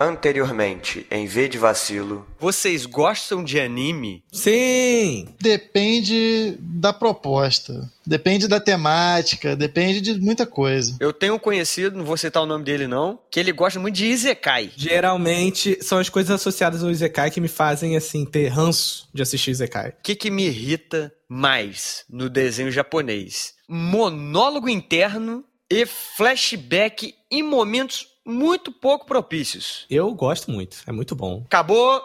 Anteriormente, 0.00 1.06
em 1.10 1.26
V 1.26 1.48
de 1.48 1.58
Vacilo. 1.58 2.26
Vocês 2.38 2.86
gostam 2.86 3.42
de 3.42 3.58
anime? 3.58 4.22
Sim! 4.30 5.28
Depende 5.40 6.56
da 6.60 6.92
proposta. 6.92 7.90
Depende 8.06 8.46
da 8.46 8.60
temática, 8.60 9.56
depende 9.56 10.00
de 10.00 10.20
muita 10.20 10.46
coisa. 10.46 10.96
Eu 11.00 11.12
tenho 11.12 11.34
um 11.34 11.38
conhecido, 11.38 11.98
não 11.98 12.04
vou 12.04 12.16
citar 12.16 12.42
o 12.42 12.46
nome 12.46 12.64
dele 12.64 12.86
não, 12.86 13.18
que 13.30 13.40
ele 13.40 13.52
gosta 13.52 13.80
muito 13.80 13.96
de 13.96 14.06
Izekai. 14.06 14.70
Geralmente 14.76 15.78
são 15.82 15.98
as 15.98 16.08
coisas 16.08 16.30
associadas 16.30 16.82
ao 16.82 16.90
Izekai 16.90 17.30
que 17.30 17.40
me 17.40 17.48
fazem, 17.48 17.96
assim, 17.96 18.24
ter 18.24 18.48
ranço 18.48 19.08
de 19.12 19.20
assistir 19.20 19.50
Izekai. 19.50 19.90
O 19.90 19.94
que, 20.02 20.14
que 20.14 20.30
me 20.30 20.46
irrita 20.46 21.12
mais 21.28 22.04
no 22.08 22.30
desenho 22.30 22.70
japonês? 22.70 23.54
Monólogo 23.68 24.68
interno 24.68 25.44
e 25.70 25.84
flashback 25.84 27.14
em 27.30 27.42
momentos 27.42 28.06
muito 28.28 28.70
pouco 28.70 29.06
propícios. 29.06 29.86
Eu 29.90 30.12
gosto 30.12 30.50
muito, 30.50 30.78
é 30.86 30.92
muito 30.92 31.16
bom. 31.16 31.42
Acabou, 31.46 32.02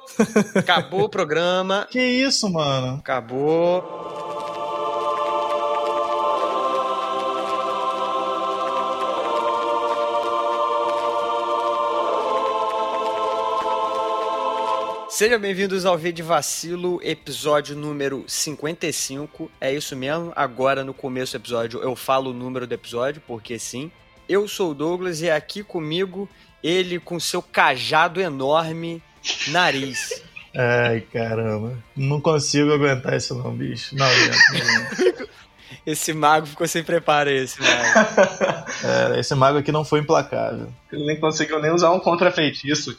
acabou 0.55 1.03
o 1.03 1.09
programa, 1.09 1.85
Que 1.91 2.01
isso, 2.01 2.49
mano? 2.49 2.97
acabou. 2.99 3.83
Sejam 15.09 15.39
bem-vindos 15.39 15.85
ao 15.85 15.95
V 15.95 16.11
de 16.11 16.23
Vacilo, 16.23 16.99
episódio 17.03 17.75
número 17.75 18.23
55. 18.27 19.51
É 19.61 19.71
isso 19.71 19.95
mesmo. 19.95 20.33
Agora, 20.35 20.83
no 20.83 20.93
começo 20.93 21.33
do 21.33 21.41
episódio, 21.41 21.79
eu 21.81 21.95
falo 21.95 22.31
o 22.31 22.33
número 22.33 22.65
do 22.65 22.73
episódio, 22.73 23.21
porque 23.27 23.59
sim. 23.59 23.91
Eu 24.27 24.47
sou 24.47 24.71
o 24.71 24.73
Douglas 24.73 25.21
e 25.21 25.27
é 25.27 25.35
aqui 25.35 25.63
comigo 25.63 26.29
ele 26.63 26.99
com 26.99 27.19
seu 27.19 27.41
cajado 27.41 28.21
enorme, 28.21 29.01
nariz. 29.49 30.23
Ai, 30.55 31.01
caramba. 31.01 31.77
Não 31.95 32.21
consigo 32.21 32.71
aguentar 32.71 33.17
isso 33.17 33.35
não, 33.35 33.53
bicho. 33.53 33.95
Não 33.95 34.05
aguento. 34.05 35.29
Esse 35.85 36.13
mago 36.13 36.45
ficou 36.45 36.65
sem 36.65 36.81
preparo, 36.81 37.29
esse 37.29 37.59
mago. 37.59 38.63
É, 38.83 39.19
esse 39.19 39.33
mago 39.33 39.57
aqui 39.57 39.71
não 39.71 39.85
foi 39.85 39.99
implacável. 39.99 40.67
Ele 40.91 41.05
nem 41.05 41.19
conseguiu 41.19 41.61
nem 41.61 41.71
usar 41.71 41.91
um 41.91 41.99
contrafeitiço. 41.99 42.97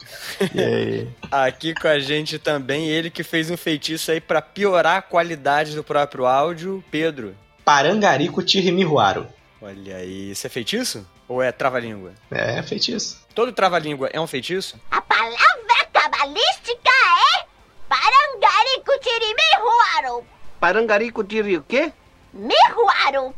E? 0.55 1.05
Aqui 1.31 1.75
com 1.75 1.87
a 1.87 1.99
gente 1.99 2.39
também, 2.39 2.87
ele 2.87 3.11
que 3.11 3.23
fez 3.23 3.51
um 3.51 3.57
feitiço 3.57 4.11
aí 4.11 4.19
pra 4.19 4.41
piorar 4.41 4.97
a 4.97 5.01
qualidade 5.01 5.75
do 5.75 5.83
próprio 5.83 6.25
áudio, 6.25 6.83
Pedro. 6.89 7.35
Parangarico 7.63 8.41
Tirimiruaro. 8.41 9.27
Olha 9.61 9.97
aí, 9.97 10.31
isso 10.31 10.47
é 10.47 10.49
feitiço? 10.49 11.05
Ou 11.27 11.41
é 11.41 11.51
trava-língua? 11.51 12.13
É, 12.29 12.61
feitiço. 12.61 13.19
Todo 13.33 13.51
trava-língua 13.51 14.09
é 14.13 14.19
um 14.19 14.27
feitiço? 14.27 14.79
A 14.91 15.01
palavra 15.01 15.85
cabalística 15.91 16.89
é 16.89 17.45
Parangarico 17.89 18.91
Tirimiruaro. 19.01 20.25
Parangarico 20.59 21.23
tiri 21.23 21.57
o 21.57 21.63
quê? 21.63 21.91
Miruaro. 22.33 23.33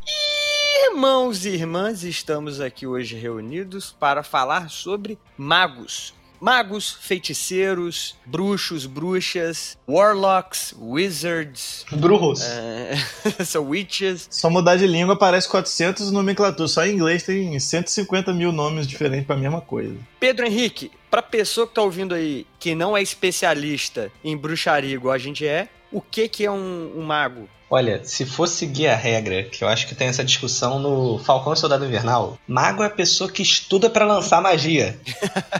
Irmãos 0.90 1.46
e 1.46 1.50
irmãs, 1.50 2.04
estamos 2.04 2.60
aqui 2.60 2.86
hoje 2.86 3.16
reunidos 3.16 3.92
para 3.92 4.24
falar 4.24 4.70
sobre 4.70 5.18
magos. 5.38 6.14
Magos, 6.40 6.98
feiticeiros, 7.02 8.16
bruxos, 8.26 8.86
bruxas, 8.86 9.78
warlocks, 9.88 10.74
wizards, 10.80 11.86
Brujos. 11.92 12.42
é, 12.44 12.96
são 13.46 13.68
witches. 13.70 14.28
Só 14.30 14.50
mudar 14.50 14.76
de 14.76 14.86
língua 14.88 15.16
parece 15.18 15.50
400 15.50 16.12
nomenclaturas. 16.12 16.72
Só 16.72 16.86
em 16.86 16.94
inglês 16.94 17.24
tem 17.24 17.60
150 17.60 18.34
mil 18.34 18.52
nomes 18.52 18.88
diferentes 18.88 19.26
pra 19.26 19.36
mesma 19.36 19.62
coisa. 19.62 19.96
Pedro 20.20 20.46
Henrique, 20.46 20.92
pra 21.10 21.22
pessoa 21.22 21.68
que 21.68 21.74
tá 21.74 21.82
ouvindo 21.82 22.14
aí, 22.14 22.46
que 22.60 22.76
não 22.76 22.96
é 22.96 23.02
especialista 23.02 24.12
em 24.24 24.36
bruxaria 24.38 24.94
igual 24.94 25.14
a 25.14 25.18
gente 25.18 25.46
é, 25.46 25.68
o 25.92 26.02
que 26.02 26.28
que 26.28 26.46
é 26.46 26.52
um, 26.52 26.94
um 26.96 27.04
mago? 27.04 27.50
Olha, 27.70 28.02
se 28.04 28.26
for 28.26 28.48
seguir 28.48 28.88
a 28.88 28.96
regra, 28.96 29.44
que 29.44 29.64
eu 29.64 29.68
acho 29.68 29.88
que 29.88 29.96
tem 29.96 30.08
essa 30.08 30.24
discussão 30.24 30.80
no 30.80 31.20
Falcão 31.20 31.52
e 31.52 31.58
Soldado 31.58 31.86
Invernal, 31.86 32.38
mago 32.48 32.82
é 32.82 32.86
a 32.86 32.90
pessoa 32.90 33.30
que 33.30 33.42
estuda 33.42 33.90
pra 33.90 34.06
lançar 34.06 34.42
magia. 34.42 34.98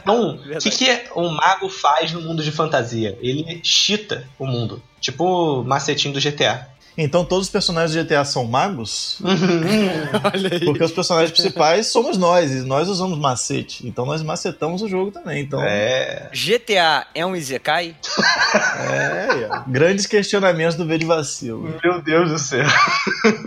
Então, 0.00 0.36
o 0.36 0.58
que, 0.58 0.70
que 0.70 1.02
um 1.14 1.28
mago 1.28 1.68
faz 1.68 2.12
no 2.12 2.22
mundo 2.22 2.42
de 2.42 2.50
fantasia? 2.50 3.18
Ele 3.20 3.60
chita 3.62 4.26
o 4.38 4.46
mundo. 4.46 4.82
Tipo 5.00 5.60
o 5.60 5.64
macetinho 5.64 6.14
do 6.14 6.20
GTA. 6.20 6.66
Então 6.98 7.24
todos 7.24 7.46
os 7.46 7.50
personagens 7.50 7.94
do 7.94 8.04
GTA 8.04 8.24
são 8.24 8.44
magos? 8.44 9.18
Olha 9.22 10.50
aí. 10.52 10.64
Porque 10.64 10.82
os 10.82 10.90
personagens 10.90 11.30
principais 11.30 11.86
somos 11.86 12.18
nós, 12.18 12.50
e 12.50 12.62
nós 12.62 12.88
usamos 12.88 13.16
macete. 13.18 13.86
Então 13.86 14.04
nós 14.04 14.20
macetamos 14.20 14.82
o 14.82 14.88
jogo 14.88 15.12
também. 15.12 15.42
Então, 15.42 15.62
É. 15.62 16.28
GTA 16.32 17.06
é 17.14 17.24
um 17.24 17.36
Izekai? 17.36 17.94
é, 18.90 19.44
é. 19.44 19.48
grandes 19.68 20.06
questionamentos 20.06 20.76
do 20.76 20.84
V 20.84 20.98
de 20.98 21.06
vacilo. 21.06 21.78
Meu 21.82 22.02
Deus 22.02 22.30
do 22.30 22.38
céu. 22.38 22.66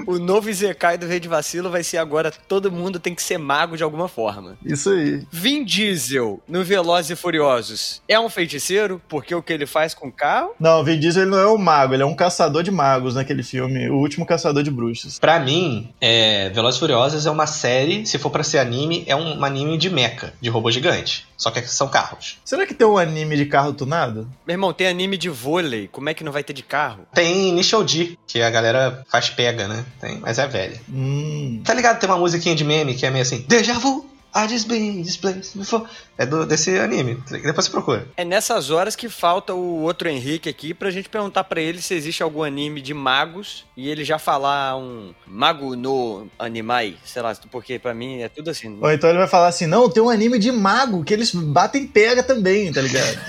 O 0.08 0.18
novo 0.18 0.50
Izekai 0.50 0.98
do 0.98 1.06
Rei 1.06 1.20
de 1.20 1.28
Vacilo 1.28 1.70
vai 1.70 1.84
ser 1.84 1.98
agora 1.98 2.32
todo 2.48 2.72
mundo 2.72 3.00
tem 3.00 3.14
que 3.14 3.22
ser 3.22 3.38
mago 3.38 3.76
de 3.76 3.84
alguma 3.84 4.08
forma. 4.08 4.58
Isso 4.66 4.92
aí. 4.92 5.26
Vin 5.32 5.64
Diesel 5.66 6.42
no 6.48 6.64
Velozes 6.64 7.12
e 7.12 7.16
Furiosos 7.16 8.02
é 8.08 8.20
um 8.20 8.30
feiticeiro 8.30 9.02
porque 9.10 9.36
o 9.36 9.42
que 9.42 9.52
ele 9.52 9.66
faz 9.66 9.94
com 9.94 10.08
o 10.08 10.12
carro? 10.12 10.52
Não, 10.60 10.80
o 10.80 10.84
Vin 10.84 11.00
Diesel 11.00 11.24
ele 11.24 11.32
não 11.32 11.40
é 11.40 11.48
um 11.48 11.58
mago, 11.58 11.94
ele 11.94 12.04
é 12.04 12.06
um 12.06 12.16
caçador 12.16 12.64
de 12.64 12.72
magos 12.72 13.16
naquele 13.42 13.44
filme, 13.44 13.90
O 13.90 13.96
Último 13.96 14.26
Caçador 14.26 14.64
de 14.64 14.72
Bruxas. 14.72 15.20
Pra 15.20 15.40
mim, 15.40 15.90
é, 16.00 16.50
Velozes 16.50 16.78
e 16.78 16.80
Furiosos 16.80 17.26
é 17.26 17.32
uma 17.32 17.48
série, 17.48 18.06
se 18.06 18.18
for 18.18 18.30
pra 18.30 18.44
ser 18.44 18.60
anime, 18.60 19.04
é 19.08 19.16
um 19.16 19.44
anime 19.44 19.78
de 19.78 19.90
mecha, 19.90 20.34
de 20.40 20.50
robô 20.50 20.72
gigante. 20.72 21.26
Só 21.38 21.50
que 21.50 21.62
são 21.62 21.88
carros. 21.88 22.38
Será 22.46 22.68
que 22.68 22.74
tem 22.74 22.86
um 22.86 22.98
anime 22.98 23.36
de 23.36 23.46
carro 23.46 23.74
tunado? 23.74 24.28
Meu 24.46 24.54
irmão, 24.54 24.72
tem 24.72 24.88
anime 24.88 25.18
de 25.18 25.30
vôlei, 25.30 25.88
como 25.92 26.10
é 26.10 26.14
que 26.14 26.24
não 26.24 26.32
vai 26.32 26.44
ter 26.44 26.54
de 26.54 26.62
carro? 26.64 27.06
Tem 27.14 27.50
Initial 27.50 27.84
D, 27.84 28.18
que 28.28 28.42
a 28.42 28.50
galera 28.50 29.04
faz 29.10 29.30
pega, 29.30 29.68
né? 29.68 29.84
Tem, 30.00 30.20
mas 30.20 30.38
é 30.38 30.48
velha. 30.48 30.80
Hum. 30.88 31.62
Tá 31.66 31.74
ligado? 31.74 32.00
Tem 32.00 32.10
uma 32.10 32.18
musiquinha 32.18 32.56
de 32.56 32.64
meme 32.64 32.94
que 32.94 33.06
é 33.06 33.10
meio 33.10 33.24
assim: 33.24 33.44
Deja 33.48 33.74
vu, 33.74 34.06
I 34.34 34.48
just 34.48 34.68
been 34.68 35.00
in 35.00 35.04
this 35.04 35.18
place 35.18 35.58
before. 35.58 35.86
É 36.18 36.26
do, 36.26 36.46
desse 36.46 36.78
anime. 36.78 37.16
Depois 37.30 37.66
você 37.66 37.72
procura. 37.72 38.08
É 38.16 38.24
nessas 38.24 38.70
horas 38.70 38.96
que 38.96 39.10
falta 39.10 39.54
o 39.54 39.82
outro 39.82 40.08
Henrique 40.08 40.48
aqui 40.48 40.74
pra 40.74 40.90
gente 40.90 41.10
perguntar 41.10 41.44
pra 41.44 41.60
ele 41.60 41.82
se 41.82 41.94
existe 41.94 42.24
algum 42.24 42.44
anime 42.44 42.82
de 42.82 42.94
magos 42.94 43.66
e 43.76 43.90
ele 43.90 44.06
já 44.06 44.18
falar 44.18 44.78
um 44.78 45.14
mago 45.28 45.76
no 45.76 46.28
animai, 46.40 46.96
sei 47.04 47.22
lá, 47.22 47.36
porque 47.52 47.78
pra 47.78 47.94
mim 47.94 48.22
é 48.22 48.30
tudo 48.30 48.50
assim. 48.50 48.78
Ou 48.80 48.92
então 48.92 49.10
ele 49.10 49.20
vai 49.20 49.28
falar 49.28 49.48
assim: 49.48 49.66
não, 49.66 49.90
tem 49.90 50.02
um 50.02 50.10
anime 50.10 50.40
de 50.40 50.52
mago 50.52 51.04
que 51.04 51.14
eles 51.14 51.34
batem 51.34 51.86
pega 51.88 52.24
também, 52.24 52.72
tá 52.72 52.82
ligado? 52.82 53.20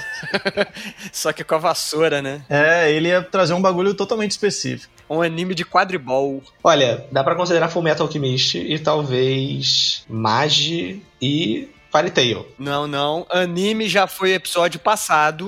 Só 1.10 1.32
que 1.32 1.42
com 1.42 1.54
a 1.56 1.58
vassoura, 1.58 2.22
né? 2.22 2.44
é, 2.48 2.92
ele 2.92 3.08
ia 3.08 3.22
trazer 3.22 3.54
um 3.54 3.62
bagulho 3.62 3.94
totalmente 3.94 4.32
específico. 4.32 4.92
Um 5.12 5.22
anime 5.22 5.54
de 5.54 5.64
quadribol. 5.64 6.42
Olha, 6.64 7.06
dá 7.12 7.22
pra 7.22 7.34
considerar 7.34 7.68
Full 7.68 7.82
Metal 7.82 8.06
Alchemist 8.06 8.56
e 8.56 8.78
talvez 8.78 10.04
Magi 10.08 11.02
e 11.20 11.68
Fairy 11.90 12.10
Tail. 12.10 12.46
Não, 12.58 12.86
não. 12.86 13.26
Anime 13.28 13.86
já 13.86 14.06
foi 14.06 14.32
episódio 14.32 14.80
passado. 14.80 15.46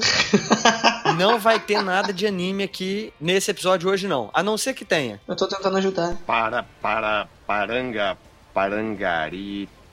não 1.17 1.39
vai 1.39 1.59
ter 1.59 1.83
nada 1.83 2.13
de 2.13 2.27
anime 2.27 2.63
aqui 2.63 3.11
nesse 3.19 3.51
episódio 3.51 3.89
hoje, 3.89 4.07
não. 4.07 4.29
A 4.35 4.43
não 4.43 4.59
ser 4.59 4.75
que 4.75 4.85
tenha. 4.85 5.19
Eu 5.27 5.35
tô 5.35 5.49
tentando 5.49 5.79
ajudar. 5.79 6.15
Para, 6.27 6.65
para, 6.83 7.27
paranga, 7.47 8.19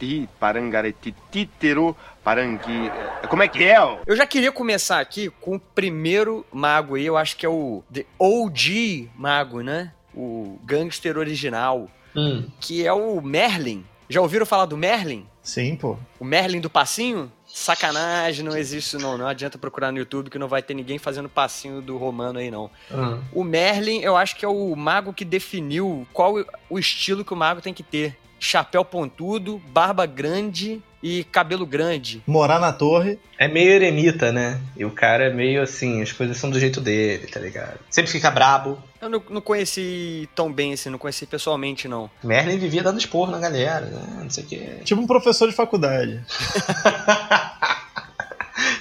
parangariti, 0.01 0.29
parangaretitítero, 0.39 1.95
parangui... 2.23 2.91
Como 3.29 3.43
é 3.43 3.47
que 3.47 3.63
é? 3.63 3.77
Eu 4.05 4.15
já 4.15 4.25
queria 4.25 4.51
começar 4.51 4.99
aqui 4.99 5.29
com 5.29 5.55
o 5.55 5.59
primeiro 5.59 6.45
mago 6.51 6.95
aí, 6.95 7.05
eu 7.05 7.17
acho 7.17 7.37
que 7.37 7.45
é 7.45 7.49
o 7.49 7.83
The 7.93 8.05
OG 8.19 9.09
mago, 9.15 9.61
né? 9.61 9.91
O 10.13 10.59
gangster 10.65 11.17
original, 11.17 11.87
Hum. 12.15 12.45
que 12.59 12.85
é 12.85 12.91
o 12.91 13.21
Merlin. 13.21 13.85
Já 14.09 14.19
ouviram 14.19 14.45
falar 14.45 14.65
do 14.65 14.75
Merlin? 14.75 15.25
Sim, 15.41 15.77
pô. 15.77 15.97
O 16.19 16.25
Merlin 16.25 16.59
do 16.59 16.69
passinho? 16.69 17.31
Sacanagem, 17.47 18.43
não 18.43 18.55
existe 18.57 18.97
não. 18.97 19.17
Não 19.17 19.25
adianta 19.25 19.57
procurar 19.57 19.91
no 19.93 19.97
YouTube 19.97 20.29
que 20.29 20.37
não 20.37 20.49
vai 20.49 20.61
ter 20.61 20.73
ninguém 20.73 20.97
fazendo 20.97 21.29
passinho 21.29 21.81
do 21.81 21.95
romano 21.97 22.39
aí 22.39 22.51
não. 22.51 22.69
Hum. 22.91 23.21
O 23.33 23.43
Merlin, 23.45 24.01
eu 24.01 24.17
acho 24.17 24.35
que 24.35 24.43
é 24.43 24.47
o 24.49 24.75
mago 24.75 25.13
que 25.13 25.23
definiu 25.23 26.05
qual 26.11 26.35
o 26.69 26.77
estilo 26.77 27.23
que 27.23 27.33
o 27.33 27.37
mago 27.37 27.61
tem 27.61 27.73
que 27.73 27.81
ter. 27.83 28.17
Chapéu 28.43 28.83
pontudo, 28.83 29.61
barba 29.71 30.07
grande 30.07 30.81
e 31.01 31.23
cabelo 31.25 31.63
grande. 31.63 32.23
Morar 32.25 32.59
na 32.59 32.73
torre. 32.73 33.19
É 33.37 33.47
meio 33.47 33.69
eremita, 33.69 34.31
né? 34.31 34.59
E 34.75 34.83
o 34.83 34.89
cara 34.89 35.25
é 35.25 35.29
meio 35.31 35.61
assim, 35.61 36.01
as 36.01 36.11
coisas 36.11 36.37
são 36.37 36.49
do 36.49 36.59
jeito 36.59 36.81
dele, 36.81 37.27
tá 37.27 37.39
ligado? 37.39 37.79
Sempre 37.87 38.11
fica 38.11 38.31
brabo. 38.31 38.81
Eu 38.99 39.09
não, 39.09 39.21
não 39.29 39.41
conheci 39.41 40.27
tão 40.33 40.51
bem 40.51 40.73
assim, 40.73 40.89
não 40.89 40.97
conheci 40.97 41.27
pessoalmente 41.27 41.87
não. 41.87 42.09
Merlin 42.23 42.57
vivia 42.57 42.81
dando 42.81 42.97
esporro 42.99 43.31
na 43.31 43.37
galera, 43.37 43.85
né? 43.85 44.19
Não 44.23 44.29
sei 44.31 44.43
o 44.43 44.47
que. 44.47 44.57
Tipo 44.83 45.01
um 45.01 45.07
professor 45.07 45.47
de 45.47 45.55
faculdade. 45.55 46.19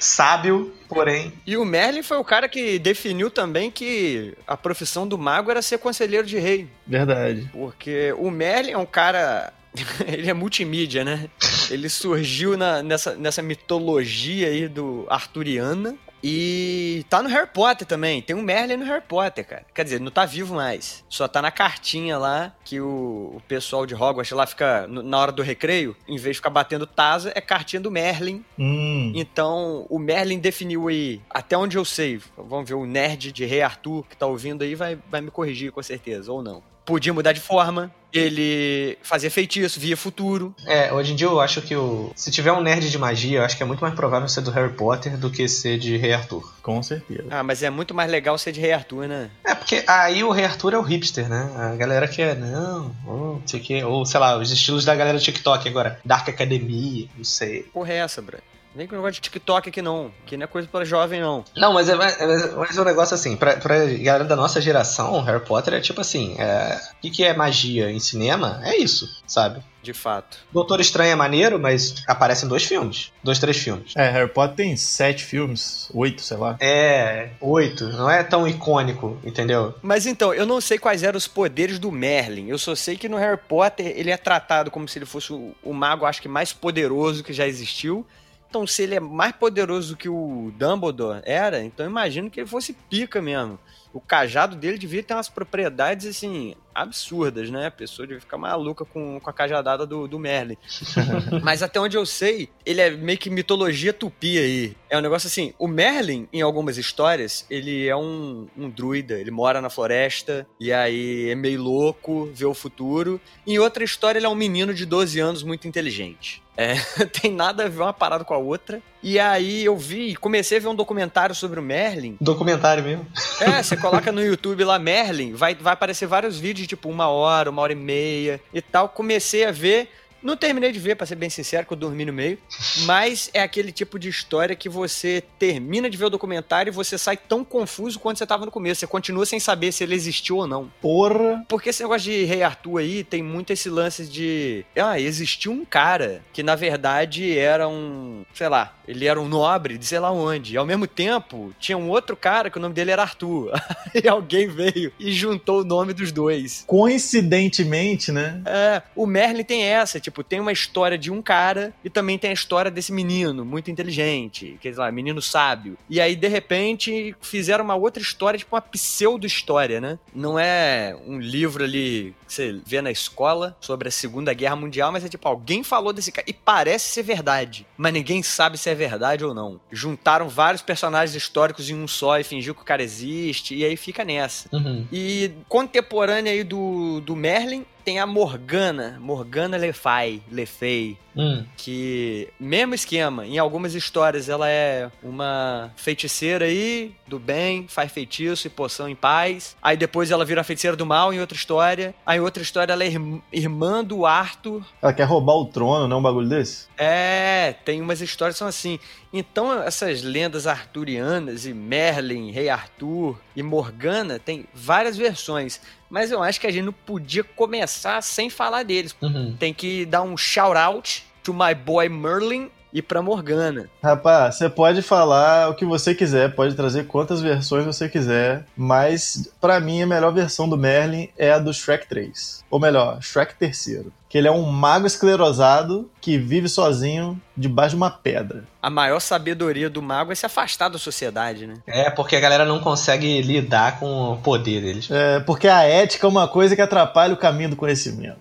Sábio, 0.00 0.73
porém. 0.88 1.32
E 1.47 1.56
o 1.56 1.64
Merlin 1.64 2.02
foi 2.02 2.17
o 2.17 2.25
cara 2.25 2.49
que 2.49 2.79
definiu 2.79 3.31
também 3.31 3.70
que 3.70 4.35
a 4.47 4.56
profissão 4.56 5.06
do 5.06 5.17
mago 5.19 5.50
era 5.50 5.62
ser 5.62 5.79
conselheiro 5.79 6.26
de 6.26 6.38
rei. 6.38 6.67
Verdade. 6.87 7.49
Porque 7.52 8.12
o 8.19 8.31
Merlin 8.31 8.73
é 8.73 8.79
um 8.79 8.87
cara 8.87 9.52
ele 10.08 10.29
é 10.29 10.35
multimídia, 10.35 11.05
né? 11.05 11.29
Ele 11.70 11.88
surgiu 11.88 12.56
na- 12.56 12.82
nessa, 12.82 13.14
nessa 13.14 13.41
mitologia 13.43 14.49
aí 14.49 14.67
do 14.67 15.06
Arturiana. 15.08 15.94
E 16.22 17.05
tá 17.08 17.22
no 17.22 17.28
Harry 17.28 17.49
Potter 17.52 17.87
também. 17.87 18.20
Tem 18.22 18.37
um 18.37 18.43
Merlin 18.43 18.76
no 18.76 18.84
Harry 18.84 19.02
Potter, 19.06 19.46
cara. 19.46 19.64
Quer 19.75 19.84
dizer, 19.84 20.00
não 20.00 20.11
tá 20.11 20.25
vivo 20.26 20.55
mais. 20.55 21.05
Só 21.08 21.26
tá 21.26 21.40
na 21.40 21.50
cartinha 21.50 22.19
lá 22.19 22.55
que 22.64 22.81
o, 22.81 23.32
o 23.37 23.43
pessoal 23.49 23.87
de 23.87 23.94
Hogwarts 23.94 24.31
lá 24.32 24.46
fica 24.46 24.87
no- 24.87 25.02
na 25.02 25.19
hora 25.19 25.32
do 25.32 25.43
recreio. 25.43 25.96
Em 26.06 26.17
vez 26.17 26.34
de 26.37 26.38
ficar 26.40 26.50
batendo 26.50 26.87
taza, 26.87 27.32
é 27.34 27.40
cartinha 27.40 27.81
do 27.81 27.90
Merlin. 27.90 28.44
Hum. 28.58 29.12
Então, 29.14 29.87
o 29.88 29.99
Merlin 29.99 30.38
definiu 30.38 30.88
aí, 30.88 31.20
até 31.31 31.56
onde 31.56 31.76
eu 31.78 31.84
sei. 31.84 32.20
Vamos 32.37 32.69
ver, 32.69 32.75
o 32.75 32.87
nerd 32.87 33.32
de 33.32 33.44
Rei 33.44 33.62
Arthur 33.62 34.05
que 34.08 34.17
tá 34.17 34.26
ouvindo 34.26 34.62
aí 34.62 34.75
vai, 34.75 34.99
vai 35.11 35.20
me 35.20 35.31
corrigir 35.31 35.72
com 35.72 35.82
certeza, 35.82 36.31
ou 36.32 36.43
não. 36.43 36.62
Podia 36.84 37.14
mudar 37.14 37.32
de 37.32 37.40
forma, 37.40 37.93
ele 38.12 38.99
fazia 39.03 39.31
feitiço, 39.31 39.81
via 39.81 39.97
futuro. 39.97 40.55
É, 40.67 40.93
hoje 40.93 41.12
em 41.12 41.17
dia 41.17 41.27
eu 41.27 41.41
acho 41.41 41.62
que 41.62 41.75
o. 41.75 42.12
Se 42.15 42.31
tiver 42.31 42.53
um 42.53 42.61
nerd 42.61 42.91
de 42.91 42.99
magia, 42.99 43.39
eu 43.39 43.45
acho 43.45 43.57
que 43.57 43.62
é 43.62 43.67
muito 43.67 43.81
mais 43.81 43.95
provável 43.95 44.29
ser 44.29 44.41
do 44.41 44.51
Harry 44.51 44.73
Potter 44.73 45.17
do 45.17 45.31
que 45.31 45.49
ser 45.49 45.79
de 45.79 45.97
Rei 45.97 46.12
Arthur. 46.12 46.53
Com 46.62 46.83
certeza. 46.83 47.25
Ah, 47.31 47.43
mas 47.43 47.62
é 47.62 47.71
muito 47.71 47.95
mais 47.95 48.11
legal 48.11 48.37
ser 48.39 48.53
de 48.53 48.61
Rei 48.61 48.73
Arthur, 48.73 49.07
né? 49.07 49.31
É, 49.45 49.55
porque 49.55 49.85
aí 49.87 50.23
o 50.23 50.31
Rei 50.31 50.45
Arthur 50.45 50.75
é 50.75 50.79
o 50.79 50.83
hipster, 50.83 51.29
né? 51.29 51.51
A 51.57 51.77
galera 51.77 52.07
que 52.07 52.23
é, 52.23 52.35
não, 52.35 52.95
oh, 53.07 53.11
não 53.11 53.43
sei 53.47 53.61
o 53.61 53.62
que. 53.62 53.83
Ou 53.85 54.05
sei 54.05 54.21
lá, 54.21 54.37
os 54.37 54.51
estilos 54.51 54.85
da 54.85 54.95
galera 54.95 55.19
do 55.19 55.25
TikTok 55.25 55.69
agora. 55.69 56.01
Dark 56.05 56.29
Academia, 56.29 57.09
não 57.17 57.25
sei. 57.25 57.63
Porra 57.73 57.93
é 57.93 57.97
essa, 57.97 58.21
bro? 58.21 58.39
Vem 58.75 58.87
com 58.87 58.94
o 58.94 58.99
negócio 58.99 59.14
de 59.14 59.20
TikTok 59.22 59.69
aqui 59.69 59.82
não, 59.82 60.12
que 60.25 60.37
não 60.37 60.44
é 60.44 60.46
coisa 60.46 60.69
pra 60.70 60.84
jovem 60.84 61.20
não. 61.20 61.44
Não, 61.56 61.72
mas 61.72 61.88
é, 61.88 61.94
mas 61.96 62.20
é 62.20 62.81
um 62.81 62.84
negócio 62.84 63.14
assim, 63.14 63.37
pra, 63.37 63.56
pra 63.56 63.84
galera 63.87 64.25
da 64.25 64.37
nossa 64.37 64.61
geração, 64.61 65.20
Harry 65.22 65.44
Potter 65.44 65.75
é 65.75 65.81
tipo 65.81 66.00
assim, 66.00 66.37
é, 66.38 66.81
o 66.99 67.00
que, 67.00 67.11
que 67.11 67.25
é 67.25 67.34
magia 67.34 67.90
em 67.90 67.99
cinema? 67.99 68.61
É 68.62 68.76
isso, 68.76 69.08
sabe? 69.26 69.61
De 69.82 69.93
fato. 69.94 70.38
Doutor 70.52 70.78
Estranho 70.78 71.12
é 71.12 71.14
maneiro, 71.17 71.58
mas 71.58 72.02
aparece 72.06 72.44
em 72.44 72.49
dois 72.49 72.64
filmes. 72.64 73.11
Dois, 73.25 73.38
três 73.38 73.56
filmes. 73.56 73.94
É, 73.96 74.11
Harry 74.11 74.28
Potter 74.28 74.55
tem 74.55 74.76
sete 74.76 75.25
filmes, 75.25 75.88
oito, 75.94 76.20
sei 76.22 76.37
lá. 76.37 76.56
É, 76.61 77.31
oito. 77.40 77.88
Não 77.88 78.11
é 78.11 78.22
tão 78.22 78.46
icônico, 78.46 79.19
entendeu? 79.25 79.75
Mas 79.82 80.05
então, 80.05 80.34
eu 80.34 80.44
não 80.44 80.61
sei 80.61 80.78
quais 80.78 81.02
eram 81.02 81.17
os 81.17 81.26
poderes 81.26 81.78
do 81.78 81.90
Merlin. 81.90 82.49
Eu 82.49 82.58
só 82.58 82.75
sei 82.75 82.96
que 82.96 83.08
no 83.08 83.17
Harry 83.17 83.40
Potter 83.49 83.87
ele 83.96 84.11
é 84.11 84.17
tratado 84.19 84.70
como 84.70 84.87
se 84.87 84.99
ele 84.99 85.06
fosse 85.06 85.32
o, 85.32 85.55
o 85.62 85.72
mago, 85.72 86.05
acho 86.05 86.20
que 86.20 86.28
mais 86.28 86.52
poderoso 86.52 87.25
que 87.25 87.32
já 87.32 87.49
existiu. 87.49 88.06
Então, 88.50 88.67
se 88.67 88.82
ele 88.82 88.97
é 88.97 89.00
mais 89.00 89.31
poderoso 89.31 89.97
que 89.97 90.08
o 90.08 90.52
Dumbledore 90.58 91.23
era, 91.25 91.62
então 91.62 91.87
imagino 91.87 92.29
que 92.29 92.41
ele 92.41 92.49
fosse 92.49 92.73
pica 92.73 93.23
mesmo. 93.23 93.56
O 93.93 94.01
cajado 94.01 94.57
dele 94.57 94.79
devia 94.79 95.03
ter 95.03 95.15
umas 95.15 95.29
propriedades, 95.29 96.07
assim, 96.07 96.55
absurdas, 96.75 97.51
né? 97.51 97.67
A 97.67 97.71
pessoa 97.71 98.07
devia 98.07 98.21
ficar 98.21 98.39
maluca 98.39 98.85
com, 98.85 99.21
com 99.21 99.31
a 99.31 99.33
cajadada 99.33 99.87
do, 99.87 100.07
do 100.07 100.19
Merlin. 100.19 100.57
Mas 101.43 101.63
até 101.63 101.81
onde 101.81 101.97
eu 101.97 102.07
sei, 102.07 102.49
ele 102.65 102.81
é 102.81 102.91
meio 102.91 103.19
que 103.19 103.29
mitologia 103.29 103.93
tupi 103.93 104.39
aí. 104.39 104.77
É 104.89 104.97
um 104.97 105.01
negócio 105.01 105.27
assim, 105.27 105.53
o 105.59 105.67
Merlin, 105.67 106.29
em 106.33 106.41
algumas 106.41 106.79
histórias, 106.79 107.45
ele 107.51 107.87
é 107.87 107.97
um, 107.97 108.47
um 108.57 108.71
druida, 108.71 109.19
ele 109.19 109.31
mora 109.31 109.61
na 109.61 109.71
floresta, 109.71 110.47
e 110.59 110.73
aí 110.73 111.31
é 111.31 111.35
meio 111.35 111.63
louco, 111.63 112.31
vê 112.33 112.47
o 112.47 112.55
futuro. 112.55 113.21
Em 113.47 113.59
outra 113.59 113.85
história, 113.85 114.19
ele 114.19 114.27
é 114.27 114.31
um 114.31 114.35
menino 114.35 114.73
de 114.73 114.87
12 114.87 115.19
anos 115.21 115.43
muito 115.43 115.67
inteligente. 115.67 116.43
É, 116.57 116.75
tem 117.21 117.33
nada 117.33 117.65
a 117.65 117.69
ver 117.69 117.81
uma 117.81 117.93
parada 117.93 118.25
com 118.25 118.35
a 118.35 118.39
outra. 118.39 118.83
E 119.02 119.19
aí 119.19 119.64
eu 119.64 119.76
vi, 119.76 120.14
comecei 120.17 120.58
a 120.58 120.61
ver 120.61 120.69
um 120.69 120.75
documentário 120.75 121.35
sobre 121.35 121.58
o 121.58 121.62
Merlin. 121.62 122.17
Documentário 122.20 122.82
mesmo. 122.82 123.06
É, 123.41 123.62
você 123.62 123.76
coloca 123.76 124.12
no 124.12 124.23
YouTube 124.23 124.64
lá 124.64 124.79
Merlin, 124.79 125.32
vai, 125.32 125.55
vai 125.55 125.73
aparecer 125.73 126.06
vários 126.06 126.38
vídeos, 126.38 126.69
tipo 126.69 126.88
uma 126.88 127.08
hora, 127.08 127.50
uma 127.50 127.62
hora 127.62 127.73
e 127.73 127.76
meia 127.76 128.41
e 128.52 128.61
tal. 128.61 128.88
Comecei 128.88 129.44
a 129.44 129.50
ver. 129.50 129.88
Não 130.23 130.37
terminei 130.37 130.70
de 130.70 130.79
ver, 130.79 130.97
pra 130.97 131.06
ser 131.06 131.14
bem 131.14 131.31
sincero, 131.31 131.67
que 131.67 131.73
eu 131.73 131.76
dormi 131.76 132.05
no 132.05 132.12
meio. 132.12 132.38
Mas 132.85 133.31
é 133.32 133.41
aquele 133.41 133.73
tipo 133.73 133.99
de 133.99 134.11
história 134.11 134.55
que 134.55 134.69
você 134.69 135.25
termina 135.38 135.88
de 135.88 135.96
ver 135.96 136.05
o 136.05 136.11
documentário 136.11 136.70
e 136.70 136.75
você 136.75 136.99
sai 136.99 137.17
tão 137.17 137.43
confuso 137.43 137.99
quanto 137.99 138.19
você 138.19 138.26
tava 138.26 138.44
no 138.44 138.50
começo. 138.50 138.81
Você 138.81 138.87
continua 138.87 139.25
sem 139.25 139.41
saber 139.41 139.73
se 139.73 139.82
ele 139.82 139.94
existiu 139.94 140.37
ou 140.37 140.46
não. 140.46 140.70
Porra. 140.82 141.43
Porque 141.49 141.70
esse 141.70 141.82
negócio 141.82 142.12
de 142.12 142.25
Rei 142.25 142.43
Arthur 142.43 142.81
aí 142.81 143.03
tem 143.03 143.23
muito 143.23 143.50
esse 143.50 143.70
lance 143.70 144.05
de. 144.05 144.62
Ah, 144.76 145.00
existiu 145.00 145.53
um 145.53 145.64
cara 145.64 146.20
que 146.35 146.43
na 146.43 146.55
verdade 146.55 147.38
era 147.38 147.67
um. 147.67 148.23
Sei 148.35 148.49
lá, 148.49 148.75
ele 148.91 149.07
era 149.07 149.21
um 149.21 149.29
nobre 149.29 149.79
de 149.79 149.87
sei 149.87 149.99
lá 149.99 150.11
onde. 150.11 150.55
E 150.55 150.57
ao 150.57 150.67
mesmo 150.67 150.87
tempo 150.87 151.55
tinha 151.59 151.79
um 151.79 151.89
outro 151.89 152.17
cara 152.17 152.51
que 152.51 152.59
o 152.59 152.61
nome 152.61 152.75
dele 152.75 152.91
era 152.91 153.03
Arthur. 153.03 153.53
e 153.95 154.09
alguém 154.09 154.49
veio 154.49 154.93
e 154.99 155.13
juntou 155.13 155.61
o 155.61 155.65
nome 155.65 155.93
dos 155.93 156.11
dois. 156.11 156.65
Coincidentemente, 156.67 158.11
né? 158.11 158.43
É, 158.45 158.83
o 158.97 159.07
Merlin 159.07 159.45
tem 159.45 159.63
essa, 159.63 160.01
tipo, 160.01 160.25
tem 160.25 160.41
uma 160.41 160.53
história 160.53 160.99
de 160.99 161.11
um 161.11 161.23
cara 161.23 161.73
e 161.85 161.91
também 161.91 162.19
tem 162.19 162.31
a 162.31 162.35
história 162.35 162.71
desse 162.71 162.93
menino, 162.93 163.45
muito 163.45 163.71
inteligente, 163.71 164.59
quer 164.61 164.71
dizer 164.71 164.81
lá, 164.81 164.91
menino 164.91 165.23
sábio. 165.23 165.79
E 165.89 166.01
aí, 166.01 166.17
de 166.17 166.29
repente, 166.29 167.15
fizeram 167.21 167.65
uma 167.65 167.77
outra 167.77 168.03
história, 168.03 168.39
tipo 168.39 168.55
uma 168.55 168.63
pseudo-história, 168.63 169.81
né? 169.81 169.99
Não 170.15 170.39
é 170.39 170.97
um 171.07 171.19
livro 171.19 171.65
ali 171.65 172.15
que 172.31 172.35
você 172.35 172.61
vê 172.65 172.81
na 172.81 172.91
escola 172.91 173.56
sobre 173.61 173.88
a 173.88 173.91
Segunda 173.91 174.32
Guerra 174.32 174.55
Mundial, 174.55 174.93
mas 174.93 175.05
é 175.05 175.09
tipo, 175.09 175.27
alguém 175.27 175.65
falou 175.65 175.93
desse 175.93 176.12
cara 176.12 176.25
e 176.29 176.32
parece 176.32 176.88
ser 176.88 177.03
verdade, 177.03 177.67
mas 177.77 177.93
ninguém 177.93 178.23
sabe 178.23 178.56
se 178.56 178.71
é 178.71 178.75
verdade 178.75 179.25
ou 179.25 179.35
não. 179.35 179.61
Juntaram 179.71 180.29
vários 180.29 180.62
personagens 180.62 181.17
históricos 181.17 181.69
em 181.69 181.75
um 181.75 181.88
só 181.88 182.19
e 182.21 182.25
fingiu 182.25 182.55
que 182.55 182.62
o 182.62 182.65
cara 182.65 182.82
existe, 182.82 183.56
e 183.56 183.65
aí 183.65 183.77
fica 183.77 184.05
nessa. 184.05 184.49
Uhum. 184.53 184.87
E 184.93 185.32
contemporânea 185.49 186.32
aí 186.32 186.44
do, 186.44 187.00
do 187.00 187.17
Merlin 187.17 187.67
tem 187.85 187.99
a 187.99 188.06
Morgana, 188.06 188.99
Morgana 189.00 189.56
Le 189.56 189.73
Fay, 189.73 190.23
Le 190.31 190.47
Fay, 190.47 190.97
Hum. 191.17 191.45
que 191.57 192.29
mesmo 192.39 192.75
esquema, 192.75 193.27
em 193.27 193.39
algumas 193.39 193.75
histórias 193.75 194.29
ela 194.29 194.49
é 194.49 194.91
uma 195.03 195.73
feiticeira 195.77 196.45
aí 196.45 196.95
do 197.07 197.19
bem, 197.19 197.67
faz 197.69 197.91
feitiço 197.91 198.47
e 198.47 198.51
poção 198.51 198.89
em 198.89 198.95
paz. 198.95 199.57
Aí 199.61 199.77
depois 199.77 200.11
ela 200.11 200.25
vira 200.25 200.41
a 200.41 200.45
feiticeira 200.45 200.77
do 200.77 200.87
mal 200.87 201.12
em 201.12 201.21
outra 201.21 201.37
história. 201.37 201.95
Aí 202.07 202.19
em 202.19 202.21
outra 202.21 202.43
história 202.43 202.73
ela 202.73 202.85
é 202.85 202.87
irm- 202.89 203.21
irmã 203.33 203.83
do 203.85 204.07
Arthur. 204.07 204.65
Ela 204.81 204.93
quer 204.93 205.05
roubar 205.05 205.35
o 205.35 205.47
trono, 205.47 205.89
não 205.89 205.97
é 205.97 205.99
um 205.99 206.03
bagulho 206.03 206.29
desse? 206.29 206.67
É, 206.79 207.55
tem 207.65 207.81
umas 207.81 208.01
histórias 208.01 208.37
que 208.37 208.39
são 208.39 208.49
assim. 208.49 208.79
Então, 209.13 209.53
essas 209.63 210.03
lendas 210.03 210.47
arturianas 210.47 211.45
e 211.45 211.53
Merlin, 211.53 212.31
Rei 212.31 212.49
Arthur 212.49 213.19
e 213.35 213.43
Morgana 213.43 214.19
tem 214.21 214.47
várias 214.55 214.97
versões. 214.97 215.61
Mas 215.91 216.13
eu 216.13 216.23
acho 216.23 216.41
que 216.41 216.47
a 216.47 216.53
gente 216.53 216.65
não 216.65 216.73
podia 216.73 217.25
começar 217.25 218.01
sem 218.03 218.31
falar 218.31 218.63
deles. 218.63 218.95
Uhum. 219.03 219.35
Tem 219.39 219.53
que 219.53 219.85
dar 219.85 220.03
um 220.03 220.17
shout 220.17 220.56
out 220.56 221.05
to 221.22 221.32
my 221.32 221.55
boy 221.55 221.88
Merlin 221.88 222.50
e 222.72 222.81
pra 222.81 223.02
Morgana. 223.02 223.69
Rapaz, 223.82 224.37
você 224.37 224.49
pode 224.49 224.82
falar 224.82 225.49
o 225.49 225.55
que 225.55 225.64
você 225.64 225.94
quiser, 225.94 226.34
pode 226.34 226.55
trazer 226.55 226.86
quantas 226.86 227.20
versões 227.20 227.65
você 227.65 227.89
quiser, 227.89 228.44
mas 228.56 229.29
pra 229.41 229.60
mim 229.60 229.82
a 229.82 229.86
melhor 229.86 230.12
versão 230.12 230.48
do 230.48 230.56
Merlin 230.56 231.08
é 231.19 231.32
a 231.32 231.39
do 231.39 231.53
Shrek 231.53 231.89
3. 231.89 232.44
Ou 232.50 232.60
melhor, 232.60 233.03
Shrek 233.03 233.34
terceiro. 233.34 233.93
Que 234.10 234.19
ele 234.19 234.26
é 234.29 234.31
um 234.31 234.43
mago 234.43 234.86
esclerosado 234.86 235.88
que 236.00 236.19
vive 236.19 236.48
sozinho 236.48 237.19
debaixo 237.36 237.70
de 237.70 237.76
uma 237.76 237.90
pedra. 237.90 238.43
A 238.60 238.69
maior 238.69 238.98
sabedoria 238.98 239.70
do 239.70 239.81
mago 239.81 240.10
é 240.10 240.14
se 240.17 240.26
afastar 240.26 240.69
da 240.69 240.79
sociedade, 240.79 241.46
né? 241.46 241.55
É, 241.64 241.88
porque 241.88 242.17
a 242.17 242.20
galera 242.20 242.44
não 242.44 242.58
consegue 242.58 243.22
lidar 243.22 243.79
com 243.79 244.12
o 244.12 244.17
poder 244.19 244.60
deles. 244.60 244.90
É, 244.90 245.20
porque 245.20 245.46
a 245.46 245.62
ética 245.62 246.06
é 246.06 246.10
uma 246.10 246.26
coisa 246.26 246.56
que 246.56 246.60
atrapalha 246.60 247.14
o 247.14 247.17
caminho 247.17 247.50
do 247.50 247.56
conhecimento. 247.56 248.19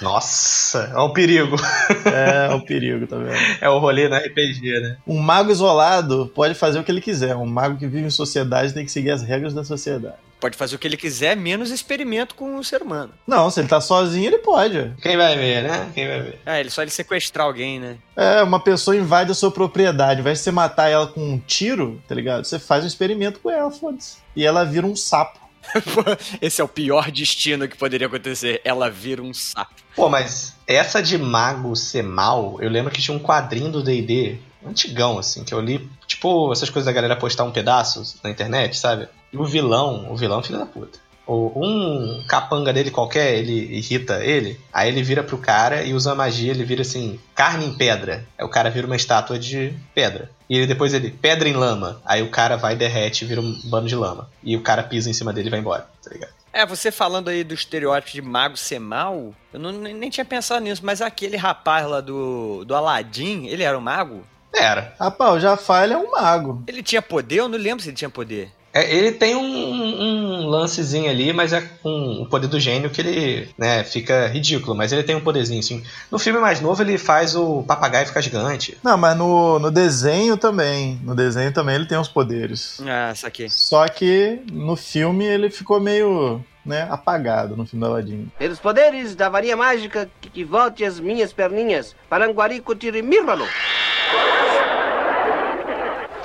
Nossa, 0.00 0.92
é 0.94 0.98
um 1.00 1.12
perigo. 1.12 1.56
É, 2.04 2.54
o 2.54 2.60
perigo, 2.60 3.06
tá 3.06 3.16
vendo? 3.16 3.36
É 3.60 3.68
o 3.68 3.78
rolê 3.78 4.08
na 4.08 4.18
RPG, 4.18 4.80
né? 4.80 4.96
Um 5.06 5.18
mago 5.18 5.50
isolado 5.50 6.30
pode 6.34 6.54
fazer 6.54 6.78
o 6.78 6.84
que 6.84 6.90
ele 6.90 7.00
quiser. 7.00 7.34
Um 7.36 7.46
mago 7.46 7.78
que 7.78 7.86
vive 7.86 8.06
em 8.06 8.10
sociedade 8.10 8.74
tem 8.74 8.84
que 8.84 8.92
seguir 8.92 9.10
as 9.10 9.22
regras 9.22 9.54
da 9.54 9.64
sociedade. 9.64 10.16
Pode 10.42 10.56
fazer 10.56 10.74
o 10.74 10.78
que 10.80 10.88
ele 10.88 10.96
quiser, 10.96 11.36
menos 11.36 11.70
experimento 11.70 12.34
com 12.34 12.56
o 12.56 12.64
ser 12.64 12.82
humano. 12.82 13.12
Não, 13.24 13.48
se 13.48 13.60
ele 13.60 13.68
tá 13.68 13.80
sozinho, 13.80 14.26
ele 14.26 14.38
pode. 14.38 14.92
Quem 15.00 15.16
vai 15.16 15.36
ver, 15.36 15.62
né? 15.62 15.88
Quem 15.94 16.08
vai 16.08 16.20
ver? 16.20 16.40
É, 16.44 16.58
ele 16.58 16.68
só 16.68 16.82
ele 16.82 16.90
sequestrar 16.90 17.46
alguém, 17.46 17.78
né? 17.78 17.96
É, 18.16 18.42
uma 18.42 18.58
pessoa 18.58 18.96
invade 18.96 19.30
a 19.30 19.36
sua 19.36 19.52
propriedade. 19.52 20.14
Ao 20.14 20.20
invés 20.22 20.38
de 20.38 20.44
você 20.44 20.50
matar 20.50 20.88
ela 20.88 21.06
com 21.06 21.20
um 21.20 21.38
tiro, 21.38 22.02
tá 22.08 22.14
ligado? 22.16 22.44
Você 22.44 22.58
faz 22.58 22.82
um 22.82 22.88
experimento 22.88 23.38
com 23.38 23.52
ela, 23.52 23.70
foda-se. 23.70 24.16
E 24.34 24.44
ela 24.44 24.64
vira 24.64 24.84
um 24.84 24.96
sapo. 24.96 25.38
Esse 26.42 26.60
é 26.60 26.64
o 26.64 26.68
pior 26.68 27.12
destino 27.12 27.68
que 27.68 27.76
poderia 27.76 28.08
acontecer. 28.08 28.60
Ela 28.64 28.90
vira 28.90 29.22
um 29.22 29.32
sapo. 29.32 29.76
Pô, 29.94 30.08
mas 30.08 30.56
essa 30.66 31.00
de 31.00 31.16
mago 31.18 31.76
ser 31.76 32.02
mal, 32.02 32.56
eu 32.60 32.68
lembro 32.68 32.90
que 32.90 33.00
tinha 33.00 33.16
um 33.16 33.20
quadrinho 33.20 33.70
do 33.70 33.80
D&D, 33.80 34.38
antigão, 34.66 35.20
assim, 35.20 35.44
que 35.44 35.54
eu 35.54 35.60
li, 35.60 35.88
tipo, 36.08 36.50
essas 36.52 36.68
coisas 36.68 36.86
da 36.86 36.92
galera 36.92 37.14
postar 37.14 37.44
um 37.44 37.52
pedaço 37.52 38.18
na 38.24 38.30
internet, 38.30 38.76
sabe? 38.76 39.08
E 39.32 39.36
o 39.36 39.44
vilão, 39.44 40.12
o 40.12 40.16
vilão 40.16 40.40
é 40.40 40.42
filho 40.42 40.58
da 40.58 40.66
puta. 40.66 40.98
O- 41.26 41.52
Um 41.56 42.24
capanga 42.28 42.72
dele 42.72 42.90
qualquer, 42.90 43.34
ele 43.38 43.76
irrita 43.76 44.22
ele, 44.24 44.60
aí 44.72 44.88
ele 44.88 45.02
vira 45.02 45.22
pro 45.22 45.38
cara 45.38 45.82
e 45.84 45.94
usa 45.94 46.12
a 46.12 46.14
magia, 46.16 46.50
ele 46.50 46.64
vira 46.64 46.82
assim, 46.82 47.18
carne 47.34 47.64
em 47.66 47.72
pedra. 47.74 48.26
Aí 48.36 48.44
o 48.44 48.48
cara 48.48 48.68
vira 48.70 48.86
uma 48.86 48.96
estátua 48.96 49.38
de 49.38 49.72
pedra. 49.94 50.30
E 50.50 50.56
ele, 50.58 50.66
depois 50.66 50.92
ele, 50.92 51.10
pedra 51.10 51.48
em 51.48 51.52
lama. 51.54 52.02
Aí 52.04 52.22
o 52.22 52.30
cara 52.30 52.56
vai, 52.56 52.74
derrete 52.76 53.24
e 53.24 53.28
vira 53.28 53.40
um 53.40 53.58
bando 53.64 53.86
de 53.88 53.94
lama. 53.94 54.28
E 54.42 54.56
o 54.56 54.60
cara 54.62 54.82
pisa 54.82 55.08
em 55.08 55.12
cima 55.14 55.32
dele 55.32 55.46
e 55.46 55.50
vai 55.50 55.60
embora, 55.60 55.86
tá 56.04 56.10
ligado? 56.10 56.32
É, 56.52 56.66
você 56.66 56.90
falando 56.90 57.28
aí 57.30 57.42
do 57.44 57.54
estereótipo 57.54 58.12
de 58.12 58.20
mago 58.20 58.58
ser 58.58 58.78
mal, 58.78 59.32
eu 59.54 59.58
não, 59.60 59.72
nem, 59.72 59.94
nem 59.94 60.10
tinha 60.10 60.24
pensado 60.24 60.60
nisso, 60.62 60.82
mas 60.84 61.00
aquele 61.00 61.36
rapaz 61.36 61.86
lá 61.88 62.02
do, 62.02 62.62
do 62.66 62.74
Aladdin, 62.74 63.46
ele 63.46 63.62
era 63.62 63.78
um 63.78 63.80
mago? 63.80 64.22
Era. 64.52 64.94
Rapaz, 65.00 65.34
o 65.36 65.40
Jafar 65.40 65.84
ele 65.84 65.94
é 65.94 65.96
um 65.96 66.10
mago. 66.10 66.62
Ele 66.66 66.82
tinha 66.82 67.00
poder? 67.00 67.36
Eu 67.36 67.48
não 67.48 67.56
lembro 67.58 67.82
se 67.82 67.88
ele 67.88 67.96
tinha 67.96 68.10
poder. 68.10 68.50
É, 68.72 68.94
ele 68.94 69.12
tem 69.12 69.36
um, 69.36 69.42
um 69.42 70.46
lancezinho 70.46 71.10
ali, 71.10 71.32
mas 71.32 71.52
é 71.52 71.60
com 71.82 72.22
o 72.22 72.26
poder 72.26 72.46
do 72.46 72.58
gênio 72.58 72.90
que 72.90 73.00
ele 73.00 73.48
né, 73.58 73.84
fica 73.84 74.26
ridículo. 74.28 74.74
Mas 74.74 74.92
ele 74.92 75.02
tem 75.02 75.14
um 75.14 75.20
poderzinho, 75.20 75.60
assim. 75.60 75.82
No 76.10 76.18
filme 76.18 76.38
mais 76.38 76.60
novo, 76.60 76.82
ele 76.82 76.96
faz 76.96 77.36
o 77.36 77.62
papagaio 77.64 78.06
ficar 78.06 78.22
gigante. 78.22 78.78
Não, 78.82 78.96
mas 78.96 79.16
no, 79.16 79.58
no 79.58 79.70
desenho 79.70 80.36
também. 80.36 80.98
No 81.04 81.14
desenho 81.14 81.52
também 81.52 81.74
ele 81.74 81.86
tem 81.86 81.98
os 81.98 82.08
poderes. 82.08 82.80
Ah, 82.86 83.12
saquei. 83.14 83.48
Só 83.50 83.86
que 83.88 84.40
no 84.50 84.74
filme 84.74 85.24
ele 85.24 85.50
ficou 85.50 85.78
meio 85.78 86.42
né, 86.64 86.86
apagado 86.90 87.56
no 87.56 87.66
filme 87.66 87.84
do 87.84 87.90
Aladdin. 87.90 88.30
Pelos 88.38 88.58
poderes 88.58 89.14
da 89.14 89.28
varinha 89.28 89.56
mágica 89.56 90.08
que, 90.20 90.30
que 90.30 90.44
volte 90.44 90.84
as 90.84 90.98
minhas 90.98 91.32
perninhas, 91.32 91.94
Paranguarico 92.08 92.74
Tirimírmalo. 92.74 93.46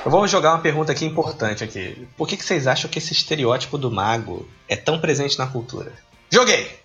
Eu 0.07 0.11
vou 0.11 0.25
jogar 0.25 0.53
uma 0.53 0.59
pergunta 0.59 0.93
aqui 0.93 1.03
importante 1.03 1.65
aqui. 1.65 2.07
Por 2.15 2.25
que, 2.25 2.37
que 2.37 2.45
vocês 2.45 2.65
acham 2.65 2.89
que 2.89 2.97
esse 2.97 3.11
estereótipo 3.11 3.77
do 3.77 3.91
mago 3.91 4.47
é 4.65 4.73
tão 4.77 5.01
presente 5.01 5.37
na 5.37 5.45
cultura? 5.45 5.91
Joguei! 6.29 6.79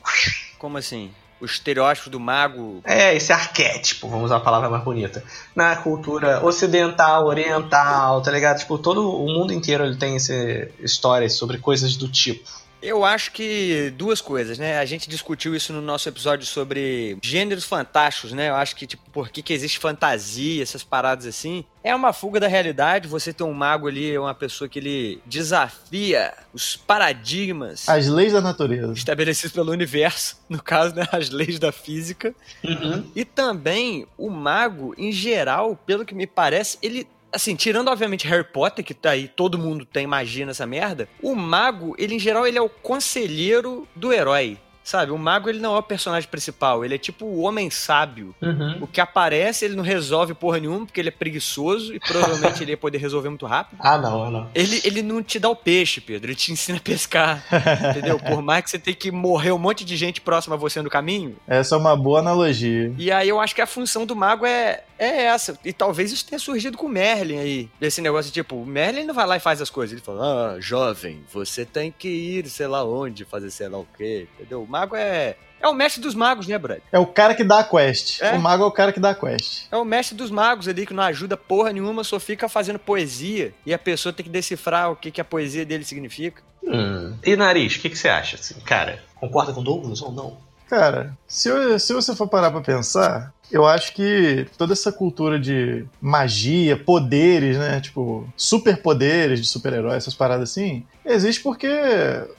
Como 0.58 0.76
assim? 0.76 1.08
O 1.40 1.44
estereótipo 1.44 2.10
do 2.10 2.18
mago. 2.18 2.80
É, 2.82 3.14
esse 3.14 3.32
arquétipo, 3.32 4.08
vamos 4.08 4.24
usar 4.24 4.38
a 4.38 4.40
palavra 4.40 4.68
mais 4.68 4.82
bonita. 4.82 5.22
Na 5.54 5.76
cultura 5.76 6.44
ocidental, 6.44 7.26
oriental, 7.26 8.20
tá 8.22 8.32
ligado? 8.32 8.58
Tipo, 8.58 8.76
todo 8.76 9.08
o 9.08 9.28
mundo 9.28 9.52
inteiro 9.52 9.84
ele 9.84 9.96
tem 9.96 10.16
esse, 10.16 10.72
histórias 10.80 11.34
sobre 11.34 11.58
coisas 11.58 11.96
do 11.96 12.08
tipo. 12.08 12.50
Eu 12.82 13.04
acho 13.04 13.30
que 13.32 13.92
duas 13.96 14.20
coisas, 14.20 14.58
né? 14.58 14.78
A 14.78 14.84
gente 14.84 15.08
discutiu 15.08 15.54
isso 15.54 15.72
no 15.72 15.80
nosso 15.80 16.08
episódio 16.08 16.44
sobre 16.44 17.16
gêneros 17.22 17.64
fantásticos, 17.64 18.32
né? 18.32 18.50
Eu 18.50 18.56
acho 18.56 18.74
que, 18.74 18.86
tipo, 18.86 19.02
por 19.10 19.28
que, 19.28 19.40
que 19.42 19.52
existe 19.52 19.78
fantasia, 19.78 20.62
essas 20.62 20.82
paradas 20.82 21.26
assim. 21.26 21.64
É 21.84 21.94
uma 21.94 22.12
fuga 22.12 22.40
da 22.40 22.48
realidade. 22.48 23.08
Você 23.08 23.32
ter 23.32 23.44
um 23.44 23.52
mago 23.52 23.88
ali, 23.88 24.12
é 24.12 24.18
uma 24.18 24.34
pessoa 24.34 24.68
que 24.68 24.78
ele 24.78 25.20
desafia 25.26 26.32
os 26.52 26.76
paradigmas 26.76 27.88
As 27.88 28.08
leis 28.08 28.32
da 28.32 28.40
natureza. 28.40 28.92
estabelecidos 28.92 29.52
pelo 29.52 29.72
universo, 29.72 30.36
no 30.48 30.62
caso, 30.62 30.94
né? 30.94 31.06
As 31.12 31.30
leis 31.30 31.58
da 31.58 31.70
física. 31.70 32.34
Uhum. 32.64 33.04
E 33.14 33.24
também 33.24 34.06
o 34.18 34.28
mago, 34.28 34.94
em 34.98 35.12
geral, 35.12 35.76
pelo 35.86 36.04
que 36.04 36.14
me 36.14 36.26
parece, 36.26 36.78
ele. 36.82 37.06
Assim, 37.32 37.56
tirando 37.56 37.88
obviamente 37.88 38.26
Harry 38.26 38.44
Potter, 38.44 38.84
que 38.84 38.92
tá 38.92 39.10
aí, 39.10 39.26
todo 39.26 39.58
mundo 39.58 39.86
tem 39.86 40.06
magia 40.06 40.44
nessa 40.44 40.66
merda, 40.66 41.08
o 41.22 41.34
mago, 41.34 41.94
ele 41.98 42.14
em 42.16 42.18
geral, 42.18 42.46
ele 42.46 42.58
é 42.58 42.62
o 42.62 42.68
conselheiro 42.68 43.88
do 43.96 44.12
herói. 44.12 44.58
Sabe, 44.84 45.12
o 45.12 45.18
mago 45.18 45.48
ele 45.48 45.60
não 45.60 45.74
é 45.74 45.78
o 45.78 45.82
personagem 45.82 46.28
principal, 46.28 46.84
ele 46.84 46.94
é 46.94 46.98
tipo 46.98 47.24
o 47.24 47.40
homem 47.42 47.70
sábio. 47.70 48.34
Uhum. 48.42 48.78
O 48.82 48.86
que 48.86 49.00
aparece, 49.00 49.64
ele 49.64 49.76
não 49.76 49.84
resolve 49.84 50.34
porra 50.34 50.58
nenhuma, 50.58 50.86
porque 50.86 51.00
ele 51.00 51.08
é 51.08 51.12
preguiçoso 51.12 51.94
e 51.94 52.00
provavelmente 52.00 52.62
ele 52.62 52.72
ia 52.72 52.76
poder 52.76 52.98
resolver 52.98 53.28
muito 53.28 53.46
rápido. 53.46 53.78
Ah, 53.92 53.98
não, 53.98 54.30
não. 54.30 54.48
Ele, 54.54 54.80
ele 54.84 55.02
não 55.02 55.22
te 55.22 55.38
dá 55.38 55.48
o 55.50 55.56
peixe, 55.56 56.00
Pedro, 56.00 56.30
ele 56.30 56.34
te 56.36 56.50
ensina 56.50 56.78
a 56.78 56.80
pescar. 56.80 57.44
entendeu? 57.90 58.18
Por 58.18 58.40
mais 58.40 58.64
que 58.64 58.70
você 58.70 58.78
tenha 58.78 58.96
que 58.96 59.10
morrer 59.10 59.52
um 59.52 59.58
monte 59.58 59.84
de 59.84 59.96
gente 59.96 60.20
próxima 60.20 60.54
a 60.54 60.58
você 60.58 60.80
no 60.80 60.88
caminho, 60.88 61.36
Essa 61.46 61.74
é 61.74 61.78
uma 61.78 61.96
boa 61.96 62.20
analogia. 62.20 62.92
e 62.96 63.10
aí 63.10 63.28
eu 63.28 63.38
acho 63.40 63.54
que 63.54 63.60
a 63.60 63.66
função 63.66 64.06
do 64.06 64.16
mago 64.16 64.46
é, 64.46 64.84
é 64.98 65.24
essa. 65.24 65.58
E 65.64 65.72
talvez 65.72 66.12
isso 66.12 66.24
tenha 66.24 66.38
surgido 66.38 66.78
com 66.78 66.86
o 66.86 66.88
Merlin 66.88 67.38
aí. 67.38 67.68
Desse 67.78 68.00
negócio, 68.00 68.32
tipo, 68.32 68.56
o 68.56 68.66
Merlin 68.66 69.04
não 69.04 69.14
vai 69.14 69.26
lá 69.26 69.36
e 69.36 69.40
faz 69.40 69.60
as 69.60 69.68
coisas. 69.68 69.92
Ele 69.92 70.00
fala, 70.04 70.54
ah, 70.54 70.60
jovem, 70.60 71.22
você 71.32 71.64
tem 71.66 71.92
que 71.96 72.08
ir 72.08 72.48
sei 72.48 72.66
lá 72.66 72.84
onde, 72.84 73.24
fazer 73.24 73.50
sei 73.50 73.68
lá 73.68 73.78
o 73.78 73.86
quê, 73.96 74.26
entendeu? 74.38 74.66
O 74.72 74.78
mago 74.80 74.96
é... 74.96 75.36
É 75.60 75.68
o 75.68 75.74
mestre 75.74 76.00
dos 76.00 76.14
magos, 76.14 76.46
né, 76.46 76.56
Brad? 76.56 76.80
É 76.90 76.98
o 76.98 77.04
cara 77.04 77.34
que 77.34 77.44
dá 77.44 77.58
a 77.58 77.64
quest. 77.64 78.22
É? 78.22 78.32
O 78.32 78.40
mago 78.40 78.64
é 78.64 78.66
o 78.66 78.70
cara 78.70 78.90
que 78.90 78.98
dá 78.98 79.10
a 79.10 79.14
quest. 79.14 79.66
É 79.70 79.76
o 79.76 79.84
mestre 79.84 80.16
dos 80.16 80.30
magos 80.30 80.66
ali 80.66 80.86
que 80.86 80.94
não 80.94 81.02
ajuda 81.02 81.36
porra 81.36 81.70
nenhuma, 81.74 82.02
só 82.02 82.18
fica 82.18 82.48
fazendo 82.48 82.78
poesia. 82.78 83.52
E 83.66 83.74
a 83.74 83.78
pessoa 83.78 84.14
tem 84.14 84.24
que 84.24 84.30
decifrar 84.30 84.90
o 84.90 84.96
que, 84.96 85.10
que 85.10 85.20
a 85.20 85.24
poesia 85.24 85.66
dele 85.66 85.84
significa. 85.84 86.42
Hum. 86.64 87.14
E 87.22 87.36
nariz, 87.36 87.76
o 87.76 87.80
que, 87.80 87.90
que 87.90 87.98
você 87.98 88.08
acha? 88.08 88.36
Assim, 88.36 88.58
cara, 88.60 89.02
concorda 89.20 89.52
com 89.52 89.60
o 89.60 89.64
Douglas 89.64 90.00
ou 90.00 90.10
não? 90.10 90.38
Cara, 90.70 91.16
se, 91.32 91.48
eu- 91.48 91.78
se 91.78 91.92
você 91.94 92.14
for 92.14 92.28
parar 92.28 92.50
pra 92.50 92.60
pensar, 92.60 93.32
eu 93.50 93.66
acho 93.66 93.92
que 93.94 94.46
toda 94.56 94.72
essa 94.72 94.90
cultura 94.90 95.38
de 95.38 95.84
magia, 96.00 96.76
poderes, 96.76 97.56
né? 97.58 97.80
Tipo, 97.80 98.26
superpoderes 98.36 99.40
de 99.40 99.46
super-heróis, 99.46 99.96
essas 99.98 100.14
paradas 100.14 100.50
assim, 100.50 100.84
existe 101.04 101.42
porque 101.42 101.68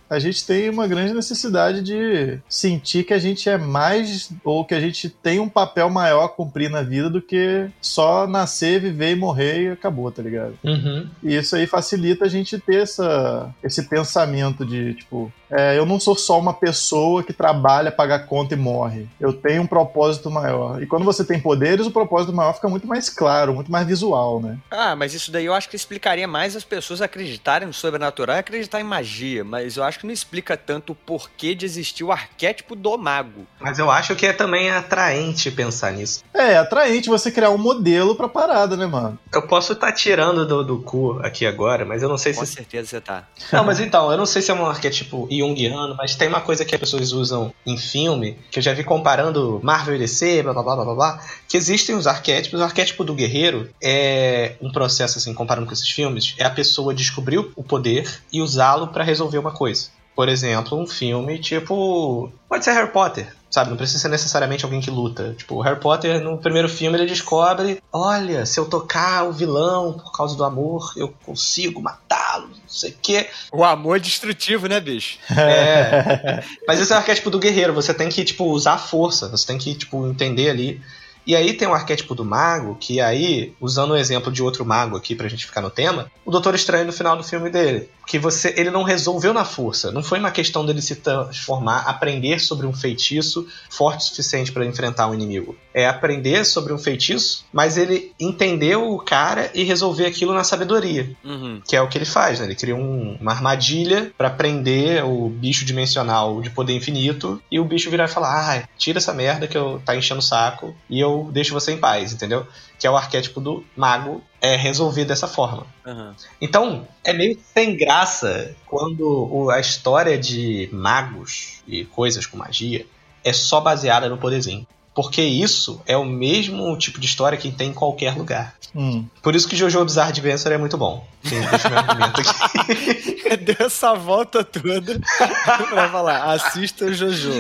a 0.10 0.18
gente 0.20 0.46
tem 0.46 0.70
uma 0.70 0.88
grande 0.88 1.14
necessidade 1.14 1.82
de 1.82 2.40
sentir 2.50 3.04
que 3.04 3.14
a 3.14 3.20
gente 3.20 3.48
é 3.50 3.58
mais 3.58 4.30
ou 4.44 4.64
que 4.66 4.74
a 4.74 4.80
gente 4.80 5.08
tem 5.10 5.40
um 5.40 5.50
papel 5.50 5.90
maior 5.90 6.26
a 6.26 6.30
cumprir 6.30 6.70
na 6.70 6.82
vida 6.82 7.10
do 7.10 7.22
que 7.22 7.68
só 7.82 8.26
nascer, 8.28 8.80
viver 8.80 9.12
e 9.12 9.16
morrer 9.16 9.62
e 9.64 9.68
acabou, 9.70 10.12
tá 10.12 10.22
ligado? 10.22 10.54
Uhum. 10.64 11.08
E 11.24 11.36
isso 11.36 11.56
aí 11.56 11.68
facilita 11.68 12.26
a 12.26 12.30
gente 12.30 12.58
ter 12.60 12.82
essa, 12.84 13.54
esse 13.64 13.84
pensamento 13.88 14.66
de, 14.66 14.94
tipo, 14.96 15.32
é, 15.50 15.78
eu 15.78 15.86
não 15.86 16.00
sou 16.00 16.16
só 16.16 16.40
uma 16.40 16.54
pessoa 16.54 17.22
que 17.24 17.34
trabalha, 17.34 17.92
paga 17.92 18.18
conta 18.20 18.54
e 18.56 18.58
morre. 18.58 18.83
Eu 19.20 19.34
tenho 19.34 19.62
um 19.64 19.68
propósito 19.68 20.30
maior. 20.30 20.82
E 20.82 20.86
quando 20.86 21.06
você 21.06 21.24
tem 21.24 21.40
poderes, 21.40 21.86
o 21.86 21.92
propósito 21.92 22.34
maior 22.34 22.54
fica 22.54 22.68
muito 22.68 22.88
mais 22.88 23.10
claro, 23.10 23.54
muito 23.54 23.72
mais 23.72 23.86
visual, 23.86 24.42
né? 24.42 24.58
Ah, 24.72 24.96
mas 24.96 25.14
isso 25.14 25.32
daí 25.32 25.46
eu 25.46 25.54
acho 25.54 25.70
que 25.70 25.76
explicaria 25.76 26.28
mais 26.28 26.56
as 26.56 26.64
pessoas 26.64 27.02
acreditarem 27.02 27.68
no 27.68 27.74
sobrenatural 27.74 28.36
e 28.36 28.40
acreditar 28.40 28.80
em 28.80 28.84
magia. 28.84 29.44
Mas 29.44 29.78
eu 29.78 29.84
acho 29.84 30.00
que 30.00 30.06
não 30.06 30.14
explica 30.14 30.56
tanto 30.58 30.94
o 30.94 30.96
porquê 30.96 31.56
de 31.56 31.66
existir 31.66 32.04
o 32.04 32.12
arquétipo 32.12 32.76
do 32.76 32.98
mago. 32.98 33.46
Mas 33.60 33.80
eu 33.80 33.90
acho 33.90 34.16
que 34.16 34.26
é 34.26 34.34
também 34.34 34.70
atraente 34.70 35.52
pensar 35.52 35.92
nisso. 35.92 36.24
É, 36.34 36.54
é 36.54 36.58
atraente 36.58 37.10
você 37.10 37.32
criar 37.32 37.50
um 37.50 37.58
modelo 37.58 38.16
pra 38.16 38.28
parada, 38.28 38.76
né, 38.76 38.86
mano? 38.86 39.18
Eu 39.34 39.48
posso 39.48 39.74
estar 39.74 39.92
tirando 39.92 40.46
do, 40.46 40.64
do 40.64 40.80
cu 40.82 41.20
aqui 41.24 41.46
agora, 41.46 41.86
mas 41.86 42.02
eu 42.04 42.10
não 42.10 42.18
sei 42.18 42.34
Com 42.34 42.46
se. 42.46 42.54
certeza 42.54 42.90
você 42.90 43.02
tá. 43.02 43.28
Não, 43.52 43.64
mas 43.64 43.80
então, 43.80 44.12
eu 44.12 44.18
não 44.18 44.26
sei 44.26 44.42
se 44.42 44.52
é 44.52 44.54
um 44.54 44.66
arquétipo 44.66 45.28
junguiano, 45.32 45.96
mas 45.98 46.16
tem 46.16 46.28
uma 46.28 46.42
coisa 46.42 46.66
que 46.66 46.74
as 46.76 46.80
pessoas 46.80 47.12
usam 47.12 47.54
em 47.66 47.78
filme, 47.78 48.38
que 48.52 48.60
eu 48.60 48.64
já 48.64 48.73
vi 48.74 48.84
comparando 48.84 49.60
Marvel 49.64 49.96
e 49.96 50.00
DC, 50.00 50.44
blá 50.44 50.54
blá 50.54 50.64
blá 50.64 50.76
blá 50.76 50.96
blá, 50.96 51.20
que 51.48 51.58
existem 51.58 51.96
os 51.96 52.08
arquétipos. 52.08 52.60
O 52.60 52.64
arquétipo 52.64 53.04
do 53.04 53.14
guerreiro 53.14 53.70
é 53.82 54.56
um 54.62 54.72
processo, 54.72 55.18
assim, 55.18 55.34
comparando 55.34 55.68
com 55.68 55.74
esses 55.74 55.90
filmes, 55.90 56.36
é 56.38 56.46
a 56.46 56.50
pessoa 56.50 56.94
descobrir 56.94 57.38
o 57.38 57.64
poder 57.64 58.22
e 58.32 58.42
usá-lo 58.42 58.88
pra 58.88 59.04
resolver 59.04 59.38
uma 59.38 59.52
coisa. 59.52 59.88
Por 60.16 60.30
exemplo, 60.30 60.80
um 60.80 60.86
filme 60.86 61.40
tipo. 61.40 62.32
Pode 62.48 62.64
ser 62.64 62.74
Harry 62.74 62.92
Potter, 62.92 63.34
sabe? 63.54 63.70
Não 63.70 63.78
precisa 63.78 64.00
ser 64.00 64.10
necessariamente 64.10 64.66
alguém 64.66 64.82
que 64.82 64.90
luta. 64.90 65.36
Tipo, 65.38 65.56
o 65.56 65.62
Harry 65.62 65.80
Potter, 65.80 66.20
no 66.20 66.40
primeiro 66.40 66.68
filme, 66.68 66.98
ele 66.98 67.06
descobre: 67.06 67.80
olha, 67.92 68.48
se 68.48 68.60
eu 68.60 68.66
tocar 68.66 69.26
o 69.26 69.32
vilão 69.32 69.94
por 69.94 70.12
causa 70.12 70.36
do 70.36 70.44
amor, 70.44 70.92
eu 70.98 71.14
consigo 71.24 71.80
matá-lo, 71.80 72.48
não 72.48 72.68
sei 72.68 72.90
o 72.90 72.96
quê. 73.00 73.30
O 73.52 73.64
amor 73.64 73.98
é 73.98 74.00
destrutivo, 74.00 74.68
né, 74.68 74.80
bicho? 74.80 75.20
É. 75.44 76.44
Mas 76.68 76.80
esse 76.80 76.92
é 76.92 76.96
o 76.96 76.98
arquétipo 76.98 77.30
do 77.30 77.38
guerreiro. 77.38 77.74
Você 77.74 77.94
tem 77.94 78.10
que, 78.10 78.24
tipo, 78.24 78.46
usar 78.46 78.74
a 78.74 78.78
força. 78.78 79.30
Você 79.30 79.46
tem 79.46 79.58
que, 79.58 79.76
tipo, 79.76 80.08
entender 80.08 80.50
ali. 80.50 80.82
E 81.26 81.36
aí 81.36 81.54
tem 81.54 81.68
o 81.68 81.74
arquétipo 81.74 82.14
do 82.16 82.26
mago, 82.26 82.76
que 82.80 83.00
aí, 83.00 83.54
usando 83.62 83.92
o 83.92 83.98
exemplo 83.98 84.32
de 84.32 84.44
outro 84.44 84.66
mago 84.66 84.98
aqui 84.98 85.16
pra 85.16 85.28
gente 85.30 85.46
ficar 85.46 85.62
no 85.62 85.70
tema, 85.70 86.12
o 86.26 86.32
Doutor 86.32 86.54
Estranho 86.56 86.86
no 86.86 86.94
final 86.94 87.16
do 87.16 87.24
filme 87.24 87.50
dele. 87.50 87.90
Que 88.06 88.20
você, 88.20 88.54
ele 88.58 88.70
não 88.70 88.84
resolveu 88.84 89.34
na 89.34 89.46
força. 89.46 89.90
Não 89.90 90.04
foi 90.04 90.20
uma 90.20 90.30
questão 90.32 90.66
dele 90.66 90.82
se 90.82 90.98
transformar, 90.98 91.80
aprender 91.88 92.40
sobre 92.40 92.68
um 92.68 92.74
feitiço 92.74 93.48
forte 93.70 94.02
o 94.02 94.04
suficiente 94.04 94.52
pra 94.52 94.66
enfrentar 94.66 95.08
um 95.08 95.14
inimigo. 95.14 95.56
É 95.74 95.88
aprender 95.88 96.44
sobre 96.46 96.74
um 96.74 96.78
feitiço, 96.78 97.46
mas 97.54 97.78
ele 97.78 98.12
entendeu 98.20 98.92
o 98.92 99.00
cara 99.00 99.50
e 99.54 99.64
resolver 99.64 100.06
aquilo 100.06 100.34
na 100.34 100.44
sabedoria. 100.44 101.10
Uhum. 101.24 101.62
Que 101.66 101.78
é 101.78 101.82
o 101.82 101.88
que 101.88 101.98
ele 101.98 102.06
faz, 102.06 102.40
né? 102.40 102.46
Ele 102.46 102.56
cria 102.56 102.76
um- 102.76 103.18
uma 103.22 103.32
armadilha 103.32 104.12
pra 104.18 104.30
prender 104.30 105.06
o 105.06 105.30
bicho 105.30 105.64
dimensional 105.64 106.42
de 106.42 106.50
poder 106.50 106.74
infinito 106.76 107.42
e 107.50 107.58
o 107.60 107.66
bicho 107.66 107.90
virar 107.90 108.06
e 108.06 108.10
falar: 108.10 108.58
ah, 108.58 108.64
tira 108.78 108.98
essa 108.98 109.14
merda 109.14 109.48
que 109.48 109.58
eu 109.58 109.82
tá 109.86 109.96
enchendo 109.96 110.20
o 110.20 110.24
saco 110.24 110.76
e 110.90 111.00
eu 111.00 111.13
deixo 111.32 111.54
você 111.54 111.74
em 111.74 111.78
paz, 111.78 112.14
entendeu? 112.14 112.48
Que 112.80 112.88
é 112.88 112.90
o 112.90 112.98
arquétipo 112.98 113.40
do 113.40 113.64
mago 113.76 114.24
é 114.42 114.56
resolver 114.56 115.06
dessa 115.06 115.28
forma. 115.28 115.66
Uhum. 115.86 116.14
Então, 116.42 116.88
é 117.04 117.14
meio 117.14 117.40
sem 117.54 117.76
graça 117.76 118.56
quando 118.66 119.50
a 119.52 119.60
história 119.60 120.18
de 120.18 120.70
magos 120.72 121.62
e 121.68 121.86
coisas 121.86 122.26
com 122.26 122.38
magia 122.38 122.86
é 123.24 123.32
só 123.32 123.62
baseada 123.62 124.10
no 124.10 124.18
poderzinho. 124.18 124.68
Porque 124.94 125.22
isso 125.22 125.82
é 125.86 125.98
o 125.98 126.06
mesmo 126.06 126.78
tipo 126.78 127.00
de 127.00 127.06
história 127.06 127.38
que 127.38 127.52
tem 127.52 127.70
em 127.70 127.74
qualquer 127.74 128.16
lugar. 128.16 128.56
Hum. 128.76 129.06
Por 129.22 129.36
isso 129.36 129.48
que 129.48 129.56
Jojo 129.56 129.84
Bizarre 129.86 130.10
Adventure 130.10 130.54
é 130.54 130.58
muito 130.58 130.78
bom. 130.78 131.06
Deixa 131.24 131.70
meu 131.70 131.78
argumento 131.78 132.22
aqui. 132.22 133.38
Deu 133.38 133.68
essa 133.68 133.94
volta 133.94 134.44
toda 134.44 135.00
pra 135.70 135.90
falar, 135.90 136.34
assista 136.34 136.86
o 136.86 136.94
Jojo. 136.94 137.32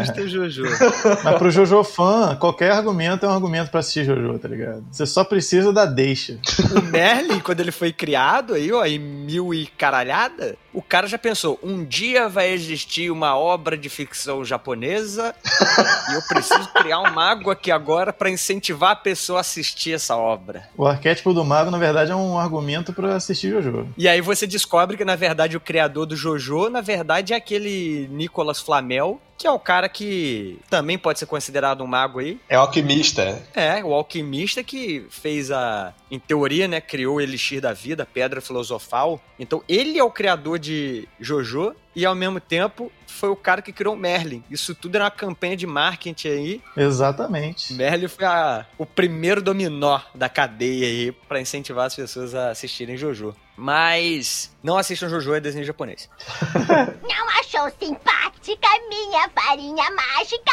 assista 0.00 0.22
o 0.22 0.28
Jojo. 0.28 0.62
Mas 1.22 1.38
pro 1.38 1.50
Jojo 1.50 1.84
fã, 1.84 2.36
qualquer 2.36 2.72
argumento 2.72 3.26
é 3.26 3.28
um 3.28 3.32
argumento 3.32 3.70
pra 3.70 3.80
assistir 3.80 4.04
Jojo, 4.04 4.38
tá 4.38 4.48
ligado? 4.48 4.84
Você 4.90 5.06
só 5.06 5.24
precisa 5.24 5.72
da 5.72 5.84
deixa. 5.84 6.38
O 6.74 6.82
Merlin, 6.82 7.40
quando 7.40 7.60
ele 7.60 7.72
foi 7.72 7.92
criado 7.92 8.54
aí, 8.54 8.72
ó, 8.72 8.84
em 8.84 8.98
mil 8.98 9.52
e 9.52 9.66
caralhada, 9.66 10.56
o 10.78 10.82
cara 10.82 11.08
já 11.08 11.18
pensou, 11.18 11.58
um 11.60 11.84
dia 11.84 12.28
vai 12.28 12.50
existir 12.50 13.10
uma 13.10 13.36
obra 13.36 13.76
de 13.76 13.88
ficção 13.88 14.44
japonesa 14.44 15.34
e 16.08 16.14
eu 16.14 16.22
preciso 16.22 16.68
criar 16.72 17.00
um 17.00 17.10
mago 17.10 17.50
aqui 17.50 17.72
agora 17.72 18.12
pra 18.12 18.30
incentivar 18.30 18.92
a 18.92 18.96
pessoa 18.96 19.38
a 19.38 19.40
assistir 19.40 19.94
essa 19.94 20.16
obra. 20.16 20.68
O 20.76 20.86
arquétipo 20.86 21.34
do 21.34 21.44
mago, 21.44 21.68
na 21.68 21.78
verdade, 21.78 22.12
é 22.12 22.14
um 22.14 22.38
argumento 22.38 22.92
pra 22.92 23.16
assistir 23.16 23.50
Jojo. 23.50 23.88
E 23.98 24.06
aí 24.06 24.20
você 24.20 24.46
descobre 24.46 24.96
que, 24.96 25.04
na 25.04 25.16
verdade, 25.16 25.56
o 25.56 25.60
criador 25.60 26.06
do 26.06 26.14
Jojo, 26.14 26.70
na 26.70 26.80
verdade, 26.80 27.32
é 27.32 27.36
aquele 27.36 28.06
Nicolas 28.12 28.60
Flamel, 28.60 29.20
que 29.38 29.46
é 29.46 29.50
o 29.50 29.58
cara 29.58 29.88
que 29.88 30.58
também 30.68 30.98
pode 30.98 31.20
ser 31.20 31.26
considerado 31.26 31.82
um 31.84 31.86
mago 31.86 32.18
aí. 32.18 32.40
É 32.48 32.56
alquimista. 32.56 33.40
É, 33.54 33.82
o 33.84 33.94
alquimista 33.94 34.64
que 34.64 35.06
fez 35.08 35.52
a. 35.52 35.94
Em 36.10 36.18
teoria, 36.18 36.66
né? 36.66 36.80
Criou 36.80 37.16
o 37.16 37.20
Elixir 37.20 37.60
da 37.60 37.72
Vida, 37.72 38.02
a 38.02 38.06
Pedra 38.06 38.40
Filosofal. 38.40 39.20
Então, 39.38 39.62
ele 39.68 39.98
é 39.98 40.02
o 40.02 40.10
criador 40.10 40.58
de 40.58 41.06
Jojo 41.20 41.74
e, 41.98 42.06
ao 42.06 42.14
mesmo 42.14 42.38
tempo, 42.40 42.90
foi 43.06 43.28
o 43.28 43.36
cara 43.36 43.60
que 43.60 43.72
criou 43.72 43.94
o 43.94 43.96
Merlin. 43.98 44.44
Isso 44.50 44.74
tudo 44.74 44.94
era 44.94 45.04
uma 45.04 45.10
campanha 45.10 45.56
de 45.56 45.66
marketing 45.66 46.28
aí. 46.28 46.62
Exatamente. 46.76 47.74
Merlin 47.74 48.06
foi 48.08 48.24
a- 48.24 48.64
o 48.78 48.86
primeiro 48.86 49.42
dominó 49.42 50.00
da 50.14 50.28
cadeia 50.28 50.86
aí 50.86 51.12
pra 51.28 51.40
incentivar 51.40 51.86
as 51.86 51.94
pessoas 51.96 52.34
a 52.34 52.50
assistirem 52.50 52.96
Jojo. 52.96 53.34
Mas 53.56 54.54
não 54.62 54.78
assistam 54.78 55.08
Jojo, 55.08 55.34
é 55.34 55.40
desenho 55.40 55.64
japonês. 55.64 56.08
Não 57.02 57.28
achou 57.40 57.70
simpática 57.80 58.68
minha 58.88 59.28
farinha 59.30 59.84
mágica? 59.90 60.52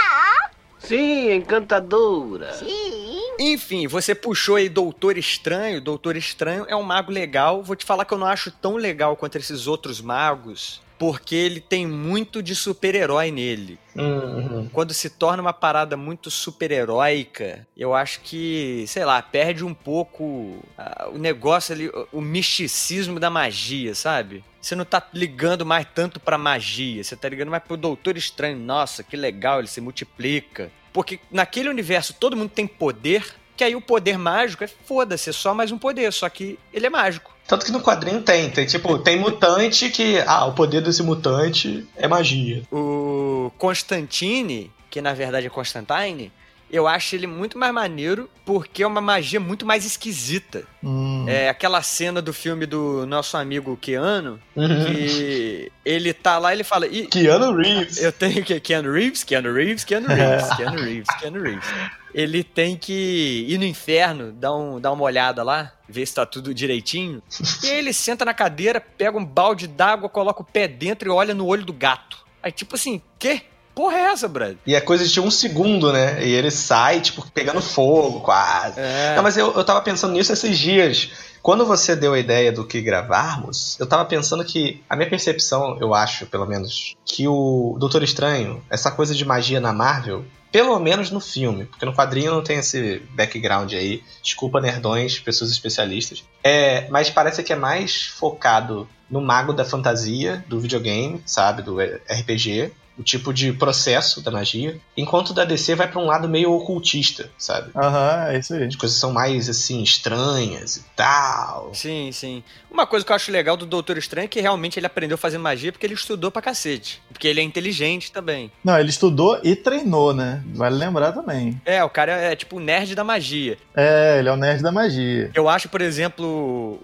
Sim, 0.79 1.31
encantadora. 1.33 2.53
Sim. 2.53 3.21
Enfim, 3.39 3.87
você 3.87 4.13
puxou 4.13 4.55
aí 4.55 4.69
Doutor 4.69 5.17
Estranho. 5.17 5.81
Doutor 5.81 6.15
Estranho 6.15 6.65
é 6.67 6.75
um 6.75 6.83
mago 6.83 7.11
legal. 7.11 7.63
Vou 7.63 7.75
te 7.75 7.83
falar 7.85 8.05
que 8.05 8.13
eu 8.13 8.17
não 8.17 8.27
acho 8.27 8.51
tão 8.51 8.75
legal 8.75 9.15
quanto 9.15 9.37
esses 9.37 9.65
outros 9.67 9.99
magos, 10.01 10.81
porque 10.97 11.35
ele 11.35 11.59
tem 11.59 11.85
muito 11.85 12.41
de 12.41 12.55
super-herói 12.55 13.31
nele. 13.31 13.77
Uhum. 13.95 14.69
Quando 14.71 14.93
se 14.93 15.09
torna 15.09 15.41
uma 15.41 15.53
parada 15.53 15.97
muito 15.97 16.29
super-heróica, 16.31 17.67
eu 17.75 17.93
acho 17.93 18.21
que, 18.21 18.85
sei 18.87 19.03
lá, 19.05 19.21
perde 19.21 19.63
um 19.63 19.73
pouco 19.73 20.59
ah, 20.77 21.09
o 21.13 21.17
negócio 21.17 21.73
ali, 21.73 21.87
o- 21.89 22.07
o 22.13 22.21
misticismo 22.21 23.19
da 23.19 23.29
magia, 23.29 23.93
sabe? 23.95 24.43
Você 24.61 24.75
não 24.75 24.85
tá 24.85 25.05
ligando 25.13 25.65
mais 25.65 25.85
tanto 25.93 26.19
pra 26.19 26.37
magia, 26.37 27.03
você 27.03 27.15
tá 27.15 27.29
ligando 27.29 27.49
mais 27.51 27.63
pro 27.63 27.77
Doutor 27.77 28.17
Estranho. 28.17 28.57
Nossa, 28.57 29.03
que 29.03 29.15
legal, 29.15 29.59
ele 29.59 29.67
se 29.67 29.81
multiplica. 29.81 30.71
Porque 30.93 31.19
naquele 31.31 31.69
universo 31.69 32.13
todo 32.13 32.37
mundo 32.37 32.49
tem 32.49 32.65
poder, 32.65 33.35
que 33.55 33.63
aí 33.63 33.75
o 33.75 33.81
poder 33.81 34.17
mágico 34.17 34.63
é 34.63 34.67
foda-se, 34.67 35.29
é 35.29 35.33
só 35.33 35.53
mais 35.53 35.71
um 35.71 35.77
poder, 35.77 36.11
só 36.11 36.27
que 36.29 36.57
ele 36.73 36.85
é 36.87 36.89
mágico. 36.89 37.34
Tanto 37.47 37.65
que 37.65 37.71
no 37.71 37.81
quadrinho 37.81 38.21
tem, 38.21 38.49
tem 38.49 38.65
tipo, 38.65 38.97
tem 38.97 39.19
mutante 39.19 39.89
que. 39.89 40.17
Ah, 40.25 40.45
o 40.45 40.53
poder 40.53 40.81
desse 40.81 41.03
mutante 41.03 41.85
é 41.95 42.07
magia. 42.07 42.63
O 42.71 43.51
Constantine, 43.57 44.71
que 44.89 44.99
na 45.01 45.13
verdade 45.13 45.45
é 45.45 45.49
Constantine, 45.49 46.31
eu 46.71 46.87
acho 46.87 47.15
ele 47.15 47.27
muito 47.27 47.57
mais 47.57 47.73
maneiro 47.73 48.29
porque 48.45 48.83
é 48.83 48.87
uma 48.87 49.01
magia 49.01 49.39
muito 49.39 49.65
mais 49.65 49.85
esquisita. 49.85 50.63
Hum, 50.83 51.25
É 51.27 51.49
aquela 51.49 51.81
cena 51.81 52.21
do 52.21 52.31
filme 52.33 52.65
do 52.65 53.05
nosso 53.07 53.35
amigo 53.37 53.75
Keanu, 53.77 54.39
Uhum. 54.55 54.85
que 54.85 55.71
ele 55.83 56.13
tá 56.13 56.37
lá 56.37 56.51
e 56.53 56.57
ele 56.57 56.63
fala. 56.63 56.85
"Ih, 56.87 57.07
Keanu 57.07 57.55
Reeves. 57.55 58.01
eu 58.01 58.11
tenho 58.11 58.43
que. 58.43 58.59
Keanu 58.59 58.91
Reeves, 58.91 59.23
Keanu 59.23 59.51
Reeves, 59.53 59.83
Keanu 59.83 60.07
Reeves, 60.13 60.49
Keanu 60.55 60.81
Reeves, 60.81 61.15
Keanu 61.19 61.41
Reeves. 61.41 61.67
Ele 62.13 62.43
tem 62.45 62.77
que 62.77 63.45
ir 63.47 63.57
no 63.57 63.65
inferno, 63.65 64.31
dar, 64.31 64.55
um, 64.55 64.79
dar 64.79 64.91
uma 64.93 65.03
olhada 65.03 65.43
lá, 65.43 65.73
ver 65.89 66.05
se 66.05 66.15
tá 66.15 66.25
tudo 66.25 66.53
direitinho. 66.53 67.21
E 67.61 67.67
aí 67.69 67.77
ele 67.79 67.91
senta 67.91 68.23
na 68.23 68.33
cadeira, 68.33 68.79
pega 68.79 69.17
um 69.17 69.25
balde 69.25 69.67
d'água, 69.67 70.07
coloca 70.07 70.41
o 70.41 70.45
pé 70.45 70.65
dentro 70.67 71.09
e 71.09 71.11
olha 71.11 71.33
no 71.33 71.45
olho 71.45 71.65
do 71.65 71.73
gato. 71.73 72.23
Aí, 72.41 72.51
tipo 72.53 72.75
assim, 72.75 73.01
quê? 73.19 73.41
Porra 73.75 73.97
é 73.97 74.01
essa, 74.05 74.27
brother? 74.29 74.57
E 74.65 74.73
é 74.73 74.79
coisa 74.79 75.05
de 75.05 75.19
um 75.19 75.29
segundo, 75.29 75.91
né? 75.91 76.25
E 76.25 76.31
ele 76.31 76.49
sai, 76.49 77.01
tipo, 77.01 77.29
pegando 77.31 77.61
fogo 77.61 78.21
quase. 78.21 78.79
É. 78.79 79.13
Não, 79.15 79.21
mas 79.21 79.35
eu, 79.35 79.53
eu 79.53 79.63
tava 79.65 79.81
pensando 79.81 80.13
nisso 80.13 80.31
esses 80.31 80.57
dias. 80.57 81.11
Quando 81.41 81.65
você 81.65 81.95
deu 81.95 82.13
a 82.13 82.19
ideia 82.19 82.51
do 82.51 82.65
que 82.65 82.81
gravarmos, 82.81 83.77
eu 83.79 83.85
tava 83.85 84.05
pensando 84.05 84.43
que 84.43 84.81
a 84.89 84.95
minha 84.95 85.09
percepção, 85.09 85.77
eu 85.79 85.93
acho, 85.93 86.25
pelo 86.25 86.45
menos, 86.47 86.95
que 87.05 87.27
o 87.27 87.75
Doutor 87.77 88.01
Estranho, 88.01 88.63
essa 88.69 88.89
coisa 88.89 89.13
de 89.13 89.23
magia 89.25 89.59
na 89.59 89.71
Marvel, 89.71 90.25
pelo 90.51 90.79
menos 90.79 91.11
no 91.11 91.19
filme, 91.19 91.65
porque 91.65 91.85
no 91.85 91.93
quadrinho 91.93 92.31
não 92.33 92.41
tem 92.41 92.59
esse 92.59 92.99
background 93.11 93.73
aí. 93.73 94.01
Desculpa, 94.23 94.61
nerdões, 94.61 95.19
pessoas 95.19 95.51
especialistas. 95.51 96.23
É, 96.41 96.87
mas 96.89 97.09
parece 97.09 97.43
que 97.43 97.51
é 97.51 97.57
mais 97.57 98.05
focado 98.05 98.87
no 99.09 99.19
mago 99.19 99.51
da 99.51 99.65
fantasia, 99.65 100.43
do 100.47 100.59
videogame, 100.59 101.21
sabe? 101.25 101.61
Do 101.61 101.77
RPG. 101.79 102.71
O 102.97 103.03
tipo 103.03 103.33
de 103.33 103.51
processo 103.51 104.21
da 104.21 104.31
magia. 104.31 104.79
Enquanto 104.95 105.29
o 105.29 105.33
da 105.33 105.43
DC 105.43 105.75
vai 105.75 105.89
pra 105.89 105.99
um 105.99 106.05
lado 106.05 106.29
meio 106.29 106.51
ocultista, 106.51 107.29
sabe? 107.37 107.71
Aham, 107.75 108.27
é 108.29 108.39
isso 108.39 108.53
aí. 108.53 108.63
As 108.63 108.75
coisas 108.75 108.97
são 108.97 109.11
mais, 109.11 109.49
assim, 109.49 109.83
estranhas 109.83 110.77
e 110.77 110.83
tal. 110.95 111.71
Sim, 111.73 112.11
sim. 112.11 112.43
Uma 112.71 112.85
coisa 112.85 113.05
que 113.05 113.11
eu 113.11 113.15
acho 113.15 113.31
legal 113.31 113.55
do 113.55 113.65
Doutor 113.65 113.97
Estranho 113.97 114.25
é 114.25 114.27
que 114.27 114.41
realmente 114.41 114.77
ele 114.79 114.85
aprendeu 114.85 115.15
a 115.15 115.17
fazer 115.17 115.37
magia 115.37 115.71
porque 115.71 115.85
ele 115.85 115.93
estudou 115.93 116.29
pra 116.31 116.41
cacete. 116.41 117.01
Porque 117.09 117.27
ele 117.27 117.39
é 117.39 117.43
inteligente 117.43 118.11
também. 118.11 118.51
Não, 118.63 118.77
ele 118.77 118.89
estudou 118.89 119.39
e 119.43 119.55
treinou, 119.55 120.13
né? 120.13 120.43
Vale 120.53 120.75
lembrar 120.75 121.11
também. 121.11 121.59
É, 121.65 121.83
o 121.83 121.89
cara 121.89 122.11
é, 122.11 122.35
tipo 122.35 122.57
o 122.57 122.59
nerd 122.59 122.93
da 122.93 123.03
magia. 123.03 123.57
É, 123.75 124.19
ele 124.19 124.29
é 124.29 124.31
o 124.31 124.37
nerd 124.37 124.61
da 124.61 124.71
magia. 124.71 125.31
Eu 125.33 125.47
acho, 125.47 125.69
por 125.69 125.81
exemplo, 125.81 126.25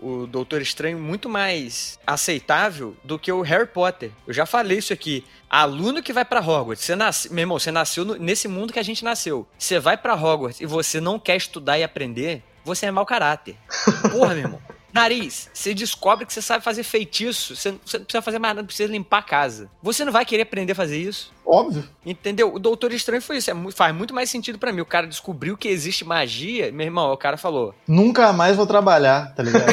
o 0.01 0.27
Doutor 0.27 0.61
Estranho 0.61 0.97
muito 0.97 1.27
mais 1.29 1.99
aceitável 2.07 2.95
do 3.03 3.19
que 3.19 3.31
o 3.31 3.41
Harry 3.41 3.67
Potter. 3.67 4.11
Eu 4.27 4.33
já 4.33 4.45
falei 4.45 4.77
isso 4.77 4.93
aqui. 4.93 5.23
Aluno 5.53 6.01
que 6.01 6.13
vai 6.13 6.23
pra 6.23 6.39
Hogwarts, 6.39 6.85
você 6.85 6.95
nasce, 6.95 7.33
meu 7.33 7.41
irmão, 7.43 7.59
você 7.59 7.71
nasceu 7.73 8.05
no- 8.05 8.15
nesse 8.15 8.47
mundo 8.47 8.71
que 8.71 8.79
a 8.79 8.83
gente 8.83 9.03
nasceu. 9.03 9.45
Você 9.59 9.79
vai 9.81 9.97
pra 9.97 10.15
Hogwarts 10.15 10.61
e 10.61 10.65
você 10.65 11.01
não 11.01 11.19
quer 11.19 11.35
estudar 11.35 11.77
e 11.77 11.83
aprender, 11.83 12.41
você 12.63 12.85
é 12.85 12.91
mau 12.91 13.05
caráter. 13.05 13.57
Porra, 14.11 14.33
meu 14.33 14.43
irmão. 14.45 14.61
Nariz, 14.93 15.49
você 15.53 15.73
descobre 15.73 16.25
que 16.25 16.33
você 16.33 16.41
sabe 16.41 16.63
fazer 16.63 16.83
feitiço, 16.83 17.55
você 17.55 17.71
você 17.85 17.97
não 17.97 18.05
precisa 18.05 18.21
fazer 18.21 18.39
mais 18.39 18.51
nada, 18.51 18.61
não 18.61 18.67
precisa 18.67 18.91
limpar 18.91 19.17
a 19.19 19.23
casa. 19.23 19.69
Você 19.83 20.05
não 20.05 20.11
vai 20.13 20.23
querer 20.25 20.43
aprender 20.43 20.71
a 20.71 20.75
fazer 20.75 20.97
isso? 20.97 21.33
Óbvio. 21.45 21.83
Entendeu? 22.05 22.53
O 22.53 22.59
Doutor 22.59 22.93
Estranho 22.93 23.21
foi 23.21 23.37
isso. 23.37 23.51
É 23.51 23.71
faz 23.71 23.93
muito 23.93 24.13
mais 24.13 24.29
sentido 24.29 24.57
pra 24.57 24.71
mim. 24.71 24.81
O 24.81 24.85
cara 24.85 25.07
descobriu 25.07 25.57
que 25.57 25.67
existe 25.67 26.05
magia. 26.05 26.71
Meu 26.71 26.85
irmão, 26.85 27.11
o 27.11 27.17
cara 27.17 27.37
falou: 27.37 27.73
Nunca 27.87 28.31
mais 28.31 28.55
vou 28.55 28.65
trabalhar, 28.65 29.33
tá 29.35 29.43
ligado? 29.43 29.65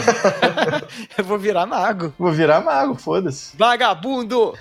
Eu 1.16 1.24
vou 1.24 1.38
virar 1.38 1.66
mago. 1.66 2.12
vou 2.18 2.32
virar 2.32 2.60
mago, 2.60 2.94
foda-se. 2.94 3.56
Vagabundo! 3.56 4.54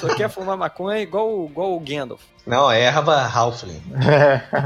Só 0.00 0.14
quer 0.14 0.28
fumar 0.30 0.56
maconha 0.56 1.00
igual, 1.00 1.46
igual 1.46 1.76
o 1.76 1.80
Gandalf. 1.80 2.22
Não, 2.46 2.70
é 2.70 2.80
erva 2.80 3.26
Halfling. 3.26 3.82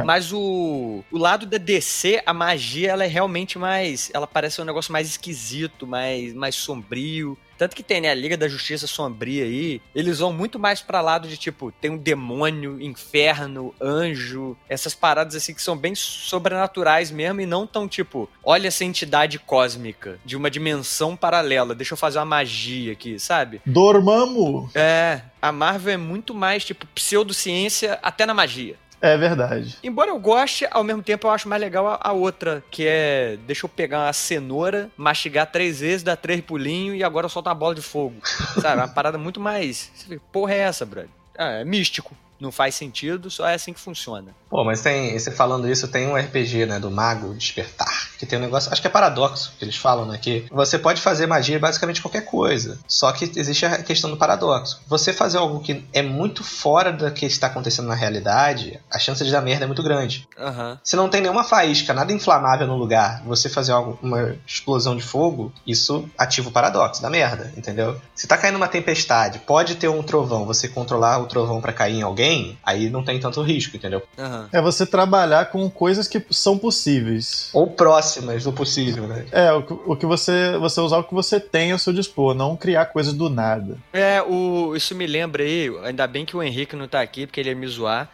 Mas 0.04 0.32
o, 0.32 1.02
o 1.10 1.18
lado 1.18 1.46
da 1.46 1.58
DC, 1.58 2.22
a 2.24 2.32
magia, 2.32 2.92
ela 2.92 3.04
é 3.04 3.08
realmente 3.08 3.58
mais. 3.58 4.08
Ela 4.14 4.26
parece 4.26 4.60
um 4.62 4.64
negócio 4.64 4.92
mais 4.92 5.08
esquisito, 5.08 5.84
mais, 5.84 6.32
mais 6.32 6.54
sombrio. 6.54 7.36
Tanto 7.62 7.76
que 7.76 7.82
tem, 7.84 8.00
né, 8.00 8.10
a 8.10 8.14
Liga 8.14 8.36
da 8.36 8.48
Justiça 8.48 8.88
Sombria 8.88 9.44
aí, 9.44 9.80
eles 9.94 10.18
vão 10.18 10.32
muito 10.32 10.58
mais 10.58 10.82
pra 10.82 11.00
lado 11.00 11.28
de, 11.28 11.36
tipo, 11.36 11.70
tem 11.70 11.92
um 11.92 11.96
demônio, 11.96 12.82
inferno, 12.82 13.72
anjo, 13.80 14.56
essas 14.68 14.96
paradas 14.96 15.36
assim 15.36 15.54
que 15.54 15.62
são 15.62 15.76
bem 15.76 15.94
sobrenaturais 15.94 17.12
mesmo 17.12 17.40
e 17.40 17.46
não 17.46 17.64
tão, 17.64 17.86
tipo, 17.86 18.28
olha 18.42 18.66
essa 18.66 18.84
entidade 18.84 19.38
cósmica 19.38 20.18
de 20.24 20.36
uma 20.36 20.50
dimensão 20.50 21.14
paralela, 21.14 21.72
deixa 21.72 21.92
eu 21.92 21.96
fazer 21.96 22.18
uma 22.18 22.24
magia 22.24 22.94
aqui, 22.94 23.16
sabe? 23.20 23.62
Dormamos! 23.64 24.74
É, 24.74 25.22
a 25.40 25.52
Marvel 25.52 25.94
é 25.94 25.96
muito 25.96 26.34
mais, 26.34 26.64
tipo, 26.64 26.84
pseudociência 26.88 27.96
até 28.02 28.26
na 28.26 28.34
magia. 28.34 28.74
É 29.02 29.16
verdade. 29.16 29.76
Embora 29.82 30.10
eu 30.10 30.18
goste, 30.20 30.64
ao 30.70 30.84
mesmo 30.84 31.02
tempo 31.02 31.26
eu 31.26 31.32
acho 31.32 31.48
mais 31.48 31.60
legal 31.60 31.88
a, 31.88 31.98
a 32.00 32.12
outra, 32.12 32.62
que 32.70 32.86
é 32.86 33.36
deixa 33.44 33.66
eu 33.66 33.68
pegar 33.68 34.06
uma 34.06 34.12
cenoura, 34.12 34.88
mastigar 34.96 35.50
três 35.50 35.80
vezes, 35.80 36.04
dar 36.04 36.16
três 36.16 36.40
pulinhos 36.40 36.96
e 36.96 37.02
agora 37.02 37.28
solta 37.28 37.50
uma 37.50 37.54
bola 37.56 37.74
de 37.74 37.82
fogo. 37.82 38.14
Sabe? 38.60 38.76
Uma 38.80 38.86
parada 38.94 39.18
muito 39.18 39.40
mais. 39.40 39.90
Porra, 40.30 40.54
é 40.54 40.58
essa, 40.58 40.86
brother? 40.86 41.10
Ah, 41.36 41.50
é 41.50 41.64
místico. 41.64 42.16
Não 42.42 42.50
faz 42.50 42.74
sentido, 42.74 43.30
só 43.30 43.46
é 43.46 43.54
assim 43.54 43.72
que 43.72 43.78
funciona. 43.78 44.34
Pô, 44.50 44.64
mas 44.64 44.82
tem, 44.82 45.16
você 45.16 45.30
falando 45.30 45.70
isso, 45.70 45.86
tem 45.86 46.08
um 46.08 46.16
RPG, 46.16 46.66
né, 46.66 46.80
do 46.80 46.90
Mago 46.90 47.32
Despertar, 47.34 48.10
que 48.18 48.26
tem 48.26 48.36
um 48.36 48.42
negócio, 48.42 48.72
acho 48.72 48.82
que 48.82 48.88
é 48.88 48.90
paradoxo 48.90 49.54
que 49.56 49.64
eles 49.64 49.76
falam, 49.76 50.06
né, 50.06 50.18
que 50.20 50.44
você 50.50 50.76
pode 50.76 51.00
fazer 51.00 51.28
magia 51.28 51.60
basicamente 51.60 52.02
qualquer 52.02 52.24
coisa, 52.24 52.80
só 52.88 53.12
que 53.12 53.30
existe 53.36 53.64
a 53.64 53.80
questão 53.80 54.10
do 54.10 54.16
paradoxo. 54.16 54.82
Você 54.88 55.12
fazer 55.12 55.38
algo 55.38 55.60
que 55.60 55.84
é 55.92 56.02
muito 56.02 56.42
fora 56.42 56.92
do 56.92 57.08
que 57.12 57.26
está 57.26 57.46
acontecendo 57.46 57.86
na 57.86 57.94
realidade, 57.94 58.80
a 58.90 58.98
chance 58.98 59.24
de 59.24 59.30
dar 59.30 59.40
merda 59.40 59.64
é 59.64 59.66
muito 59.68 59.84
grande. 59.84 60.28
Aham. 60.36 60.80
Se 60.82 60.96
não 60.96 61.08
tem 61.08 61.20
nenhuma 61.20 61.44
faísca, 61.44 61.94
nada 61.94 62.12
inflamável 62.12 62.66
no 62.66 62.76
lugar, 62.76 63.22
você 63.24 63.48
fazer 63.48 63.70
algo, 63.70 63.96
uma 64.02 64.34
explosão 64.44 64.96
de 64.96 65.02
fogo, 65.04 65.52
isso 65.64 66.10
ativa 66.18 66.48
o 66.48 66.52
paradoxo, 66.52 67.00
dá 67.00 67.08
merda, 67.08 67.52
entendeu? 67.56 68.00
Se 68.16 68.26
tá 68.26 68.36
caindo 68.36 68.56
uma 68.56 68.66
tempestade, 68.66 69.38
pode 69.38 69.76
ter 69.76 69.88
um 69.88 70.02
trovão, 70.02 70.44
você 70.44 70.66
controlar 70.66 71.18
o 71.20 71.26
trovão 71.26 71.60
pra 71.60 71.72
cair 71.72 71.94
em 71.94 72.02
alguém, 72.02 72.31
aí 72.62 72.88
não 72.90 73.02
tem 73.04 73.18
tanto 73.20 73.42
risco, 73.42 73.76
entendeu? 73.76 74.02
Aham. 74.18 74.48
É 74.52 74.60
você 74.60 74.84
trabalhar 74.86 75.46
com 75.50 75.68
coisas 75.70 76.06
que 76.08 76.22
são 76.30 76.56
possíveis. 76.58 77.50
Ou 77.52 77.66
próximas 77.66 78.44
do 78.44 78.52
possível, 78.52 79.06
né? 79.06 79.26
É, 79.32 79.52
o, 79.52 79.62
que- 79.62 79.72
o 79.86 79.96
que 79.96 80.06
você, 80.06 80.56
você 80.58 80.80
usar 80.80 80.98
o 80.98 81.04
que 81.04 81.14
você 81.14 81.38
tem 81.40 81.72
ao 81.72 81.78
seu 81.78 81.92
dispor, 81.92 82.34
não 82.34 82.56
criar 82.56 82.86
coisas 82.86 83.12
do 83.12 83.28
nada. 83.28 83.76
É, 83.92 84.22
o, 84.22 84.74
isso 84.76 84.94
me 84.94 85.06
lembra 85.06 85.42
aí, 85.42 85.70
ainda 85.84 86.06
bem 86.06 86.24
que 86.24 86.36
o 86.36 86.42
Henrique 86.42 86.76
não 86.76 86.88
tá 86.88 87.00
aqui, 87.00 87.26
porque 87.26 87.40
ele 87.40 87.50
ia 87.50 87.54
me 87.56 87.66
zoar. 87.66 88.10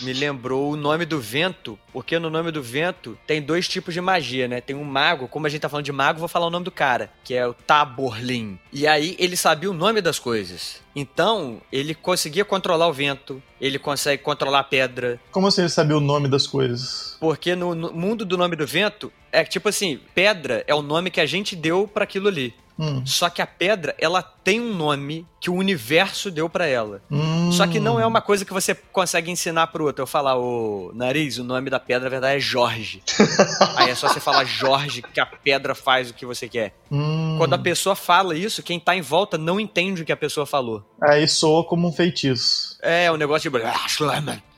Me 0.00 0.12
lembrou 0.12 0.70
o 0.72 0.76
nome 0.76 1.04
do 1.06 1.20
vento, 1.20 1.78
porque 1.92 2.18
no 2.18 2.28
nome 2.30 2.50
do 2.50 2.62
vento 2.62 3.18
tem 3.26 3.40
dois 3.40 3.66
tipos 3.68 3.94
de 3.94 4.00
magia, 4.00 4.46
né? 4.48 4.60
Tem 4.60 4.76
um 4.76 4.84
mago, 4.84 5.28
como 5.28 5.46
a 5.46 5.48
gente 5.50 5.60
tá 5.60 5.68
falando 5.68 5.84
de 5.86 5.92
mago, 5.92 6.18
vou 6.18 6.28
falar 6.28 6.46
o 6.46 6.50
nome 6.50 6.64
do 6.64 6.70
cara, 6.70 7.10
que 7.24 7.34
é 7.34 7.46
o 7.46 7.54
Taborlin. 7.54 8.58
E 8.72 8.86
aí 8.86 9.16
ele 9.18 9.36
sabia 9.36 9.70
o 9.70 9.74
nome 9.74 10.00
das 10.00 10.18
coisas. 10.18 10.84
Então, 10.94 11.60
ele 11.70 11.94
conseguia 11.94 12.44
controlar 12.44 12.88
o 12.88 12.92
vento, 12.92 13.42
ele 13.60 13.78
consegue 13.78 14.22
controlar 14.22 14.60
a 14.60 14.64
pedra, 14.64 15.18
Como 15.30 15.46
assim 15.46 15.62
ele 15.62 15.70
sabia 15.70 15.96
o 15.96 16.00
nome 16.00 16.28
das 16.28 16.46
coisas? 16.46 17.16
porque 17.20 17.54
no, 17.54 17.74
no 17.74 17.92
mundo 17.92 18.24
do 18.24 18.36
nome 18.36 18.56
do 18.56 18.66
vento, 18.66 19.10
é 19.32 19.44
tipo 19.44 19.68
assim, 19.68 19.98
pedra 20.14 20.62
é 20.66 20.74
o 20.74 20.82
nome 20.82 21.10
que 21.10 21.20
a 21.20 21.26
gente 21.26 21.54
deu 21.56 21.88
pra 21.88 22.04
aquilo 22.04 22.28
ali. 22.28 22.54
Hum. 22.78 23.04
Só 23.06 23.30
que 23.30 23.40
a 23.40 23.46
pedra, 23.46 23.94
ela 23.98 24.22
tem 24.22 24.60
um 24.60 24.74
nome 24.74 25.26
que 25.40 25.50
o 25.50 25.54
universo 25.54 26.30
deu 26.30 26.48
pra 26.48 26.66
ela. 26.66 27.02
Hum. 27.10 27.50
Só 27.52 27.66
que 27.66 27.80
não 27.80 27.98
é 27.98 28.06
uma 28.06 28.20
coisa 28.20 28.44
que 28.44 28.52
você 28.52 28.74
consegue 28.74 29.30
ensinar 29.30 29.68
pro 29.68 29.84
outro. 29.84 30.02
Eu 30.02 30.06
falar, 30.06 30.36
ô 30.36 30.92
nariz, 30.94 31.38
o 31.38 31.44
nome 31.44 31.70
da 31.70 31.80
pedra, 31.80 32.04
na 32.04 32.10
verdade, 32.10 32.36
é 32.36 32.40
Jorge. 32.40 33.02
Aí 33.76 33.90
é 33.90 33.94
só 33.94 34.08
você 34.08 34.20
falar 34.20 34.44
Jorge 34.44 35.02
que 35.02 35.20
a 35.20 35.26
pedra 35.26 35.74
faz 35.74 36.10
o 36.10 36.14
que 36.14 36.26
você 36.26 36.48
quer. 36.48 36.74
Hum. 36.90 37.36
Quando 37.38 37.54
a 37.54 37.58
pessoa 37.58 37.96
fala 37.96 38.36
isso, 38.36 38.62
quem 38.62 38.78
tá 38.78 38.94
em 38.94 39.00
volta 39.00 39.38
não 39.38 39.58
entende 39.58 40.02
o 40.02 40.04
que 40.04 40.12
a 40.12 40.16
pessoa 40.16 40.46
falou. 40.46 40.84
Aí 41.00 41.26
soa 41.26 41.64
como 41.64 41.88
um 41.88 41.92
feitiço. 41.92 42.76
É, 42.82 43.10
um 43.10 43.16
negócio 43.16 43.50
de. 43.50 43.56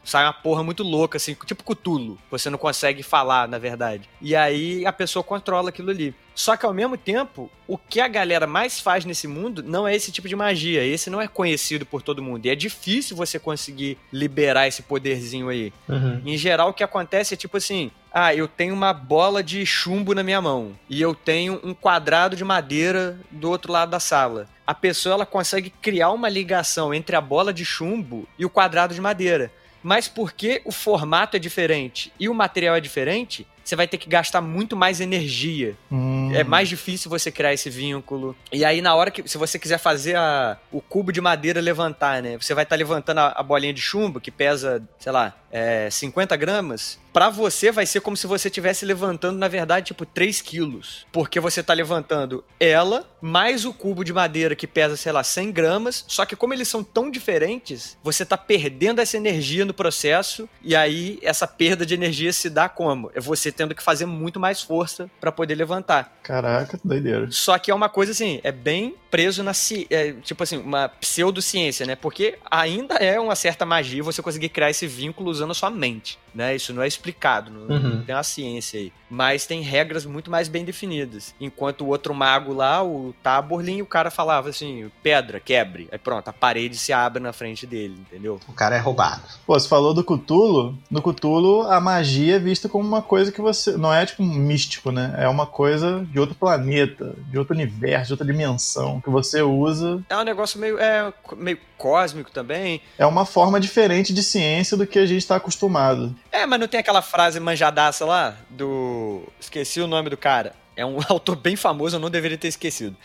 Sai 0.09 0.25
uma 0.25 0.33
porra 0.33 0.65
muito 0.65 0.83
louca, 0.83 1.19
assim, 1.19 1.37
tipo 1.45 1.63
Cutulo. 1.63 2.19
Você 2.31 2.49
não 2.49 2.57
consegue 2.57 3.03
falar, 3.03 3.47
na 3.47 3.59
verdade. 3.59 4.09
E 4.23 4.35
aí 4.35 4.87
a 4.87 4.93
pessoa 4.93 5.23
controla 5.23 5.69
aquilo 5.69 5.91
ali. 5.91 6.15
Só 6.35 6.57
que 6.57 6.65
ao 6.65 6.73
mesmo 6.73 6.97
tempo, 6.97 7.51
o 7.67 7.77
que 7.77 8.01
a 8.01 8.09
galera 8.09 8.47
mais 8.47 8.81
faz 8.81 9.05
nesse 9.05 9.29
mundo 9.29 9.63
não 9.63 9.87
é 9.87 9.95
esse 9.95 10.11
tipo 10.11 10.27
de 10.27 10.35
magia. 10.35 10.83
Esse 10.83 11.11
não 11.11 11.21
é 11.21 11.29
conhecido 11.29 11.85
por 11.85 12.01
todo 12.01 12.23
mundo. 12.23 12.47
E 12.47 12.49
é 12.49 12.55
difícil 12.55 13.15
você 13.15 13.39
conseguir 13.39 13.99
liberar 14.11 14.67
esse 14.67 14.83
poderzinho 14.83 15.51
aí. 15.51 15.75
Uhum. 15.87 16.23
Em 16.25 16.39
geral, 16.39 16.71
o 16.71 16.73
que 16.73 16.83
acontece 16.83 17.35
é 17.35 17.37
tipo 17.37 17.59
assim: 17.59 17.91
ah, 18.11 18.35
eu 18.35 18.49
tenho 18.49 18.73
uma 18.73 18.95
bola 18.95 19.43
de 19.43 19.67
chumbo 19.67 20.15
na 20.15 20.23
minha 20.23 20.41
mão 20.41 20.75
e 20.89 21.03
eu 21.03 21.15
tenho 21.15 21.61
um 21.63 21.75
quadrado 21.75 22.35
de 22.35 22.45
madeira 22.45 23.21
do 23.31 23.51
outro 23.51 23.71
lado 23.71 23.91
da 23.91 24.01
sala. 24.01 24.49
A 24.67 24.75
pessoa 24.75 25.17
ela 25.17 25.27
consegue 25.27 25.69
criar 25.69 26.13
uma 26.13 26.31
ligação 26.31 26.95
entre 26.95 27.15
a 27.15 27.21
bola 27.21 27.53
de 27.53 27.65
chumbo 27.65 28.27
e 28.39 28.47
o 28.47 28.51
quadrado 28.51 28.95
de 28.95 29.01
madeira. 29.03 29.53
Mas 29.83 30.09
porque 30.09 30.61
o 30.65 30.73
formato 30.73 31.37
é 31.37 31.41
diferente 31.41 32.13
e 32.19 32.29
o 32.29 32.35
material 32.35 32.77
é 32.77 32.81
diferente, 32.81 33.47
você 33.69 33.77
vai 33.77 33.87
ter 33.87 33.99
que 33.99 34.09
gastar 34.09 34.41
muito 34.41 34.75
mais 34.75 34.99
energia. 34.99 35.77
Hum. 35.93 36.31
É 36.35 36.43
mais 36.43 36.69
difícil 36.71 37.11
você 37.11 37.31
criar 37.31 37.53
esse 37.53 37.69
vínculo. 37.69 38.35
E 38.51 38.65
aí, 38.65 38.81
na 38.81 38.95
hora 38.95 39.11
que. 39.11 39.29
Se 39.29 39.37
você 39.37 39.59
quiser 39.59 39.79
fazer 39.79 40.17
a- 40.17 40.57
o 40.73 40.81
cubo 40.81 41.13
de 41.13 41.21
madeira 41.21 41.61
levantar, 41.61 42.23
né? 42.23 42.39
Você 42.41 42.55
vai 42.55 42.65
estar 42.65 42.77
levantando 42.77 43.19
a, 43.19 43.29
a 43.37 43.43
bolinha 43.43 43.75
de 43.75 43.81
chumbo, 43.83 44.21
que 44.21 44.31
pesa, 44.31 44.83
sei 44.99 45.13
lá, 45.13 45.35
é, 45.53 45.89
50 45.91 46.35
gramas. 46.37 46.99
Pra 47.13 47.29
você 47.31 47.73
vai 47.73 47.85
ser 47.85 48.01
como 48.01 48.17
se 48.17 48.27
você 48.27 48.49
estivesse 48.49 48.87
levantando, 48.87 49.39
na 49.39 49.49
verdade, 49.49 49.87
tipo 49.87 50.07
3 50.07 50.41
quilos. 50.41 51.05
Porque 51.13 51.41
você 51.41 51.63
tá 51.63 51.73
levantando 51.75 52.45
ela, 52.61 53.09
mais 53.21 53.65
o 53.65 53.73
cubo 53.75 54.05
de 54.05 54.13
madeira 54.13 54.55
que 54.55 54.67
pesa, 54.67 54.97
sei 54.97 55.11
lá, 55.13 55.23
100 55.25 55.51
gramas. 55.51 56.05
Só 56.07 56.25
que 56.25 56.37
como 56.37 56.55
eles 56.55 56.69
são 56.69 56.85
tão 56.85 57.11
diferentes, 57.11 57.99
você 58.05 58.25
tá 58.25 58.37
perdendo 58.37 59.01
essa 59.01 59.17
energia 59.17 59.65
no 59.65 59.75
processo. 59.75 60.49
E 60.63 60.77
aí, 60.77 61.19
essa 61.23 61.47
perda 61.47 61.85
de 61.85 61.95
energia 61.95 62.33
se 62.33 62.49
dá 62.49 62.69
como? 62.69 63.11
É 63.15 63.21
você 63.21 63.51
tendo 63.59 63.75
que 63.75 63.83
fazer 63.83 64.07
muito 64.07 64.39
mais 64.39 64.63
força 64.63 65.11
pra 65.21 65.33
poder 65.33 65.57
levantar. 65.57 66.17
Caraca, 66.23 66.79
doideira. 66.83 67.27
Só 67.31 67.59
que 67.59 67.73
é 67.73 67.75
uma 67.75 67.89
coisa 67.89 68.13
assim, 68.13 68.41
é 68.45 68.53
bem 68.53 68.95
preso 69.11 69.43
na 69.43 69.53
ci... 69.53 69.87
é, 69.91 70.13
tipo 70.23 70.43
assim, 70.45 70.59
uma 70.59 70.89
pseudociência, 70.89 71.85
né? 71.85 71.97
Porque 71.97 72.39
ainda 72.49 72.95
é 72.95 73.19
uma 73.19 73.35
certa 73.35 73.67
magia 73.67 74.03
você 74.03 74.23
conseguir 74.23 74.51
criar 74.51 74.71
esse 74.71 74.87
vínculo 74.87 75.29
usando 75.29 75.51
a 75.51 75.55
sua 75.55 75.71
mente, 75.71 76.19
né? 76.35 76.55
Isso 76.57 76.73
não 76.73 76.83
é 76.83 76.87
explicado, 76.89 77.51
não, 77.51 77.77
Uhum. 77.77 77.89
não 77.97 78.03
tem 78.03 78.15
uma 78.15 78.23
ciência 78.23 78.79
aí. 78.81 78.93
Mas 79.11 79.47
tem 79.47 79.63
regras 79.63 80.05
muito 80.05 80.31
mais 80.31 80.49
bem 80.49 80.65
definidas. 80.65 81.35
Enquanto 81.41 81.81
o 81.83 81.87
outro 81.89 82.15
mago 82.15 82.53
lá, 82.53 82.85
o 82.85 83.15
Taborlin, 83.23 83.81
o 83.81 83.87
cara 83.87 84.11
falava 84.11 84.51
assim, 84.51 84.91
pedra, 85.03 85.41
quebre. 85.41 85.89
Aí 85.91 85.99
pronto, 85.99 86.29
a 86.29 86.33
parede 86.33 86.77
se 86.77 86.93
abre 86.93 87.23
na 87.23 87.33
frente 87.33 87.67
dele, 87.67 87.97
entendeu? 87.99 88.39
O 88.47 88.53
cara 88.53 88.77
é 88.77 88.79
roubado. 88.79 89.23
Pô, 89.47 89.59
você 89.59 89.67
falou 89.67 89.95
do 89.95 90.05
Cthulhu. 90.05 90.77
No 90.91 91.01
Cthulhu, 91.01 91.63
a 91.63 91.81
magia 91.81 92.37
é 92.37 92.39
vista 92.39 92.69
como 92.69 92.87
uma 92.87 93.01
coisa 93.01 93.33
que 93.33 93.41
você. 93.41 93.79
Não 93.79 93.93
é 93.95 94.05
tipo 94.05 94.23
um 94.23 94.27
místico, 94.27 94.91
né? 94.93 95.15
É 95.19 95.27
uma 95.29 95.47
coisa 95.47 96.05
de 96.11 96.21
outro 96.21 96.35
planeta, 96.35 97.15
de 97.31 97.39
outro 97.39 97.55
universo, 97.55 98.09
de 98.09 98.13
outra 98.13 98.27
dimensão, 98.27 99.01
que 99.01 99.09
você 99.09 99.41
usa. 99.41 100.03
É 100.11 100.17
um 100.19 100.25
negócio 100.25 100.61
meio, 100.61 100.79
é, 100.79 101.11
meio 101.37 101.59
cósmico 101.79 102.31
também. 102.31 102.83
É 102.99 103.07
uma 103.07 103.25
forma 103.25 103.59
diferente 103.59 104.13
de 104.13 104.23
ciência 104.23 104.77
do 104.77 104.87
que 104.87 104.99
a 104.99 105.07
gente 105.07 105.19
está 105.19 105.37
acostumado. 105.37 106.15
É, 106.31 106.45
mas 106.45 106.61
não 106.61 106.69
tem 106.69 106.81
aquela 106.81 107.01
frase 107.01 107.41
manjadaça 107.41 108.05
lá 108.05 108.37
do. 108.51 109.23
Esqueci 109.41 109.81
o 109.81 109.87
nome 109.87 110.11
do 110.11 110.17
cara. 110.17 110.55
É 110.77 110.85
um 110.85 110.99
autor 111.09 111.37
bem 111.37 111.57
famoso, 111.57 111.97
eu 111.97 112.01
não 112.01 112.11
deveria 112.11 112.37
ter 112.37 112.49
esquecido. 112.49 112.97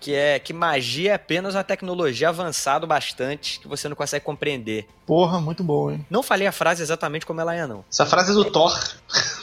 Que 0.00 0.14
é 0.14 0.38
que 0.38 0.52
magia 0.52 1.10
é 1.10 1.14
apenas 1.14 1.56
uma 1.56 1.64
tecnologia 1.64 2.28
avançada 2.28 2.86
bastante 2.86 3.58
que 3.58 3.66
você 3.66 3.88
não 3.88 3.96
consegue 3.96 4.24
compreender. 4.24 4.86
Porra, 5.04 5.40
muito 5.40 5.64
bom, 5.64 5.90
hein? 5.90 6.06
Não 6.08 6.22
falei 6.22 6.46
a 6.46 6.52
frase 6.52 6.82
exatamente 6.82 7.26
como 7.26 7.40
ela 7.40 7.52
é, 7.52 7.66
não. 7.66 7.84
Essa 7.90 8.06
frase 8.06 8.30
é 8.30 8.34
do 8.34 8.44
Thor. 8.44 8.78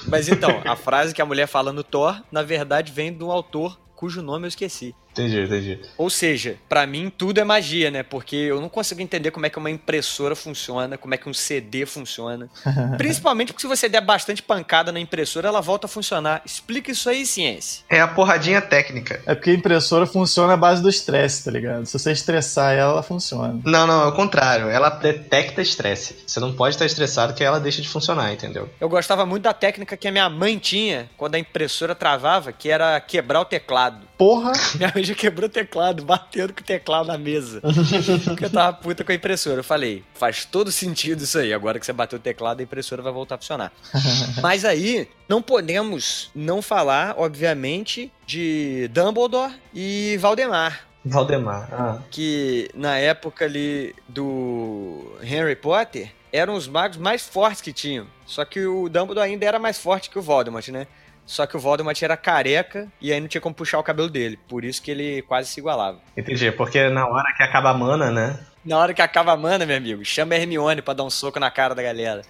Mas 0.08 0.30
então, 0.30 0.62
a 0.64 0.78
frase 0.78 1.14
que 1.14 1.22
a 1.22 1.26
mulher 1.26 1.48
fala 1.48 1.74
no 1.74 1.84
Thor, 1.84 2.22
na 2.32 2.42
verdade, 2.42 2.94
vem 2.94 3.12
do 3.12 3.32
autor 3.32 3.78
cujo 3.96 4.22
nome 4.22 4.46
eu 4.46 4.50
esqueci. 4.50 4.96
Entendi, 5.16 5.40
entendi. 5.40 5.80
Ou 5.98 6.10
seja, 6.10 6.58
pra 6.68 6.86
mim 6.86 7.10
tudo 7.10 7.40
é 7.40 7.44
magia, 7.46 7.90
né? 7.90 8.04
Porque 8.04 8.36
eu 8.36 8.60
não 8.60 8.68
consigo 8.68 9.02
entender 9.02 9.32
como 9.32 9.46
é 9.46 9.50
que 9.50 9.58
uma 9.58 9.72
impressora 9.72 10.36
funciona, 10.36 10.98
como 10.98 11.14
é 11.14 11.18
que 11.18 11.30
um 11.30 11.34
CD 11.34 11.86
funciona. 11.86 12.50
Principalmente 12.98 13.54
porque 13.54 13.62
se 13.62 13.68
você 13.68 13.88
der 13.88 14.02
bastante 14.02 14.44
pancada 14.44 14.92
na 14.92 15.00
impressora, 15.00 15.48
ela 15.48 15.62
volta 15.62 15.88
a 15.88 15.90
funcionar. 15.90 16.42
Explica 16.46 16.92
isso 16.92 17.10
aí, 17.10 17.26
ciência. 17.26 17.86
É 17.90 18.02
a 18.02 18.08
porradinha 18.10 18.62
técnica. 18.62 19.22
É 19.26 19.34
porque 19.34 19.52
a 19.52 19.54
impressora 19.54 20.06
funciona 20.06 20.54
à 20.54 20.58
base 20.58 20.82
do 20.82 20.90
estresse, 20.90 21.46
tá 21.46 21.52
ligado? 21.52 21.86
Se 21.86 21.98
você 21.98 22.12
estressar 22.12 22.74
ela, 22.74 22.92
ela 22.92 23.04
funciona. 23.04 23.62
Não, 23.64 23.88
não, 23.88 24.04
é 24.04 24.08
o 24.08 24.12
contrário. 24.12 24.68
Ela 24.68 24.90
detecta 24.90 25.62
estresse. 25.62 26.24
Você 26.28 26.42
não 26.42 26.54
pode 26.54 26.76
estar 26.76 26.86
estressado 26.86 27.34
que 27.34 27.44
ela 27.44 27.60
deixa 27.60 27.82
de 27.82 27.88
funcionar, 27.88 28.34
entendeu? 28.34 28.70
Eu 28.82 28.90
gostava 28.90 29.26
muito 29.26 29.44
da 29.44 29.54
técnica 29.54 29.96
que 29.96 30.10
a 30.10 30.12
minha 30.12 30.30
mãe 30.30 30.58
tinha 30.58 31.10
quando 31.16 31.36
a 31.36 31.40
impressora 31.40 31.96
travava, 31.96 32.52
que 32.52 32.70
era 32.70 33.00
quebrar 33.00 33.40
o 33.40 33.46
teclado. 33.46 34.06
Porra! 34.18 34.54
Minha 34.76 34.92
mãe 34.94 35.04
já 35.06 35.16
quebrou 35.16 35.48
o 35.48 35.52
teclado, 35.52 36.04
batendo 36.04 36.54
com 36.54 36.62
o 36.62 36.64
teclado 36.64 37.08
na 37.08 37.18
mesa. 37.18 37.62
Porque 38.26 38.46
eu 38.46 38.50
tava 38.50 38.74
puta 38.74 39.04
com 39.04 39.12
a 39.12 39.16
impressora. 39.16 39.60
Eu 39.60 39.64
falei, 39.64 40.04
faz 40.14 40.46
todo 40.46 40.72
sentido 40.72 41.24
isso 41.24 41.38
aí. 41.38 41.54
Agora 41.54 41.80
que 41.80 41.86
você 41.86 41.94
bateu 41.94 42.18
o 42.18 42.22
teclado, 42.22 42.60
a 42.60 42.64
impressora 42.64 43.02
vai 43.02 43.14
voltar 43.14 43.36
a 43.36 43.38
funcionar. 43.38 43.72
Mas 44.42 44.66
aí, 44.66 45.08
não 45.30 45.42
podemos 45.42 46.30
não 46.36 46.62
falar, 46.62 47.16
obviamente, 47.18 48.12
de 48.26 48.90
Dumbledore 48.94 49.54
e 49.74 50.18
Valdemar. 50.20 50.86
Valdemar. 51.06 51.70
Ah. 51.72 52.00
Que 52.10 52.70
na 52.74 52.98
época 52.98 53.46
ali 53.46 53.96
do 54.08 55.16
Harry 55.22 55.56
Potter 55.56 56.12
eram 56.34 56.56
os 56.56 56.68
magos 56.68 56.98
mais 56.98 57.22
fortes 57.26 57.62
que 57.62 57.72
tinham. 57.72 58.08
Só 58.26 58.44
que 58.44 58.66
o 58.66 58.90
Dumbledore 58.90 59.30
ainda 59.30 59.46
era 59.46 59.60
mais 59.60 59.78
forte 59.78 60.10
que 60.10 60.20
o 60.20 60.22
Voldemort, 60.22 60.68
né? 60.70 60.88
Só 61.26 61.46
que 61.46 61.58
o 61.58 61.60
Voldemort 61.60 62.02
era 62.02 62.16
careca 62.16 62.88
e 63.02 63.12
aí 63.12 63.20
não 63.20 63.28
tinha 63.28 63.42
como 63.42 63.56
puxar 63.56 63.80
o 63.80 63.84
cabelo 63.84 64.10
dele. 64.10 64.40
Por 64.48 64.64
isso 64.64 64.82
que 64.82 64.92
ele 64.92 65.22
quase 65.24 65.50
se 65.50 65.60
igualava. 65.60 66.00
Entendi, 66.16 66.52
porque 66.52 66.90
na 66.90 67.08
hora 67.08 67.34
que 67.36 67.44
acaba 67.44 67.72
a 67.72 67.74
mana, 67.74 68.12
né? 68.12 68.40
Na 68.66 68.80
hora 68.80 68.94
que 68.96 69.02
acaba 69.02 69.32
a 69.32 69.38
mana, 69.38 69.64
meu 69.64 69.78
amigo, 69.78 70.04
chama 70.04 70.34
a 70.34 70.38
Hermione 70.38 70.82
pra 70.82 70.96
dar 70.96 71.04
um 71.04 71.10
soco 71.10 71.40
na 71.40 71.52
cara 71.52 71.76
da 71.76 71.84
galera. 71.84 72.24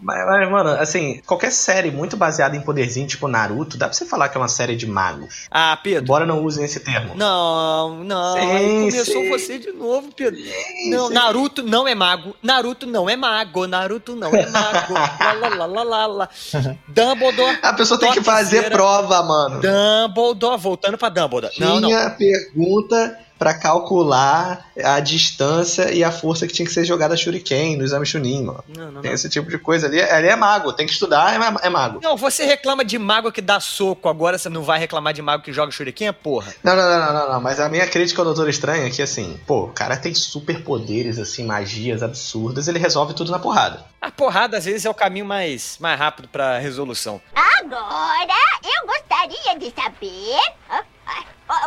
Mas, 0.00 0.26
mas, 0.26 0.50
mano, 0.50 0.70
assim, 0.70 1.20
qualquer 1.24 1.52
série 1.52 1.90
muito 1.90 2.16
baseada 2.16 2.56
em 2.56 2.60
poderzinho, 2.60 3.06
tipo 3.06 3.28
Naruto, 3.28 3.76
dá 3.76 3.86
pra 3.86 3.94
você 3.94 4.04
falar 4.04 4.28
que 4.28 4.36
é 4.36 4.40
uma 4.40 4.48
série 4.48 4.74
de 4.74 4.86
magos. 4.86 5.46
Ah, 5.50 5.78
Pedro. 5.80 6.02
Embora 6.02 6.26
não 6.26 6.42
usem 6.44 6.64
esse 6.64 6.80
termo. 6.80 7.14
Não, 7.14 8.02
não. 8.02 8.36
Sim, 8.36 8.90
começou 8.90 9.22
sim. 9.22 9.30
você 9.30 9.58
de 9.58 9.72
novo, 9.72 10.10
Pedro. 10.14 10.40
não, 10.90 11.08
Naruto 11.10 11.62
não 11.62 11.86
é 11.86 11.94
mago. 11.94 12.34
Naruto 12.42 12.86
não 12.86 13.08
é 13.08 13.16
mago. 13.16 13.66
Naruto 13.66 14.16
não 14.16 14.34
é 14.34 14.46
mago. 14.46 14.94
lá, 15.40 15.48
lá, 15.48 15.66
lá, 15.66 15.82
lá, 15.82 16.06
lá. 16.06 16.28
Dumbledore. 16.88 17.58
A 17.62 17.72
pessoa 17.72 18.00
tem 18.00 18.12
que 18.12 18.22
fazer 18.22 18.70
prova, 18.70 19.22
mano. 19.22 19.60
Dumbledore, 19.60 20.60
voltando 20.60 20.98
pra 20.98 21.08
Dumbledore. 21.08 21.54
Não, 21.60 21.80
não. 21.80 21.88
Tinha 21.88 22.10
pergunta 22.10 23.18
pra 23.38 23.54
calcular 23.54 24.66
a 24.84 25.00
distância 25.00 25.92
e 25.92 26.02
a 26.02 26.10
força 26.10 26.46
que 26.46 26.52
tinha 26.52 26.66
que 26.66 26.72
ser 26.72 26.84
jogada 26.84 27.14
a 27.14 27.16
Shuriken 27.16 27.76
no 27.76 27.84
exame 27.84 28.04
Chunin, 28.06 28.44
mano. 28.44 28.64
Não, 28.68 28.90
não, 28.92 29.00
Tem 29.02 29.10
não. 29.10 29.14
esse 29.14 29.28
tipo 29.28 29.48
de 29.48 29.58
coisa 29.58 29.86
ali. 29.86 30.00
Ali 30.00 30.28
é 30.28 30.36
mago, 30.36 30.72
tem 30.72 30.86
que 30.86 30.92
estudar, 30.92 31.34
é, 31.34 31.66
é 31.66 31.70
mago. 31.70 32.00
Não, 32.02 32.16
você 32.16 32.44
reclama 32.44 32.84
de 32.84 32.98
mago 32.98 33.30
que 33.30 33.40
dá 33.40 33.60
soco, 33.60 34.08
agora 34.08 34.38
você 34.38 34.48
não 34.48 34.62
vai 34.62 34.78
reclamar 34.78 35.12
de 35.12 35.22
mago 35.22 35.42
que 35.42 35.52
joga 35.52 35.70
shuriken, 35.70 36.12
porra? 36.12 36.52
Não, 36.62 36.74
não, 36.74 36.82
não, 36.88 36.98
não, 36.98 37.12
não, 37.12 37.32
não, 37.34 37.40
mas 37.40 37.60
a 37.60 37.68
minha 37.68 37.86
crítica 37.86 38.20
ao 38.20 38.24
Doutor 38.24 38.48
Estranho 38.48 38.86
é 38.86 38.90
que, 38.90 39.02
assim, 39.02 39.38
pô, 39.46 39.64
o 39.64 39.68
cara 39.72 39.96
tem 39.96 40.14
superpoderes, 40.14 41.18
assim, 41.18 41.44
magias 41.44 42.02
absurdas, 42.02 42.68
ele 42.68 42.78
resolve 42.78 43.14
tudo 43.14 43.30
na 43.30 43.38
porrada. 43.38 43.84
A 44.00 44.10
porrada, 44.10 44.56
às 44.56 44.64
vezes, 44.64 44.84
é 44.84 44.90
o 44.90 44.94
caminho 44.94 45.24
mais, 45.26 45.76
mais 45.80 45.98
rápido 45.98 46.28
pra 46.28 46.58
resolução. 46.58 47.20
Agora, 47.34 48.34
eu 48.64 48.86
gostaria 48.86 49.58
de 49.58 49.72
saber 49.74 50.38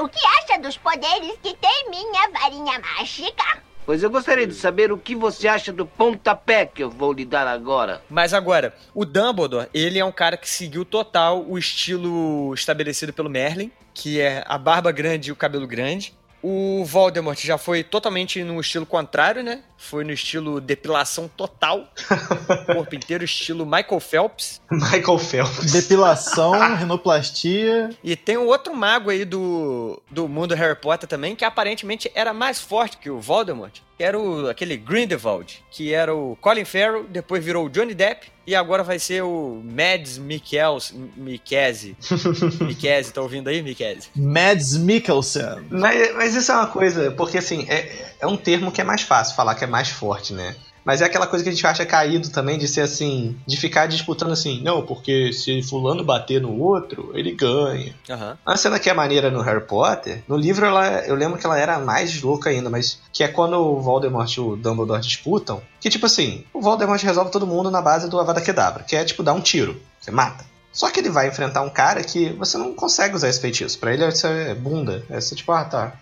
o 0.02 0.08
que 0.08 0.20
acha 0.40 0.60
dos 0.60 0.78
poderes 0.78 1.38
que 1.42 1.56
tem 1.56 1.90
minha 1.90 2.30
varinha 2.30 2.80
mágica. 2.80 3.62
Pois 3.86 4.04
eu 4.04 4.12
gostaria 4.12 4.46
de 4.46 4.54
saber 4.54 4.92
o 4.92 4.98
que 4.98 5.16
você 5.16 5.48
acha 5.48 5.74
do 5.74 5.86
pontapé 5.86 6.66
que 6.68 6.84
eu 6.84 6.90
vou 6.90 7.12
lhe 7.12 7.26
dar 7.26 7.48
agora. 7.48 8.02
Mas 8.10 8.34
agora, 8.34 8.76
o 8.94 9.04
Dumbledore, 9.04 9.68
ele 9.74 9.98
é 9.98 10.06
um 10.06 10.12
cara 10.12 10.38
que 10.38 10.48
seguiu 10.48 10.86
total 10.86 11.44
o 11.48 11.58
estilo 11.58 12.54
estabelecido 12.54 13.12
pelo 13.12 13.30
Merlin, 13.30 13.72
que 13.94 14.22
é 14.22 14.44
a 14.48 14.58
barba 14.58 14.92
grande 14.92 15.30
e 15.30 15.32
o 15.32 15.36
cabelo 15.36 15.66
grande. 15.66 16.14
O 16.44 16.84
Voldemort 16.86 17.40
já 17.40 17.58
foi 17.58 17.84
totalmente 17.84 18.44
no 18.44 18.60
estilo 18.60 18.86
contrário, 18.86 19.44
né? 19.44 19.62
Foi 19.78 20.04
no 20.04 20.12
estilo 20.12 20.60
depilação 20.60 21.28
total. 21.28 21.88
corpo 22.74 22.96
inteiro, 22.96 23.24
estilo 23.24 23.66
Michael 23.66 24.00
Phelps. 24.00 24.62
Michael 24.72 25.20
Phelps. 25.20 25.72
Depilação, 25.72 26.54
rinoplastia. 26.78 27.90
E 28.04 28.16
tem 28.16 28.38
um 28.38 28.48
outro 28.48 28.76
mago 28.76 29.10
aí 29.10 29.26
do, 29.26 30.02
do 30.10 30.28
mundo 30.28 30.56
Harry 30.56 30.76
Potter 30.76 31.08
também, 31.08 31.36
que 31.36 31.46
aparentemente 31.46 32.12
era 32.16 32.34
mais 32.34 32.60
forte 32.60 32.98
que 32.98 33.10
o 33.10 33.20
Voldemort, 33.20 33.80
que 33.98 34.04
era 34.04 34.20
o, 34.20 34.50
aquele 34.50 34.78
Grindelwald, 34.78 35.64
que 35.70 35.94
era 35.94 36.14
o 36.14 36.36
Colin 36.42 36.66
Farrell, 36.66 37.06
depois 37.08 37.44
virou 37.44 37.66
o 37.66 37.70
Johnny 37.70 37.94
Depp, 37.94 38.28
e 38.46 38.56
agora 38.56 38.84
vai 38.84 38.98
ser 38.98 39.24
o 39.24 39.62
Mads 39.64 40.18
Mikkels, 40.18 40.94
Mikkese. 41.16 41.96
Mikkese, 42.66 43.14
tá 43.14 43.22
ouvindo 43.22 43.48
aí, 43.48 43.62
Mikkese? 43.62 44.10
Mads 44.16 44.78
Mikkelsen. 44.78 45.68
Mas, 45.70 46.16
mas 46.16 46.31
isso 46.36 46.52
é 46.52 46.56
uma 46.56 46.68
coisa, 46.68 47.12
porque 47.12 47.38
assim, 47.38 47.66
é, 47.70 48.14
é 48.20 48.28
um 48.28 48.38
termo 48.38 48.72
que 48.72 48.82
é 48.82 48.84
mais 48.84 49.02
fácil 49.02 49.36
falar, 49.36 49.56
que 49.56 49.64
é 49.64 49.68
mais 49.68 49.90
forte, 49.90 50.34
né? 50.34 50.56
Mas 50.84 51.02
é 51.02 51.06
aquela 51.06 51.28
coisa 51.28 51.44
que 51.44 51.50
a 51.50 51.54
gente 51.54 51.66
acha 51.66 51.86
caído 51.86 52.30
também 52.30 52.58
de 52.58 52.68
ser 52.68 52.82
assim, 52.82 53.38
de 53.46 53.56
ficar 53.56 53.86
disputando 53.86 54.32
assim, 54.32 54.62
não, 54.64 54.82
porque 54.82 55.32
se 55.32 55.62
fulano 55.62 56.04
bater 56.04 56.42
no 56.42 56.60
outro, 56.60 57.12
ele 57.14 57.32
ganha. 57.34 57.94
Aham. 58.10 58.38
Uma 58.46 58.58
cena 58.58 58.80
que 58.80 58.90
é 58.90 58.94
maneira 58.94 59.30
no 59.30 59.42
Harry 59.42 59.62
Potter, 59.62 60.24
no 60.28 60.36
livro 60.36 60.66
ela, 60.66 61.06
eu 61.06 61.16
lembro 61.16 61.38
que 61.38 61.46
ela 61.46 61.58
era 61.58 61.80
mais 61.80 62.22
louca 62.22 62.50
ainda, 62.50 62.70
mas 62.70 63.00
que 63.14 63.24
é 63.24 63.28
quando 63.28 63.58
o 63.58 63.80
Voldemort 63.80 64.32
e 64.36 64.40
o 64.40 64.56
Dumbledore 64.56 65.02
disputam, 65.02 65.62
que 65.80 65.90
tipo 65.90 66.06
assim, 66.06 66.44
o 66.54 66.62
Voldemort 66.62 67.02
resolve 67.04 67.32
todo 67.32 67.48
mundo 67.48 67.70
na 67.70 67.82
base 67.82 68.10
do 68.10 68.20
Avada 68.20 68.42
Kedavra, 68.42 68.84
que 68.84 68.96
é 68.96 69.06
tipo 69.06 69.24
dar 69.24 69.34
um 69.34 69.42
tiro, 69.42 69.80
você 70.00 70.10
mata. 70.10 70.51
Só 70.72 70.90
que 70.90 71.00
ele 71.00 71.10
vai 71.10 71.28
enfrentar 71.28 71.62
um 71.62 71.70
cara 71.70 72.04
que 72.04 72.30
você 72.34 72.58
não 72.58 72.74
consegue 72.74 73.16
usar 73.16 73.30
esse 73.30 73.42
feitiço. 73.42 73.78
Pra 73.78 73.94
ele 73.94 74.08
isso 74.08 74.28
é 74.28 74.54
bunda. 74.56 75.06
É 75.10 75.20
tipo, 75.20 75.52
ah, 75.52 75.66
tá. 75.66 76.00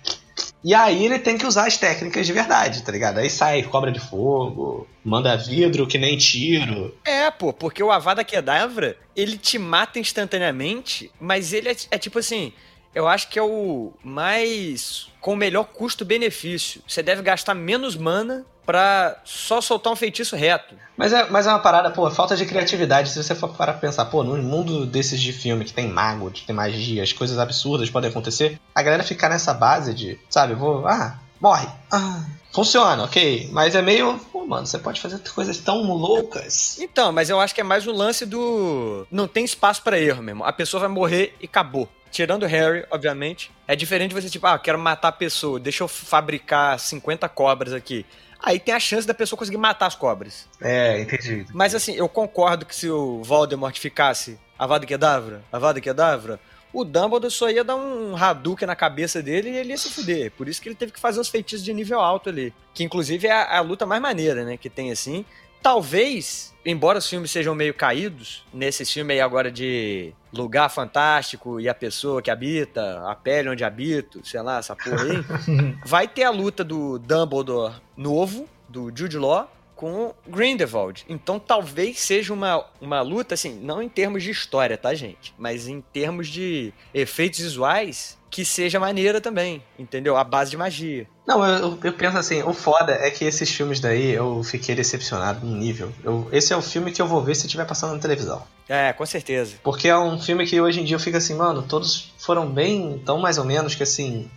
E 0.63 0.73
aí 0.73 1.05
ele 1.05 1.17
tem 1.19 1.37
que 1.37 1.45
usar 1.45 1.67
as 1.67 1.77
técnicas 1.77 2.27
de 2.27 2.33
verdade, 2.33 2.83
tá 2.83 2.91
ligado? 2.91 3.19
Aí 3.19 3.29
sai 3.29 3.63
cobra 3.63 3.91
de 3.91 3.99
fogo, 3.99 4.87
manda 5.03 5.37
vidro 5.37 5.87
que 5.87 5.97
nem 5.97 6.17
tiro. 6.17 6.93
É, 7.05 7.31
pô, 7.31 7.53
porque 7.53 7.81
o 7.81 7.91
Avada 7.91 8.23
Kedavra, 8.25 8.97
ele 9.15 9.37
te 9.37 9.57
mata 9.57 9.99
instantaneamente, 9.99 11.09
mas 11.19 11.53
ele 11.53 11.69
é, 11.69 11.75
é 11.91 11.97
tipo 11.97 12.19
assim, 12.19 12.51
eu 12.93 13.07
acho 13.07 13.29
que 13.29 13.37
é 13.39 13.43
o 13.43 13.93
mais 14.03 15.07
com 15.21 15.33
o 15.33 15.37
melhor 15.37 15.65
custo-benefício. 15.65 16.81
Você 16.87 17.03
deve 17.03 17.21
gastar 17.21 17.53
menos 17.53 17.95
mana 17.95 18.45
pra 18.65 19.19
só 19.25 19.61
soltar 19.61 19.91
um 19.91 19.95
feitiço 19.95 20.35
reto. 20.35 20.75
Mas 20.95 21.11
é, 21.11 21.27
mas 21.29 21.47
é 21.47 21.49
uma 21.49 21.59
parada, 21.59 21.89
pô, 21.89 22.09
falta 22.11 22.35
de 22.35 22.45
criatividade. 22.45 23.09
Se 23.09 23.23
você 23.23 23.33
for 23.33 23.49
parar 23.49 23.73
pra 23.73 23.81
pensar, 23.81 24.05
pô, 24.05 24.23
no 24.23 24.37
mundo 24.37 24.85
desses 24.85 25.19
de 25.19 25.33
filme 25.33 25.65
que 25.65 25.73
tem 25.73 25.87
mago, 25.87 26.29
que 26.29 26.45
tem 26.45 26.55
magia, 26.55 27.01
as 27.01 27.11
coisas 27.11 27.39
absurdas 27.39 27.89
podem 27.89 28.09
acontecer, 28.09 28.59
a 28.75 28.83
galera 28.83 29.03
ficar 29.03 29.29
nessa 29.29 29.53
base 29.53 29.93
de, 29.93 30.19
sabe, 30.29 30.53
vou, 30.53 30.85
ah, 30.87 31.17
morre. 31.41 31.67
Ah, 31.91 32.23
funciona, 32.51 33.03
ok. 33.03 33.49
Mas 33.51 33.75
é 33.75 33.81
meio, 33.81 34.19
pô, 34.31 34.45
mano, 34.45 34.65
você 34.65 34.77
pode 34.79 35.01
fazer 35.01 35.19
coisas 35.33 35.57
tão 35.59 35.81
loucas. 35.83 36.77
Então, 36.79 37.11
mas 37.11 37.29
eu 37.29 37.39
acho 37.39 37.53
que 37.53 37.61
é 37.61 37.63
mais 37.63 37.87
o 37.87 37.91
lance 37.91 38.25
do. 38.25 39.07
Não 39.11 39.27
tem 39.27 39.45
espaço 39.45 39.81
pra 39.81 39.99
erro 39.99 40.21
mesmo. 40.23 40.43
A 40.43 40.53
pessoa 40.53 40.81
vai 40.81 40.89
morrer 40.89 41.35
e 41.41 41.45
acabou. 41.45 41.87
Tirando 42.11 42.43
o 42.43 42.47
Harry, 42.47 42.85
obviamente. 42.89 43.51
É 43.67 43.75
diferente 43.75 44.15
de 44.15 44.21
você, 44.21 44.29
tipo, 44.29 44.47
ah, 44.47 44.57
quero 44.57 44.79
matar 44.79 45.09
a 45.09 45.11
pessoa, 45.11 45.59
deixa 45.59 45.83
eu 45.83 45.87
fabricar 45.87 46.79
50 46.79 47.29
cobras 47.29 47.71
aqui. 47.71 48.05
Aí 48.41 48.57
tem 48.57 48.73
a 48.73 48.79
chance 48.79 49.05
da 49.05 49.13
pessoa 49.13 49.37
conseguir 49.37 49.57
matar 49.57 49.85
as 49.87 49.95
cobras. 49.95 50.47
É, 50.61 51.01
entendi. 51.01 51.45
Mas 51.53 51.75
assim, 51.75 51.93
eu 51.93 52.07
concordo 52.07 52.65
que 52.65 52.75
se 52.75 52.89
o 52.89 53.21
Voldemort 53.21 53.77
ficasse 53.77 54.39
Avada 54.57 54.85
Kedavra, 54.85 55.43
Avada 55.51 55.81
Kedavra, 55.81 56.39
o 56.71 56.83
Dumbledore 56.83 57.31
só 57.31 57.49
ia 57.49 57.63
dar 57.63 57.75
um 57.75 58.15
Hadouken 58.15 58.67
na 58.67 58.75
cabeça 58.75 59.21
dele 59.21 59.49
e 59.49 59.57
ele 59.57 59.69
ia 59.69 59.77
se 59.77 59.89
fuder. 59.89 60.31
Por 60.31 60.47
isso 60.47 60.61
que 60.61 60.69
ele 60.69 60.75
teve 60.75 60.91
que 60.91 60.99
fazer 60.99 61.19
os 61.19 61.29
feitiços 61.29 61.65
de 61.65 61.73
nível 61.73 61.99
alto 61.99 62.29
ali. 62.29 62.53
Que 62.73 62.83
inclusive 62.83 63.27
é 63.27 63.31
a, 63.31 63.57
a 63.57 63.61
luta 63.61 63.85
mais 63.85 64.01
maneira, 64.01 64.43
né? 64.43 64.57
Que 64.57 64.69
tem 64.69 64.91
assim. 64.91 65.25
Talvez, 65.61 66.53
embora 66.65 66.99
os 66.99 67.09
filmes 67.09 67.31
sejam 67.31 67.53
meio 67.53 67.73
caídos, 67.73 68.45
nesse 68.53 68.85
filme 68.85 69.13
aí 69.13 69.19
agora 69.19 69.51
de 69.51 70.13
Lugar 70.31 70.69
Fantástico 70.69 71.59
e 71.59 71.67
a 71.67 71.73
pessoa 71.73 72.21
que 72.21 72.31
habita, 72.31 73.03
a 73.09 73.13
pele 73.13 73.49
onde 73.49 73.63
habito, 73.63 74.25
sei 74.25 74.41
lá, 74.41 74.59
essa 74.59 74.75
porra 74.75 75.03
aí, 75.03 75.25
vai 75.85 76.07
ter 76.07 76.23
a 76.23 76.29
luta 76.29 76.63
do 76.63 76.97
Dumbledore 76.99 77.75
novo, 77.97 78.47
do 78.69 78.89
Jude 78.95 79.17
Law, 79.17 79.51
com 79.79 80.13
Grindelwald. 80.27 81.05
Então 81.07 81.39
talvez 81.39 82.01
seja 82.01 82.33
uma, 82.33 82.65
uma 82.81 83.01
luta, 83.01 83.35
assim, 83.35 83.57
não 83.61 83.81
em 83.81 83.87
termos 83.87 84.23
de 84.23 84.29
história, 84.29 84.77
tá, 84.77 84.93
gente? 84.93 85.33
Mas 85.37 85.69
em 85.69 85.79
termos 85.79 86.27
de 86.27 86.73
efeitos 86.93 87.39
visuais, 87.39 88.17
que 88.29 88.43
seja 88.43 88.77
maneira 88.77 89.21
também, 89.21 89.63
entendeu? 89.79 90.17
A 90.17 90.23
base 90.25 90.51
de 90.51 90.57
magia. 90.57 91.07
Não, 91.25 91.45
eu, 91.45 91.79
eu 91.81 91.93
penso 91.93 92.17
assim, 92.17 92.43
o 92.43 92.53
foda 92.53 92.91
é 92.91 93.09
que 93.09 93.23
esses 93.23 93.49
filmes 93.49 93.79
daí 93.79 94.11
eu 94.11 94.43
fiquei 94.43 94.75
decepcionado 94.75 95.45
num 95.45 95.55
nível. 95.55 95.93
Eu, 96.03 96.27
esse 96.33 96.51
é 96.51 96.57
o 96.57 96.61
filme 96.61 96.91
que 96.91 97.01
eu 97.01 97.07
vou 97.07 97.23
ver 97.23 97.35
se 97.35 97.45
estiver 97.45 97.65
passando 97.65 97.93
na 97.93 97.99
televisão. 97.99 98.43
É, 98.67 98.91
com 98.91 99.05
certeza. 99.05 99.55
Porque 99.63 99.87
é 99.87 99.97
um 99.97 100.19
filme 100.19 100.45
que 100.45 100.59
hoje 100.59 100.81
em 100.81 100.83
dia 100.83 100.97
eu 100.97 100.99
fico 100.99 101.15
assim, 101.15 101.35
mano, 101.35 101.61
todos 101.61 102.11
foram 102.17 102.51
bem, 102.51 103.01
tão 103.05 103.17
mais 103.17 103.37
ou 103.37 103.45
menos 103.45 103.75
que 103.75 103.83
assim. 103.83 104.29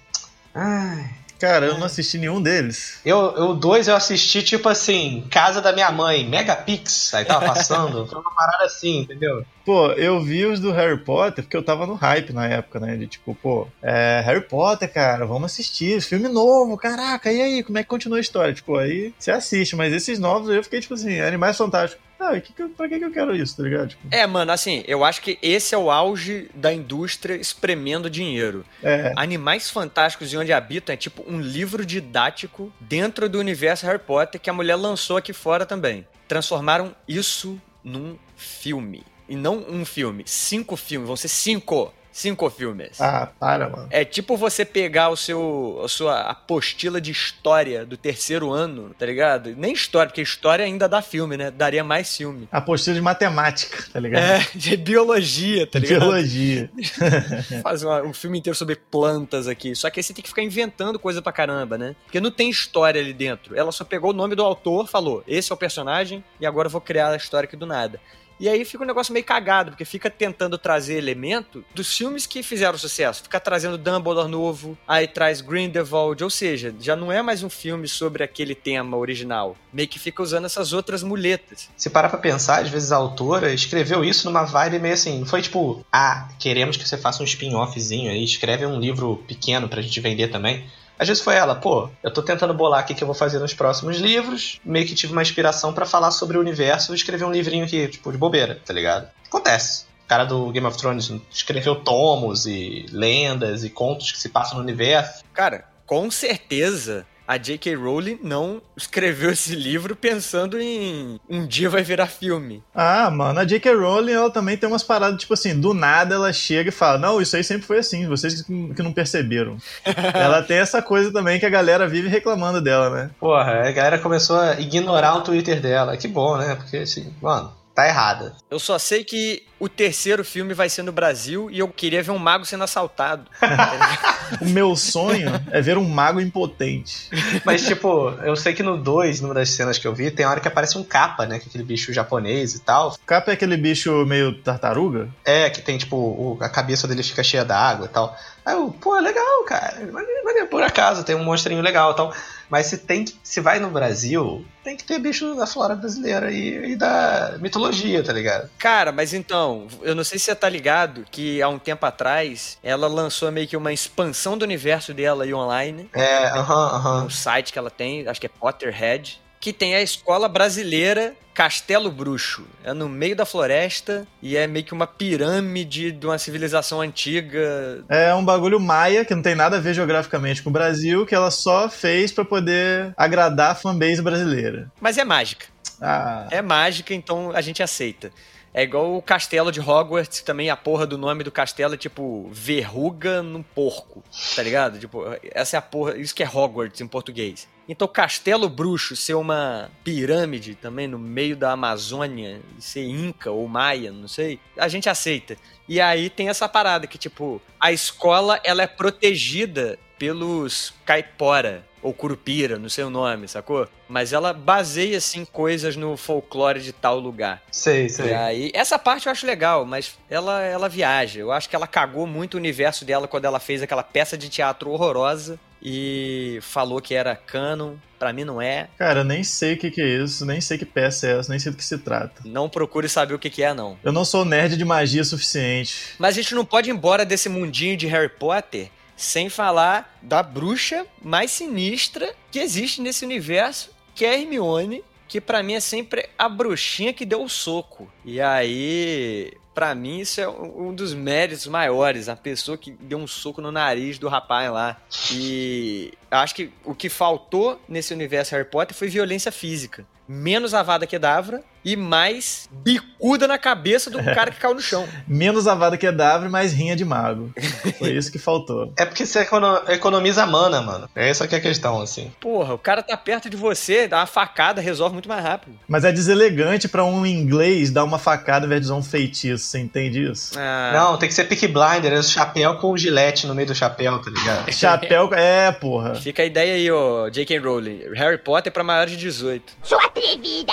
Ai. 0.55 1.22
Cara, 1.43 1.67
eu 1.67 1.77
não 1.77 1.87
assisti 1.87 2.19
nenhum 2.19 2.41
deles. 2.41 3.01
Eu, 3.05 3.35
eu 3.37 3.53
dois 3.53 3.89
eu 3.89 3.97
assisti, 3.97 4.45
tipo 4.45 4.69
assim, 4.69 5.27
Casa 5.29 5.61
da 5.61 5.73
Minha 5.73 5.91
Mãe, 5.91 6.25
Megapix, 6.25 7.13
aí 7.15 7.25
tava 7.25 7.47
passando. 7.47 8.07
Foi 8.07 8.21
uma 8.21 8.33
parada 8.33 8.65
assim, 8.65 9.01
entendeu? 9.01 9.45
Pô, 9.65 9.89
eu 9.91 10.21
vi 10.21 10.47
os 10.47 10.61
do 10.61 10.71
Harry 10.71 10.99
Potter 10.99 11.43
porque 11.43 11.57
eu 11.57 11.65
tava 11.65 11.85
no 11.85 11.95
hype 11.95 12.33
na 12.33 12.47
época, 12.47 12.79
né? 12.79 12.97
De 12.97 13.09
tipo, 13.09 13.35
pô, 13.35 13.67
é, 13.83 14.23
Harry 14.25 14.43
Potter, 14.43 14.93
cara, 14.93 15.27
vamos 15.27 15.51
assistir. 15.51 16.01
Filme 16.01 16.29
novo, 16.29 16.77
caraca, 16.77 17.33
e 17.33 17.43
aí? 17.43 17.63
Como 17.65 17.77
é 17.77 17.83
que 17.83 17.89
continua 17.89 18.19
a 18.19 18.21
história? 18.21 18.55
Tipo, 18.55 18.77
aí 18.77 19.13
você 19.19 19.33
assiste, 19.33 19.75
mas 19.75 19.93
esses 19.93 20.21
novos 20.21 20.49
eu 20.49 20.63
fiquei, 20.63 20.81
tipo 20.81 20.95
assim, 20.95 21.19
Animais 21.19 21.57
Fantásticos. 21.57 22.12
Ah, 22.25 22.41
que 22.41 22.53
que 22.53 22.63
eu- 22.63 22.69
pra 22.71 22.89
que, 22.89 22.99
que 22.99 23.05
eu 23.05 23.11
quero 23.11 23.35
isso, 23.35 23.57
tá 23.57 23.63
ligado? 23.65 23.89
Tipo, 23.89 24.07
É, 24.11 24.25
mano, 24.27 24.53
assim, 24.53 24.85
eu 24.87 25.05
acho 25.05 25.21
que 25.21 25.39
esse 25.43 25.75
é 25.75 25.79
o 25.79 25.91
auge 25.91 26.49
da 26.55 26.73
indústria 26.73 27.35
espremendo 27.35 28.09
dinheiro. 28.09 28.65
é. 28.83 29.13
Animais 29.17 29.69
Fantásticos 29.71 30.33
e 30.33 30.37
Onde 30.37 30.53
Habitam 30.53 30.93
é 30.93 30.97
tipo 30.97 31.25
um 31.27 31.41
livro 31.41 31.85
didático 31.85 32.73
dentro 32.81 33.29
do 33.29 33.39
universo 33.41 33.87
Harry 33.87 33.99
Potter 33.99 34.41
que 34.41 34.49
a 34.49 34.53
mulher 34.53 34.77
lançou 34.77 35.17
aqui 35.17 35.33
fora 35.33 35.67
também. 35.67 36.07
Transformaram 36.29 36.95
isso 37.09 37.61
num 37.83 38.17
filme. 38.37 39.03
E 39.29 39.35
não 39.37 39.59
um 39.69 39.85
filme, 39.85 40.23
cinco 40.27 40.77
filmes, 40.77 41.07
vão 41.07 41.17
ser 41.17 41.29
cinco. 41.29 41.93
Cinco 42.13 42.49
filmes. 42.51 43.01
Ah, 43.01 43.31
para, 43.41 43.69
mano. 43.69 43.89
É 43.91 44.05
tipo 44.05 44.37
você 44.37 44.65
pegar 44.65 45.09
o 45.09 45.17
seu, 45.17 45.81
a 45.83 45.89
sua 45.89 46.21
apostila 46.21 47.01
de 47.01 47.11
história 47.11 47.87
do 47.87 47.97
terceiro 47.97 48.53
ano, 48.53 48.95
tá 48.99 49.07
ligado? 49.07 49.55
Nem 49.57 49.73
história, 49.73 50.09
porque 50.09 50.21
história 50.21 50.65
ainda 50.65 50.87
dá 50.87 51.01
filme, 51.01 51.37
né? 51.37 51.51
Daria 51.51 51.83
mais 51.83 52.15
filme. 52.15 52.47
Apostila 52.53 52.95
de 52.95 53.01
matemática, 53.01 53.85
tá 53.91 53.99
ligado? 53.99 54.23
É, 54.23 54.47
de 54.55 54.77
biologia, 54.77 55.67
tá 55.67 55.79
ligado? 55.79 56.01
Biologia. 56.01 56.71
Fazer 57.63 57.87
um 58.03 58.13
filme 58.13 58.39
inteiro 58.39 58.57
sobre 58.57 58.77
plantas 58.77 59.49
aqui. 59.49 59.75
Só 59.75 59.89
que 59.89 59.99
aí 59.99 60.05
você 60.05 60.13
tem 60.13 60.23
que 60.23 60.29
ficar 60.29 60.43
inventando 60.43 60.99
coisa 60.99 61.23
pra 61.23 61.33
caramba, 61.33 61.79
né? 61.79 61.97
Porque 62.05 62.21
não 62.21 62.31
tem 62.31 62.51
história 62.51 63.01
ali 63.01 63.15
dentro. 63.15 63.57
Ela 63.57 63.73
só 63.73 63.85
pegou 63.85 64.11
o 64.11 64.15
nome 64.15 64.35
do 64.35 64.43
autor, 64.43 64.87
falou: 64.87 65.25
esse 65.27 65.51
é 65.51 65.55
o 65.55 65.59
personagem, 65.59 66.23
e 66.39 66.45
agora 66.45 66.67
eu 66.67 66.71
vou 66.71 66.81
criar 66.81 67.11
a 67.11 67.17
história 67.17 67.47
aqui 67.47 67.57
do 67.57 67.67
nada. 67.67 67.99
E 68.43 68.49
aí 68.49 68.65
fica 68.65 68.83
um 68.83 68.87
negócio 68.89 69.13
meio 69.13 69.25
cagado, 69.25 69.71
porque 69.71 69.85
fica 69.85 70.11
tentando 70.11 70.59
trazer 70.59 70.99
elemento 70.99 71.65
dos 71.73 71.97
filmes 71.97 72.27
que 72.27 72.43
fizeram 72.43 72.77
sucesso. 72.77 73.23
Fica 73.23 73.39
trazendo 73.39 73.79
Dumbledore 73.79 74.29
novo, 74.29 74.77
aí 74.85 75.07
traz 75.07 75.41
Grindelwald, 75.41 76.25
ou 76.25 76.29
seja, 76.29 76.75
já 76.81 76.97
não 76.97 77.13
é 77.13 77.23
mais 77.23 77.45
um 77.45 77.49
filme 77.49 77.87
sobre 77.87 78.25
aquele 78.25 78.57
tema 78.57 78.97
original. 78.97 79.57
Meio 79.73 79.87
que 79.87 79.97
fica 79.97 80.21
usando 80.25 80.47
essas 80.47 80.73
outras 80.73 81.05
muletas. 81.05 81.71
Se 81.77 81.89
parar 81.89 82.09
pra 82.09 82.19
pensar, 82.19 82.63
às 82.63 82.69
vezes 82.69 82.91
a 82.91 82.97
autora 82.97 83.55
escreveu 83.55 84.05
isso 84.05 84.27
numa 84.27 84.43
vibe 84.43 84.81
meio 84.81 84.95
assim, 84.95 85.21
não 85.21 85.27
foi 85.27 85.41
tipo, 85.41 85.87
ah, 85.93 86.29
queremos 86.41 86.77
que 86.77 86.89
você 86.89 86.99
faça 86.99 87.23
um 87.23 87.25
spin-offzinho 87.25 88.11
aí, 88.11 88.25
escreve 88.25 88.67
um 88.67 88.81
livro 88.81 89.23
pequeno 89.29 89.69
pra 89.69 89.81
gente 89.81 90.01
vender 90.01 90.27
também. 90.27 90.65
Às 91.03 91.09
vezes 91.09 91.21
foi 91.21 91.35
ela, 91.35 91.57
pô, 91.57 91.91
eu 92.01 92.13
tô 92.13 92.23
tentando 92.23 92.55
bolar 92.55 92.85
o 92.85 92.87
que 92.87 93.03
eu 93.03 93.07
vou 93.07 93.15
fazer 93.15 93.41
nos 93.41 93.53
próximos 93.53 93.99
livros, 93.99 94.61
meio 94.65 94.87
que 94.87 94.95
tive 94.95 95.13
uma 95.13 95.21
inspiração 95.21 95.73
pra 95.73 95.85
falar 95.85 96.13
sobre 96.13 96.39
o 96.39 96.41
universo 96.41 96.93
e 96.93 96.95
escrever 96.95 97.25
um 97.25 97.33
livrinho 97.33 97.65
aqui, 97.65 97.89
tipo, 97.89 98.13
de 98.13 98.17
bobeira, 98.17 98.61
tá 98.65 98.73
ligado? 98.73 99.09
Acontece. 99.27 99.87
O 100.05 100.07
cara 100.07 100.25
do 100.25 100.53
Game 100.53 100.65
of 100.65 100.79
Thrones 100.79 101.13
escreveu 101.29 101.75
tomos 101.75 102.47
e 102.47 102.87
lendas 102.93 103.65
e 103.65 103.71
contos 103.71 104.13
que 104.13 104.19
se 104.21 104.29
passam 104.29 104.59
no 104.59 104.63
universo. 104.63 105.25
Cara, 105.35 105.65
com 105.85 106.09
certeza 106.09 107.05
a 107.27 107.37
J.K. 107.37 107.75
Rowling 107.75 108.19
não 108.23 108.61
escreveu 108.77 109.31
esse 109.31 109.55
livro 109.55 109.95
pensando 109.97 110.61
em 110.61 111.21
um 111.29 111.47
dia 111.47 111.69
vai 111.69 111.83
virar 111.83 112.07
filme. 112.07 112.63
Ah, 112.75 113.11
mano, 113.11 113.41
a 113.41 113.45
J.K. 113.45 113.75
Rowling, 113.75 114.13
ela 114.13 114.31
também 114.31 114.57
tem 114.57 114.69
umas 114.69 114.83
paradas, 114.83 115.21
tipo 115.21 115.35
assim, 115.35 115.59
do 115.59 115.73
nada 115.73 116.15
ela 116.15 116.33
chega 116.33 116.69
e 116.69 116.73
fala, 116.73 116.99
não, 116.99 117.21
isso 117.21 117.37
aí 117.37 117.45
sempre 117.45 117.67
foi 117.67 117.79
assim, 117.79 118.07
vocês 118.07 118.43
que 118.43 118.73
que 118.75 118.83
não 118.83 118.93
perceberam. 118.93 119.57
ela 120.15 120.43
tem 120.43 120.59
essa 120.59 120.83
coisa 120.83 121.13
também 121.13 121.39
que 121.39 121.47
a 121.47 121.51
galera 121.51 121.89
vive 121.89 122.09
reclamando 122.09 122.61
dela, 122.61 122.91
né? 122.91 123.11
Porra, 123.19 123.69
a 123.69 123.73
galera 123.73 123.99
começou 123.99 124.39
a 124.39 124.61
ignorar 124.61 125.15
o 125.17 125.23
Twitter 125.23 125.61
dela. 125.61 125.97
Que 125.97 126.09
bom, 126.09 126.37
né? 126.37 126.55
Porque 126.57 126.79
assim, 126.79 127.13
mano, 127.21 127.53
tá 127.75 127.87
errada. 127.87 128.35
Eu 128.51 128.59
só 128.59 128.79
sei 128.79 129.03
que 129.05 129.43
o 129.59 129.69
terceiro 129.69 130.25
filme 130.25 130.53
vai 130.55 130.69
ser 130.69 130.83
no 130.83 130.93
Brasil 130.93 131.51
e 131.51 131.59
eu 131.61 131.69
queria 131.69 132.03
ver 132.03 132.11
um 132.11 132.19
mago 132.19 132.45
sendo 132.45 132.65
assaltado. 132.65 133.25
O 134.41 134.47
meu 134.47 134.75
sonho 134.75 135.29
é 135.51 135.61
ver 135.61 135.77
um 135.77 135.87
mago 135.87 136.19
impotente. 136.19 137.11
Mas, 137.45 137.67
tipo, 137.67 138.09
eu 138.25 138.35
sei 138.35 138.55
que 138.55 138.63
no 138.63 138.79
2, 138.79 139.21
numa 139.21 139.35
das 139.35 139.51
cenas 139.51 139.77
que 139.77 139.87
eu 139.87 139.95
vi, 139.95 140.11
tem 140.11 140.25
hora 140.25 140.41
que 140.41 140.49
aparece 140.49 140.79
um 140.79 140.83
capa, 140.85 141.27
né? 141.27 141.39
Que 141.39 141.45
é 141.45 141.49
aquele 141.49 141.65
bicho 141.65 141.93
japonês 141.93 142.55
e 142.55 142.61
tal. 142.61 142.97
Capa 143.05 143.31
é 143.31 143.35
aquele 143.35 143.59
bicho 143.59 144.07
meio 144.07 144.33
tartaruga? 144.41 145.09
É, 145.23 145.51
que 145.51 145.61
tem, 145.61 145.77
tipo, 145.77 145.97
o- 145.97 146.39
a 146.41 146.49
cabeça 146.49 146.89
dele 146.89 147.03
fica 147.03 147.23
cheia 147.23 147.45
d'água 147.45 147.85
e 147.85 147.89
tal. 147.91 148.17
Aí 148.45 148.55
eu, 148.55 148.71
pô, 148.81 148.97
é 148.97 149.01
legal, 149.01 149.45
cara. 149.45 149.89
Mas, 149.93 150.07
por 150.51 150.63
acaso, 150.63 151.05
tem 151.05 151.15
um 151.15 151.23
monstrinho 151.25 151.63
legal 151.63 151.93
e 151.93 151.97
tal. 151.97 152.13
Mas 152.51 152.67
se 152.67 152.79
tem 152.79 153.05
que- 153.05 153.15
se 153.23 153.41
vai 153.41 153.59
no 153.59 153.71
Brasil, 153.71 154.45
tem 154.65 154.77
que 154.77 154.85
ter 154.85 154.99
bicho 154.99 155.35
da 155.37 155.47
flora 155.47 155.75
brasileira 155.75 156.31
e, 156.31 156.73
e 156.73 156.77
da 156.77 157.37
mitologia, 157.41 158.03
tá 158.03 158.13
ligado? 158.13 158.51
Cara, 158.59 158.93
mas 158.93 159.15
então, 159.15 159.69
eu 159.83 159.95
não 159.95 160.05
sei 160.05 160.19
se 160.19 160.27
você 160.27 160.35
tá 160.35 160.49
ligado 160.49 161.05
que 161.11 161.41
há 161.41 161.49
um 161.49 161.59
tempo 161.59 161.87
atrás 161.87 162.59
ela 162.63 162.89
lançou 162.89 163.31
meio 163.33 163.47
que 163.49 163.57
uma 163.57 163.73
expansão 163.73 164.37
do 164.37 164.43
universo 164.45 164.93
dela 164.93 165.25
aí 165.25 165.33
online. 165.33 165.89
É, 165.95 166.27
aham, 166.31 166.67
aham. 166.77 167.05
um 167.05 167.11
site 167.11 167.53
que 167.53 167.59
ela 167.59 167.71
tem, 167.71 168.07
acho 168.07 168.21
que 168.21 168.27
é 168.27 168.31
Potterhead, 168.31 169.21
que 169.43 169.53
tem 169.53 169.75
a 169.75 169.83
escola 169.83 170.29
brasileira 170.29 171.17
Castelo 171.35 171.91
Bruxo. 171.91 172.47
É 172.63 172.73
no 172.73 172.89
meio 172.89 173.17
da 173.17 173.27
floresta 173.27 174.07
e 174.23 174.37
é 174.37 174.47
meio 174.47 174.65
que 174.65 174.73
uma 174.73 174.87
pirâmide 174.87 175.91
de 175.91 176.07
uma 176.07 176.17
civilização 176.17 176.81
antiga. 176.81 177.85
É 177.89 178.15
um 178.15 178.25
bagulho 178.25 178.61
maia, 178.61 179.05
que 179.05 179.13
não 179.13 179.21
tem 179.21 179.35
nada 179.35 179.57
a 179.57 179.61
ver 179.61 179.75
geograficamente 179.75 180.45
com 180.45 180.51
o 180.51 180.53
Brasil, 180.53 181.05
que 181.05 181.13
ela 181.13 181.29
só 181.33 181.69
fez 181.69 182.13
pra 182.13 182.25
poder 182.25 182.95
agradar 182.97 183.51
a 183.51 183.55
fanbase 183.57 184.01
brasileira. 184.01 184.71
Mas 184.81 184.97
é 184.97 185.05
mágica. 185.05 185.47
Ah, 185.81 186.29
É 186.31 186.41
mágica, 186.41 186.95
então 186.95 187.33
a 187.35 187.41
gente 187.41 187.65
aceita. 187.65 188.13
É 188.55 188.63
igual 188.63 188.95
o 188.95 189.03
castelo 189.03 189.51
de 189.51 189.59
Hogwarts, 189.59 190.21
também 190.21 190.51
a 190.51 190.57
porra 190.57 190.87
do 190.87 190.97
nome 190.97 191.25
do 191.25 191.33
castelo 191.33 191.75
é 191.75 191.77
tipo 191.77 192.29
verruga 192.31 193.23
num 193.23 193.43
porco, 193.43 194.05
tá 194.37 194.43
ligado? 194.43 194.79
Tipo, 194.79 195.05
essa 195.33 195.57
é 195.57 195.59
a 195.59 195.63
porra, 195.63 195.97
isso 195.97 196.15
que 196.15 196.23
é 196.23 196.29
Hogwarts 196.29 196.81
em 196.81 196.87
português. 196.87 197.49
Então, 197.69 197.87
Castelo 197.89 198.49
Bruxo 198.49 198.97
ser 198.97 199.15
uma 199.15 199.71
pirâmide 199.85 200.55
também 200.55 200.89
no 200.89 200.99
meio 200.99 201.37
da 201.37 201.53
Amazônia, 201.53 202.41
e 202.59 202.63
ser 202.63 202.85
Inca 202.85 203.31
ou 203.31 203.47
Maia, 203.49 203.93
não 203.93 204.09
sei, 204.09 204.39
a 204.59 204.69
gente 204.69 204.89
aceita. 204.89 205.37
E 205.69 205.81
aí 205.81 206.11
tem 206.11 206.29
essa 206.29 206.49
parada 206.49 206.87
que, 206.87 206.99
tipo, 206.99 207.41
a 207.59 207.73
escola 207.73 208.41
ela 208.45 208.63
é 208.63 208.67
protegida 208.67 209.79
pelos 209.99 210.75
caipora 210.85 211.65
ou 211.81 211.93
curupira, 211.93 212.59
não 212.59 212.69
sei 212.69 212.85
o 212.85 212.91
nome, 212.91 213.27
sacou? 213.27 213.69
Mas 213.89 214.13
ela 214.13 214.33
baseia, 214.33 214.99
assim, 214.99 215.25
coisas 215.25 215.77
no 215.77 215.97
folclore 215.97 216.61
de 216.61 216.73
tal 216.73 216.99
lugar. 216.99 217.43
Sei, 217.51 217.87
E 217.87 217.91
sei. 217.91 218.15
aí, 218.15 218.51
essa 218.55 218.79
parte 218.79 219.07
eu 219.07 219.13
acho 219.13 219.27
legal, 219.27 219.65
mas 219.65 219.97
ela, 220.09 220.43
ela 220.43 220.69
viaja. 220.69 221.21
Eu 221.21 221.33
acho 221.33 221.49
que 221.49 221.57
ela 221.57 221.67
cagou 221.67 222.07
muito 222.07 222.35
o 222.35 222.37
universo 222.37 222.85
dela 222.85 223.09
quando 223.09 223.25
ela 223.25 223.41
fez 223.41 223.63
aquela 223.63 223.83
peça 223.83 224.17
de 224.17 224.29
teatro 224.29 224.71
horrorosa 224.71 225.39
e 225.63 226.39
falou 226.43 226.81
que 226.81 226.95
era 226.95 227.15
canon. 227.15 227.75
Pra 227.99 228.13
mim 228.13 228.25
não 228.25 228.43
é. 228.43 228.69
cara, 228.77 229.01
eu 229.01 229.05
nem 229.05 229.23
sei 229.23 229.55
o 229.55 229.57
que, 229.57 229.71
que 229.71 229.81
é 229.81 230.03
isso, 230.03 230.27
nem 230.27 230.41
sei 230.41 230.59
que 230.59 230.65
peça 230.65 231.07
é 231.07 231.19
essa, 231.19 231.31
nem 231.31 231.39
sei 231.39 231.53
do 231.53 231.57
que 231.57 231.65
se 231.65 231.79
trata. 231.79 232.23
Não 232.25 232.49
procure 232.49 232.89
saber 232.89 233.15
o 233.15 233.19
que, 233.19 233.31
que 233.31 233.45
é, 233.45 233.55
não. 233.55 233.79
Eu 233.85 233.93
não 233.93 234.05
sou 234.05 234.25
nerd 234.25 234.57
de 234.57 234.65
magia 234.65 235.05
suficiente. 235.05 235.95
Mas 236.01 236.17
a 236.19 236.21
gente 236.21 236.35
não 236.35 236.45
pode 236.45 236.69
ir 236.69 236.73
embora 236.73 237.05
desse 237.05 237.29
mundinho 237.29 237.77
de 237.77 237.87
Harry 237.87 238.09
Potter 238.09 238.71
sem 238.97 239.29
falar 239.29 239.99
da 240.03 240.21
bruxa 240.21 240.85
mais 241.01 241.31
sinistra 241.31 242.13
que 242.31 242.41
existe 242.41 242.81
nesse 242.81 243.05
universo, 243.05 243.71
que 243.95 244.05
é 244.05 244.21
Hermione, 244.21 244.83
que 245.13 245.21
pra 245.21 245.43
mim 245.43 245.53
é 245.53 245.61
sempre 245.61 246.09
a 246.19 246.27
bruxinha 246.27 246.91
que 246.91 247.05
deu 247.05 247.23
o 247.23 247.29
soco. 247.29 247.87
E 248.03 248.19
aí, 248.19 249.31
pra 249.55 249.75
mim 249.75 250.01
isso 250.01 250.19
é 250.23 250.27
um 250.27 250.75
dos 250.75 250.95
méritos 250.95 251.47
maiores, 251.47 252.09
a 252.09 252.17
pessoa 252.17 252.57
que 252.57 252.71
deu 252.71 252.97
um 252.97 253.07
soco 253.07 253.43
no 253.43 253.53
nariz 253.53 253.99
do 253.99 254.09
rapaz 254.09 254.51
lá. 254.51 254.81
E 255.13 255.93
acho 256.11 256.35
que 256.35 256.51
o 256.65 256.75
que 256.75 256.89
faltou 256.89 257.61
nesse 257.69 257.93
universo 257.93 258.35
Harry 258.35 258.49
Potter 258.49 258.75
foi 258.75 258.89
violência 258.89 259.31
física. 259.31 259.87
Menos 260.09 260.55
Avada 260.55 260.87
Kedavra 260.87 261.45
e 261.65 261.77
mais 261.77 262.49
bicuda 262.51 263.27
na 263.29 263.39
cabeça 263.39 263.91
do 263.91 264.03
cara 264.03 264.31
que 264.31 264.39
caiu 264.41 264.55
no 264.55 264.61
chão. 264.61 264.89
Menos 265.07 265.47
avada 265.47 265.77
Kedavra, 265.77 266.29
mais 266.29 266.53
rinha 266.53 266.75
de 266.75 266.85
mago. 266.85 267.33
Foi 267.79 267.91
isso 267.91 268.11
que 268.11 268.19
faltou. 268.19 268.73
É 268.83 268.85
porque 268.85 269.07
você 269.07 269.21
econo- 269.21 269.61
economiza 269.69 270.27
mana, 270.27 270.61
mano. 270.61 270.89
Essa 270.95 271.29
que 271.29 271.35
é 271.35 271.39
a 271.39 271.41
questão, 271.41 271.81
assim. 271.81 272.11
Porra, 272.21 272.55
o 272.55 272.59
cara 272.59 272.83
tá 272.83 272.97
perto 272.97 273.31
de 273.31 273.37
você, 273.37 273.87
dá 273.87 273.99
uma 273.99 274.07
facada, 274.07 274.61
resolve 274.61 274.93
muito 274.95 275.09
mais 275.09 275.23
rápido. 275.23 275.57
Mas 275.69 275.85
é 275.85 275.93
deselegante 275.93 276.69
pra 276.69 276.85
um 276.85 277.07
inglês 277.07 277.71
dar 277.71 277.85
uma 277.85 277.99
facada 277.99 278.45
ao 278.45 278.47
invés 278.47 278.61
de 278.63 278.67
usar 278.67 278.75
um 278.75 278.83
feitiço, 278.83 279.45
você 279.45 279.59
entende 279.59 280.11
isso? 280.11 280.33
Ah, 280.37 280.73
Não, 280.75 280.97
tem 280.97 281.09
que 281.09 281.15
ser 281.15 281.25
Peak 281.25 281.47
Blinder, 281.49 281.93
é 281.93 281.99
o 281.99 282.03
chapéu 282.03 282.57
com 282.57 282.73
o 282.73 282.79
gilete 282.79 283.27
no 283.27 283.35
meio 283.35 283.47
do 283.49 283.55
chapéu, 283.55 283.99
tá 284.01 284.11
ligado? 284.11 284.51
Chapéu. 284.53 285.11
É, 285.15 285.53
porra. 285.53 285.95
Fica 285.95 286.23
a 286.23 286.27
ideia 286.27 286.55
aí, 286.55 286.71
ó, 286.71 287.09
J.K. 287.09 287.39
Rowling. 287.39 287.83
Harry 287.95 288.19
Potter 288.19 288.53
pra 288.53 288.65
maiores 288.65 288.93
de 288.93 288.99
18. 288.99 289.53
Sua 289.63 289.85
atrevida! 289.85 290.53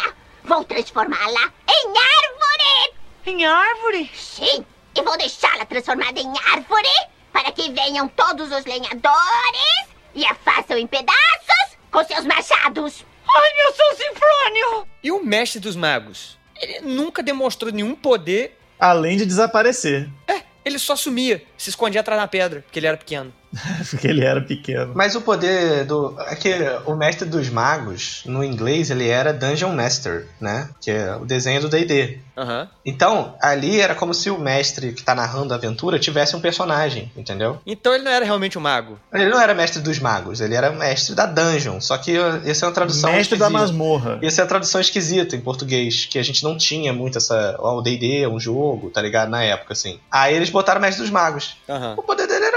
Vou 0.50 0.64
transformá-la 0.64 1.54
em 1.70 1.88
árvore! 1.90 2.96
Em 3.24 3.46
árvore? 3.46 4.12
Sim, 4.16 4.66
e 4.98 5.02
vou 5.04 5.16
deixá-la 5.16 5.64
transformada 5.64 6.20
em 6.20 6.34
árvore 6.52 6.90
para 7.32 7.52
que 7.52 7.72
venham 7.72 8.08
todos 8.08 8.52
os 8.52 8.66
lenhadores 8.66 9.86
e 10.16 10.26
a 10.26 10.34
façam 10.34 10.76
em 10.76 10.88
pedaços 10.88 11.78
com 11.92 12.04
seus 12.04 12.26
machados. 12.26 13.06
Ai, 13.30 13.54
meu 13.58 13.74
São 13.76 13.96
Sinfrônio! 13.96 14.88
E 15.04 15.12
o 15.12 15.24
Mestre 15.24 15.60
dos 15.60 15.76
Magos? 15.76 16.36
Ele 16.60 16.80
nunca 16.80 17.22
demonstrou 17.22 17.72
nenhum 17.72 17.94
poder. 17.94 18.58
Além 18.80 19.18
de 19.18 19.28
desaparecer. 19.28 20.10
É, 20.28 20.42
ele 20.66 20.80
só 20.80 20.96
sumia, 20.96 21.46
se 21.60 21.70
escondia 21.70 22.02
atrás 22.02 22.20
da 22.20 22.28
pedra, 22.28 22.64
porque 22.64 22.80
ele 22.80 22.88
era 22.88 22.98
pequeno. 22.98 23.32
Porque 23.90 24.08
ele 24.08 24.24
era 24.24 24.42
pequeno. 24.42 24.92
Mas 24.96 25.16
o 25.16 25.22
poder 25.22 25.86
do. 25.86 26.16
É 26.28 26.36
que 26.36 26.54
o 26.86 26.96
mestre 26.96 27.28
dos 27.28 27.50
magos, 27.50 28.22
no 28.26 28.44
inglês, 28.44 28.90
ele 28.90 29.08
era 29.08 29.34
Dungeon 29.34 29.74
Master, 29.74 30.28
né? 30.40 30.70
Que 30.82 30.92
é 30.92 31.16
o 31.16 31.26
desenho 31.26 31.62
do 31.62 31.70
DD. 31.70 32.20
Aham. 32.38 32.68
Então, 32.86 33.36
ali 33.42 33.80
era 33.80 33.94
como 33.94 34.14
se 34.14 34.30
o 34.30 34.38
mestre 34.38 34.94
que 34.94 35.04
tá 35.04 35.14
narrando 35.14 35.54
a 35.54 35.58
aventura 35.58 36.00
tivesse 36.00 36.36
um 36.36 36.42
personagem, 36.42 37.12
entendeu? 37.16 37.60
Então 37.66 37.94
ele 37.94 38.04
não 38.04 38.12
era 38.12 38.24
realmente 38.24 38.58
um 38.58 38.62
mago. 38.62 38.98
Ele 39.14 39.30
não 39.30 39.40
era 39.40 39.54
mestre 39.54 39.82
dos 39.82 40.00
magos, 40.00 40.40
ele 40.40 40.56
era 40.56 40.72
mestre 40.72 41.16
da 41.16 41.26
dungeon. 41.26 41.82
Só 41.82 41.98
que 41.98 42.16
essa 42.46 42.66
é 42.66 42.68
uma 42.68 42.74
tradução. 42.74 43.12
Mestre 43.12 43.38
da 43.38 43.48
esquisita. 43.48 43.68
masmorra. 43.68 44.20
Essa 44.22 44.42
é 44.42 44.44
a 44.44 44.48
tradução 44.48 44.80
esquisita 44.80 45.36
em 45.36 45.42
português, 45.42 46.06
que 46.06 46.18
a 46.18 46.24
gente 46.24 46.44
não 46.44 46.58
tinha 46.58 46.94
muito 46.94 47.18
essa. 47.18 47.56
Ó, 47.60 47.78
o 47.78 47.82
DD, 47.82 48.28
um 48.28 48.40
jogo, 48.40 48.90
tá 48.90 49.02
ligado? 49.02 49.30
Na 49.30 49.44
época, 49.44 49.74
assim. 49.74 50.00
Aí 50.10 50.36
eles 50.36 50.50
botaram 50.50 50.80
mestre 50.80 51.02
dos 51.02 51.12
magos. 51.12 51.58
Aham. 51.68 51.96
O 51.98 52.04
poder 52.04 52.28
dele. 52.28 52.49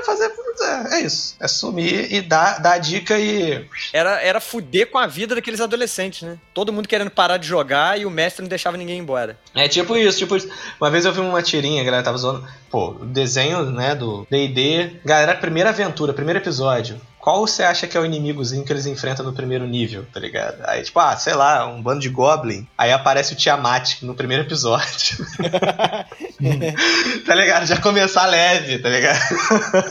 É, 0.62 0.94
é 0.94 1.01
isso. 1.01 1.37
É 1.40 1.48
sumir 1.48 2.12
e 2.12 2.20
dar, 2.20 2.61
dar 2.61 2.72
a 2.72 2.79
dica 2.79 3.18
e. 3.18 3.66
Era, 3.92 4.20
era 4.20 4.40
fuder 4.40 4.90
com 4.90 4.98
a 4.98 5.07
vida 5.07 5.35
daqueles 5.35 5.61
adolescentes, 5.61 6.22
né? 6.22 6.38
Todo 6.55 6.72
mundo 6.72 6.88
querendo 6.88 7.11
parar 7.11 7.37
de 7.37 7.46
jogar 7.46 7.98
e 7.98 8.07
o 8.07 8.11
mestre 8.11 8.42
não 8.42 8.48
deixava 8.48 8.77
ninguém 8.77 8.98
embora. 8.98 9.38
É 9.55 9.68
tipo 9.68 9.96
isso, 9.96 10.18
tipo 10.18 10.37
isso. 10.37 10.48
Uma 10.81 10.90
vez 10.90 11.05
eu 11.05 11.12
vi 11.12 11.20
uma 11.20 11.42
tirinha, 11.42 11.83
a 11.83 11.85
galera 11.85 12.03
tava 12.03 12.18
zoando. 12.18 12.46
Pô, 12.72 12.88
o 12.88 13.04
desenho, 13.04 13.70
né, 13.70 13.94
do 13.94 14.26
DD. 14.30 15.02
Galera, 15.04 15.37
primeira 15.37 15.68
aventura, 15.68 16.14
primeiro 16.14 16.40
episódio. 16.40 16.98
Qual 17.18 17.46
você 17.46 17.62
acha 17.62 17.87
que 17.87 17.98
é 17.98 18.00
o 18.00 18.04
inimigozinho 18.06 18.64
que 18.64 18.72
eles 18.72 18.87
enfrentam 18.87 19.26
no 19.26 19.35
primeiro 19.35 19.66
nível, 19.66 20.06
tá 20.11 20.18
ligado? 20.18 20.56
Aí, 20.64 20.82
tipo, 20.82 20.98
ah, 20.98 21.14
sei 21.14 21.35
lá, 21.35 21.66
um 21.66 21.82
bando 21.82 22.00
de 22.00 22.08
Goblin. 22.08 22.66
Aí 22.76 22.90
aparece 22.90 23.35
o 23.35 23.37
Tiamat 23.37 24.00
no 24.00 24.14
primeiro 24.14 24.44
episódio. 24.44 25.18
tá 27.26 27.35
ligado? 27.35 27.66
Já 27.66 27.78
começar 27.78 28.24
leve, 28.24 28.78
tá 28.78 28.88
ligado? 28.88 29.20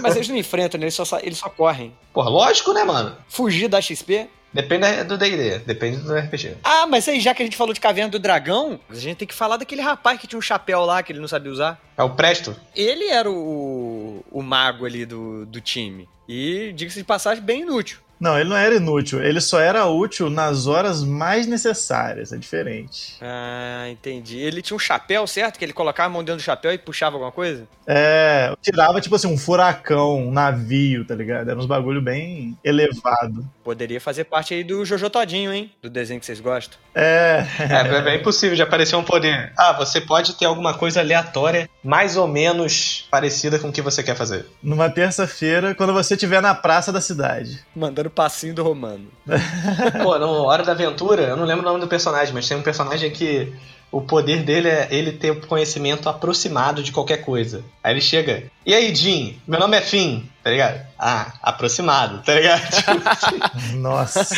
Mas 0.02 0.16
eles 0.16 0.28
não 0.28 0.36
enfrentam, 0.36 0.80
né? 0.80 0.86
Eles 0.86 0.96
só, 0.96 1.20
eles 1.22 1.38
só 1.38 1.50
correm. 1.50 1.94
Porra, 2.12 2.32
lógico, 2.32 2.74
né, 2.74 2.84
mano? 2.84 3.16
Fugir 3.30 3.68
da 3.68 3.80
XP? 3.80 4.28
Depende 4.54 5.04
do 5.06 5.18
D&D, 5.18 5.60
depende 5.60 5.98
do 5.98 6.14
RPG. 6.14 6.58
Ah, 6.64 6.86
mas 6.86 7.08
aí, 7.08 7.20
já 7.20 7.34
que 7.34 7.42
a 7.42 7.46
gente 7.46 7.56
falou 7.56 7.74
de 7.74 7.80
Caverna 7.80 8.10
do 8.10 8.20
Dragão, 8.20 8.80
a 8.90 8.96
gente 8.96 9.18
tem 9.18 9.28
que 9.28 9.34
falar 9.34 9.58
daquele 9.58 9.82
rapaz 9.82 10.20
que 10.20 10.28
tinha 10.28 10.38
um 10.38 10.42
chapéu 10.42 10.84
lá 10.86 11.02
que 11.02 11.12
ele 11.12 11.20
não 11.20 11.28
sabia 11.28 11.52
usar. 11.52 11.80
É 11.98 12.04
o 12.04 12.10
Presto? 12.10 12.56
Ele 12.76 13.06
era 13.06 13.30
o, 13.30 14.26
o 14.30 14.42
mago 14.42 14.86
ali 14.86 15.06
do, 15.06 15.46
do 15.46 15.62
time. 15.62 16.08
E, 16.28 16.72
diga-se 16.74 16.98
de 16.98 17.04
passagem, 17.04 17.44
bem 17.44 17.62
inútil. 17.62 18.00
Não, 18.22 18.40
ele 18.40 18.50
não 18.50 18.56
era 18.56 18.76
inútil, 18.76 19.24
ele 19.24 19.42
só 19.42 19.60
era 19.60 19.88
útil 19.88 20.30
nas 20.30 20.68
horas 20.68 21.04
mais 21.04 21.48
necessárias, 21.48 22.32
é 22.32 22.38
diferente. 22.38 23.16
Ah, 23.20 23.90
entendi. 23.90 24.38
Ele 24.38 24.62
tinha 24.62 24.76
um 24.76 24.80
chapéu, 24.80 25.26
certo? 25.26 25.58
Que 25.58 25.66
ele 25.66 25.74
colocava 25.74 26.08
a 26.08 26.14
mão 26.14 26.24
dentro 26.24 26.40
do 26.40 26.46
chapéu 26.46 26.72
e 26.72 26.78
puxava 26.78 27.16
alguma 27.16 27.32
coisa? 27.32 27.68
É, 27.88 28.54
tirava 28.62 29.02
tipo 29.02 29.16
assim 29.16 29.28
um 29.28 29.38
furacão, 29.38 30.20
um 30.20 30.32
navio, 30.32 31.04
tá 31.04 31.16
ligado? 31.16 31.50
Era 31.50 31.60
uns 31.60 31.66
bagulho 31.66 32.00
bem 32.00 32.56
elevado. 32.64 33.44
Poderia 33.64 34.00
fazer 34.00 34.26
parte 34.26 34.54
aí 34.54 34.64
do 34.64 34.86
Jojo 34.86 35.10
Todinho, 35.10 35.52
hein? 35.52 35.72
Do 35.82 35.90
desenho 35.90 36.20
que 36.20 36.26
vocês 36.26 36.40
gostam. 36.40 36.78
É, 36.94 37.44
É, 37.58 37.98
é 37.98 38.02
bem 38.02 38.22
possível 38.22 38.56
de 38.56 38.62
aparecer 38.62 38.96
um 38.96 39.04
poder. 39.04 39.52
Ah, 39.58 39.74
você 39.74 40.00
pode 40.00 40.36
ter 40.36 40.46
alguma 40.46 40.76
coisa 40.76 41.00
aleatória, 41.00 41.68
mais 41.84 42.16
ou 42.16 42.28
menos 42.28 43.08
parecida 43.10 43.58
com 43.58 43.70
o 43.70 43.72
que 43.72 43.82
você 43.82 44.04
quer 44.04 44.16
fazer. 44.16 44.46
numa 44.62 44.90
terça-feira, 44.90 45.74
quando 45.74 45.94
você 45.94 46.14
estiver 46.14 46.42
na 46.42 46.54
praça 46.54 46.92
da 46.92 47.02
cidade. 47.02 47.66
Mandando 47.76 48.11
passinho 48.12 48.54
do 48.54 48.64
Romano. 48.64 49.08
Pô, 50.04 50.18
no 50.20 50.44
Hora 50.44 50.64
da 50.64 50.74
Aventura, 50.74 51.24
eu 51.24 51.38
não 51.38 51.46
lembro 51.46 51.64
o 51.64 51.66
nome 51.68 51.80
do 51.80 51.88
personagem, 51.88 52.34
mas 52.34 52.48
tem 52.48 52.58
um 52.58 52.62
personagem 52.62 53.10
que 53.12 53.54
o 53.92 54.02
poder 54.02 54.44
dele 54.44 54.70
é 54.70 54.88
ele 54.90 55.12
ter 55.12 55.32
o 55.32 55.46
conhecimento 55.46 56.08
aproximado 56.08 56.82
de 56.82 56.92
qualquer 56.92 57.18
coisa. 57.18 57.64
Aí 57.84 57.94
ele 57.94 58.02
chega, 58.02 58.44
e 58.66 58.74
aí, 58.74 58.96
Jim? 58.96 59.40
Meu 59.46 59.60
nome 59.60 59.76
é 59.76 59.82
Finn, 59.82 60.22
tá 60.44 60.50
ligado? 60.50 60.80
Ah, 60.98 61.34
aproximado, 61.42 62.22
tá 62.24 62.34
ligado? 62.34 62.62
Tipo 62.72 63.10
assim. 63.10 63.76
Nossa. 63.78 64.36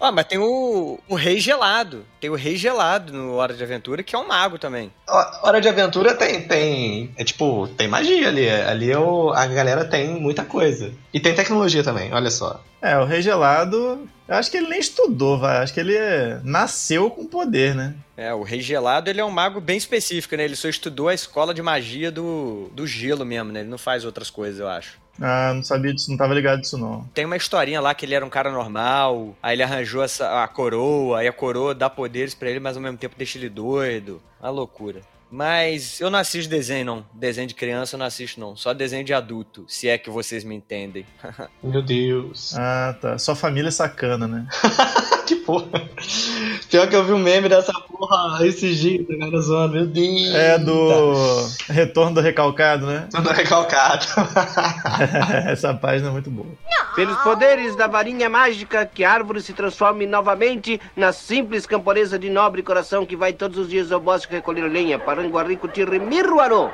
Ah, 0.00 0.12
mas 0.12 0.26
tem 0.26 0.38
o, 0.38 0.98
o 1.08 1.14
Rei 1.16 1.40
Gelado. 1.40 2.04
Tem 2.20 2.30
o 2.30 2.34
Rei 2.36 2.56
Gelado 2.56 3.12
no 3.12 3.34
Hora 3.34 3.52
de 3.54 3.62
Aventura, 3.64 4.02
que 4.02 4.14
é 4.14 4.18
um 4.18 4.26
mago 4.28 4.56
também. 4.58 4.92
Ho- 5.08 5.46
Hora 5.46 5.60
de 5.60 5.68
Aventura 5.68 6.14
tem, 6.14 6.46
tem, 6.46 7.10
é 7.16 7.24
tipo, 7.24 7.66
tem 7.76 7.88
magia 7.88 8.28
ali. 8.28 8.48
Ali 8.48 8.90
é 8.92 8.98
o- 8.98 9.30
a 9.32 9.46
galera 9.46 9.84
tem 9.84 10.08
muita 10.08 10.44
coisa. 10.44 10.92
E 11.12 11.18
tem 11.18 11.34
tecnologia 11.34 11.82
também, 11.82 12.12
olha 12.14 12.30
só. 12.30 12.62
É, 12.80 12.96
o 12.96 13.04
Rei 13.04 13.20
Gelado, 13.20 14.08
eu 14.28 14.34
acho 14.36 14.50
que 14.52 14.56
ele 14.58 14.68
nem 14.68 14.78
estudou, 14.78 15.36
vai. 15.38 15.56
Acho 15.58 15.74
que 15.74 15.80
ele 15.80 15.96
é- 15.96 16.38
nasceu 16.44 17.10
com 17.10 17.26
poder, 17.26 17.74
né? 17.74 17.94
É, 18.16 18.32
o 18.32 18.42
Rei 18.44 18.60
Gelado, 18.60 19.10
ele 19.10 19.20
é 19.20 19.24
um 19.24 19.30
mago 19.30 19.60
bem 19.60 19.76
específico, 19.76 20.36
né? 20.36 20.44
Ele 20.44 20.54
só 20.56 20.68
estudou 20.68 21.08
a 21.08 21.14
escola 21.14 21.52
de 21.52 21.60
magia 21.62 22.10
do, 22.12 22.70
do 22.72 22.86
gelo 22.86 23.24
mesmo, 23.24 23.50
né? 23.50 23.60
Ele 23.60 23.68
não 23.68 23.78
faz 23.78 24.04
outras 24.04 24.30
coisas, 24.30 24.60
eu 24.60 24.68
acho. 24.68 24.98
Ah, 25.20 25.52
não 25.54 25.62
sabia 25.62 25.92
disso, 25.92 26.10
não 26.10 26.16
tava 26.16 26.34
ligado 26.34 26.60
disso 26.60 26.78
não. 26.78 27.04
Tem 27.14 27.24
uma 27.24 27.36
historinha 27.36 27.80
lá 27.80 27.94
que 27.94 28.06
ele 28.06 28.14
era 28.14 28.24
um 28.24 28.30
cara 28.30 28.50
normal, 28.50 29.36
aí 29.42 29.54
ele 29.54 29.62
arranjou 29.62 30.02
essa, 30.02 30.42
a 30.42 30.48
coroa, 30.48 31.20
aí 31.20 31.28
a 31.28 31.32
coroa 31.32 31.74
dá 31.74 31.90
poderes 31.90 32.34
pra 32.34 32.48
ele, 32.50 32.60
mas 32.60 32.76
ao 32.76 32.82
mesmo 32.82 32.98
tempo 32.98 33.16
deixa 33.16 33.38
ele 33.38 33.48
doido. 33.48 34.22
Uma 34.40 34.50
loucura. 34.50 35.00
Mas 35.30 36.00
eu 36.00 36.10
não 36.10 36.18
assisto 36.18 36.48
desenho, 36.48 36.86
não. 36.86 37.06
Desenho 37.12 37.46
de 37.46 37.54
criança 37.54 37.96
eu 37.96 37.98
não 37.98 38.06
assisto, 38.06 38.40
não. 38.40 38.56
Só 38.56 38.72
desenho 38.72 39.04
de 39.04 39.12
adulto, 39.12 39.64
se 39.68 39.88
é 39.88 39.98
que 39.98 40.08
vocês 40.08 40.42
me 40.42 40.54
entendem. 40.54 41.04
Meu 41.62 41.82
Deus. 41.82 42.54
Ah, 42.56 42.96
tá. 42.98 43.18
Sua 43.18 43.36
família 43.36 43.68
é 43.68 43.72
sacana, 43.72 44.26
né? 44.26 44.46
que 45.26 45.36
porra. 45.36 45.68
Pior 46.70 46.88
que 46.88 46.96
eu 46.96 47.04
vi 47.04 47.12
um 47.12 47.18
meme 47.18 47.48
dessa 47.48 47.72
porra 47.98 48.46
esses 48.46 48.78
dias, 48.78 49.04
a 49.10 49.16
galera 49.16 49.40
zoando. 49.40 49.74
Meu 49.74 49.86
Deus. 49.86 50.34
É 50.34 50.58
do 50.58 51.12
Retorno 51.68 52.14
do 52.14 52.20
Recalcado, 52.20 52.86
né? 52.86 53.08
Tudo 53.10 53.30
recalcado. 53.30 54.06
Essa 55.50 55.74
página 55.74 56.08
é 56.08 56.12
muito 56.12 56.30
boa. 56.30 56.48
Pelos 56.94 57.16
poderes 57.18 57.76
da 57.76 57.86
varinha 57.86 58.28
mágica, 58.28 58.86
que 58.86 59.04
a 59.04 59.12
árvore 59.12 59.40
se 59.42 59.52
transforme 59.52 60.06
novamente 60.06 60.80
na 60.96 61.12
simples 61.12 61.66
camponesa 61.66 62.18
de 62.18 62.30
nobre 62.30 62.62
coração 62.62 63.04
que 63.04 63.16
vai 63.16 63.32
todos 63.32 63.58
os 63.58 63.68
dias 63.68 63.92
ao 63.92 64.00
bosque 64.00 64.32
recolher 64.32 64.68
lenha, 64.68 64.98
paranguari, 64.98 65.56
cutirre, 65.56 65.98
mirruarô. 65.98 66.70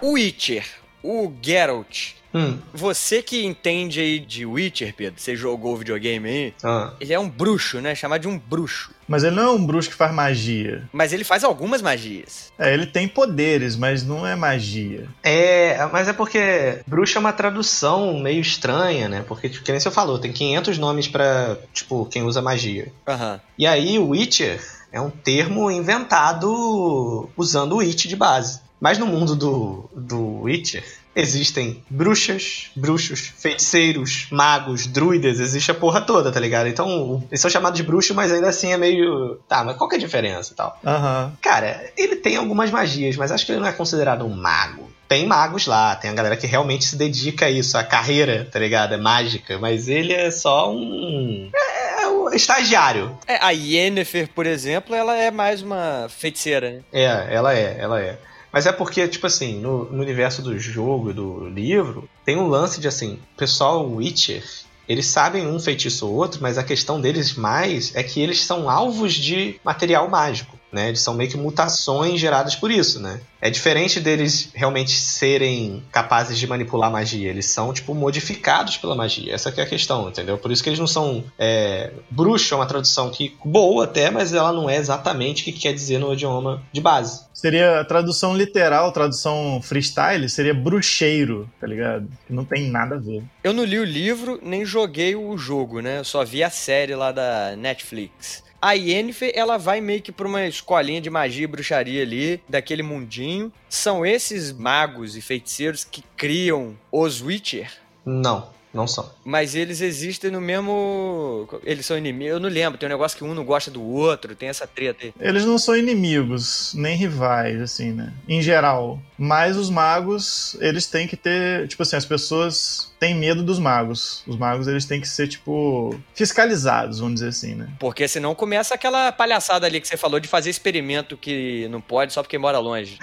O 0.00 0.12
Witcher, 0.12 0.64
o 1.02 1.32
Geralt. 1.42 2.19
Hum. 2.34 2.58
Você 2.72 3.22
que 3.22 3.44
entende 3.44 4.00
aí 4.00 4.18
de 4.20 4.44
Witcher, 4.46 4.94
Pedro, 4.94 5.20
você 5.20 5.34
jogou 5.36 5.74
o 5.74 5.76
videogame 5.76 6.28
aí, 6.28 6.54
Ah. 6.62 6.92
ele 7.00 7.12
é 7.12 7.18
um 7.18 7.28
bruxo, 7.28 7.80
né? 7.80 7.94
Chamado 7.94 8.20
de 8.22 8.28
um 8.28 8.38
bruxo. 8.38 8.90
Mas 9.08 9.24
ele 9.24 9.34
não 9.34 9.42
é 9.42 9.50
um 9.50 9.66
bruxo 9.66 9.88
que 9.90 9.96
faz 9.96 10.14
magia. 10.14 10.88
Mas 10.92 11.12
ele 11.12 11.24
faz 11.24 11.42
algumas 11.42 11.82
magias. 11.82 12.52
É, 12.56 12.72
ele 12.72 12.86
tem 12.86 13.08
poderes, 13.08 13.74
mas 13.74 14.04
não 14.04 14.24
é 14.24 14.36
magia. 14.36 15.08
É, 15.22 15.84
mas 15.92 16.06
é 16.06 16.12
porque 16.12 16.78
bruxa 16.86 17.18
é 17.18 17.20
uma 17.20 17.32
tradução 17.32 18.20
meio 18.20 18.40
estranha, 18.40 19.08
né? 19.08 19.24
Porque, 19.26 19.48
tipo, 19.48 19.64
que 19.64 19.72
nem 19.72 19.80
você 19.80 19.90
falou, 19.90 20.18
tem 20.18 20.32
500 20.32 20.78
nomes 20.78 21.08
pra, 21.08 21.56
tipo, 21.74 22.06
quem 22.06 22.22
usa 22.22 22.40
magia. 22.40 22.92
Aham. 23.08 23.40
E 23.58 23.66
aí, 23.66 23.98
o 23.98 24.10
Witcher 24.10 24.60
é 24.92 25.00
um 25.00 25.10
termo 25.10 25.68
inventado 25.70 27.28
usando 27.36 27.72
o 27.72 27.76
Witch 27.78 28.06
de 28.06 28.16
base. 28.16 28.60
Mas 28.80 28.96
no 28.96 29.06
mundo 29.06 29.36
do, 29.36 29.90
do 29.94 30.42
Witcher, 30.42 30.84
existem 31.14 31.82
bruxas, 31.88 32.70
bruxos, 32.74 33.32
feiticeiros, 33.36 34.28
magos, 34.30 34.86
druidas, 34.86 35.40
existe 35.40 35.70
a 35.70 35.74
porra 35.74 36.00
toda, 36.00 36.30
tá 36.30 36.40
ligado? 36.40 36.68
Então, 36.68 37.22
eles 37.30 37.40
são 37.40 37.50
chamados 37.50 37.76
de 37.76 37.82
bruxo, 37.82 38.14
mas 38.14 38.32
ainda 38.32 38.48
assim 38.48 38.72
é 38.72 38.76
meio. 38.76 39.40
Tá, 39.48 39.64
mas 39.64 39.76
qual 39.76 39.88
que 39.88 39.96
é 39.96 39.98
a 39.98 40.00
diferença 40.00 40.52
e 40.52 40.56
tal? 40.56 40.78
Aham. 40.84 41.32
Cara, 41.42 41.90
ele 41.96 42.16
tem 42.16 42.36
algumas 42.36 42.70
magias, 42.70 43.16
mas 43.16 43.32
acho 43.32 43.44
que 43.44 43.52
ele 43.52 43.60
não 43.60 43.68
é 43.68 43.72
considerado 43.72 44.24
um 44.24 44.34
mago. 44.34 44.90
Tem 45.08 45.26
magos 45.26 45.66
lá, 45.66 45.96
tem 45.96 46.08
a 46.08 46.14
galera 46.14 46.36
que 46.36 46.46
realmente 46.46 46.84
se 46.84 46.94
dedica 46.94 47.46
a 47.46 47.50
isso, 47.50 47.76
a 47.76 47.82
carreira, 47.82 48.48
tá 48.50 48.60
ligado? 48.60 48.94
É 48.94 48.96
mágica, 48.96 49.58
mas 49.58 49.88
ele 49.88 50.12
é 50.12 50.30
só 50.30 50.70
um. 50.70 51.50
É, 51.52 52.02
é 52.04 52.08
um 52.08 52.32
estagiário. 52.32 53.18
É, 53.26 53.44
a 53.44 53.50
Yennefer, 53.50 54.28
por 54.32 54.46
exemplo, 54.46 54.94
ela 54.94 55.16
é 55.16 55.32
mais 55.32 55.62
uma 55.62 56.06
feiticeira, 56.08 56.70
né? 56.70 56.80
É, 56.92 57.26
ela 57.28 57.52
é, 57.52 57.76
ela 57.80 58.00
é. 58.00 58.18
Mas 58.52 58.66
é 58.66 58.72
porque, 58.72 59.06
tipo 59.06 59.26
assim, 59.26 59.60
no, 59.60 59.84
no 59.84 60.02
universo 60.02 60.42
do 60.42 60.58
jogo 60.58 61.10
e 61.10 61.14
do 61.14 61.48
livro, 61.48 62.08
tem 62.24 62.36
um 62.36 62.48
lance 62.48 62.80
de 62.80 62.88
assim, 62.88 63.14
o 63.34 63.36
pessoal 63.36 63.88
Witcher, 63.88 64.44
eles 64.88 65.06
sabem 65.06 65.46
um 65.46 65.60
feitiço 65.60 66.06
ou 66.08 66.14
outro, 66.14 66.42
mas 66.42 66.58
a 66.58 66.64
questão 66.64 67.00
deles 67.00 67.34
mais 67.34 67.94
é 67.94 68.02
que 68.02 68.20
eles 68.20 68.42
são 68.42 68.68
alvos 68.68 69.14
de 69.14 69.60
material 69.62 70.08
mágico. 70.08 70.58
Né? 70.72 70.88
Eles 70.88 71.00
são 71.00 71.14
meio 71.14 71.28
que 71.28 71.36
mutações 71.36 72.20
geradas 72.20 72.54
por 72.54 72.70
isso, 72.70 73.00
né? 73.00 73.20
É 73.40 73.50
diferente 73.50 73.98
deles 73.98 74.50
realmente 74.54 74.92
serem 74.92 75.82
capazes 75.90 76.38
de 76.38 76.46
manipular 76.46 76.90
magia. 76.90 77.28
Eles 77.28 77.46
são, 77.46 77.72
tipo, 77.72 77.94
modificados 77.94 78.76
pela 78.76 78.94
magia. 78.94 79.34
Essa 79.34 79.50
que 79.50 79.60
é 79.60 79.64
a 79.64 79.66
questão, 79.66 80.08
entendeu? 80.08 80.38
Por 80.38 80.52
isso 80.52 80.62
que 80.62 80.68
eles 80.68 80.78
não 80.78 80.86
são. 80.86 81.24
É... 81.38 81.90
Bruxo 82.10 82.54
é 82.54 82.56
uma 82.56 82.66
tradução 82.66 83.10
que 83.10 83.36
boa 83.44 83.84
até, 83.84 84.10
mas 84.10 84.32
ela 84.32 84.52
não 84.52 84.68
é 84.68 84.76
exatamente 84.76 85.42
o 85.42 85.44
que 85.44 85.52
quer 85.52 85.72
dizer 85.72 85.98
no 85.98 86.12
idioma 86.12 86.62
de 86.70 86.80
base. 86.80 87.24
Seria 87.32 87.80
a 87.80 87.84
tradução 87.84 88.36
literal, 88.36 88.92
tradução 88.92 89.60
freestyle, 89.62 90.28
seria 90.28 90.52
bruxeiro, 90.52 91.48
tá 91.58 91.66
ligado? 91.66 92.06
Que 92.26 92.32
não 92.32 92.44
tem 92.44 92.68
nada 92.68 92.96
a 92.96 92.98
ver. 92.98 93.24
Eu 93.42 93.54
não 93.54 93.64
li 93.64 93.78
o 93.78 93.84
livro, 93.84 94.38
nem 94.42 94.64
joguei 94.64 95.16
o 95.16 95.36
jogo, 95.38 95.80
né? 95.80 96.00
Eu 96.00 96.04
só 96.04 96.22
vi 96.24 96.44
a 96.44 96.50
série 96.50 96.94
lá 96.94 97.10
da 97.10 97.56
Netflix. 97.56 98.42
A 98.62 98.72
Yennefer, 98.72 99.32
ela 99.34 99.56
vai 99.56 99.80
meio 99.80 100.02
que 100.02 100.12
pra 100.12 100.28
uma 100.28 100.46
escolinha 100.46 101.00
de 101.00 101.08
magia 101.08 101.44
e 101.44 101.46
bruxaria 101.46 102.02
ali, 102.02 102.42
daquele 102.48 102.82
mundinho. 102.82 103.50
São 103.68 104.04
esses 104.04 104.52
magos 104.52 105.16
e 105.16 105.22
feiticeiros 105.22 105.82
que 105.82 106.04
criam 106.16 106.76
os 106.92 107.22
Witcher, 107.22 107.72
Não, 108.04 108.48
não 108.72 108.86
são. 108.86 109.10
mas 109.24 109.54
eles 109.54 109.80
existem 109.80 110.30
no 110.30 110.40
mesmo... 110.40 111.48
Eles 111.64 111.86
são 111.86 111.98
inimigos, 111.98 112.34
eu 112.34 112.40
não 112.40 112.48
lembro, 112.48 112.78
tem 112.78 112.88
um 112.88 112.92
negócio 112.92 113.16
que 113.16 113.24
um 113.24 113.34
não 113.34 113.44
gosta 113.44 113.70
do 113.70 113.82
outro, 113.82 114.34
tem 114.34 114.48
essa 114.48 114.66
treta 114.66 115.06
aí. 115.06 115.14
Eles 115.20 115.44
não 115.44 115.58
são 115.58 115.76
inimigos, 115.76 116.72
nem 116.74 116.96
rivais, 116.96 117.60
assim, 117.60 117.92
né? 117.92 118.12
Em 118.28 118.40
geral. 118.42 119.00
Mas 119.18 119.56
os 119.56 119.68
magos, 119.68 120.56
eles 120.60 120.86
têm 120.86 121.06
que 121.06 121.16
ter. 121.16 121.68
Tipo 121.68 121.82
assim, 121.82 121.96
as 121.96 122.06
pessoas 122.06 122.90
têm 122.98 123.14
medo 123.14 123.42
dos 123.42 123.58
magos. 123.58 124.22
Os 124.26 124.36
magos, 124.36 124.66
eles 124.66 124.86
têm 124.86 125.00
que 125.00 125.08
ser, 125.08 125.28
tipo, 125.28 125.98
fiscalizados, 126.14 127.00
vamos 127.00 127.14
dizer 127.14 127.28
assim, 127.28 127.54
né? 127.54 127.68
Porque 127.78 128.08
senão 128.08 128.34
começa 128.34 128.74
aquela 128.74 129.12
palhaçada 129.12 129.66
ali 129.66 129.80
que 129.80 129.86
você 129.86 129.96
falou 129.96 130.18
de 130.20 130.28
fazer 130.28 130.48
experimento 130.48 131.18
que 131.18 131.68
não 131.68 131.80
pode 131.80 132.12
só 132.14 132.22
porque 132.22 132.38
mora 132.38 132.58
longe. 132.58 132.98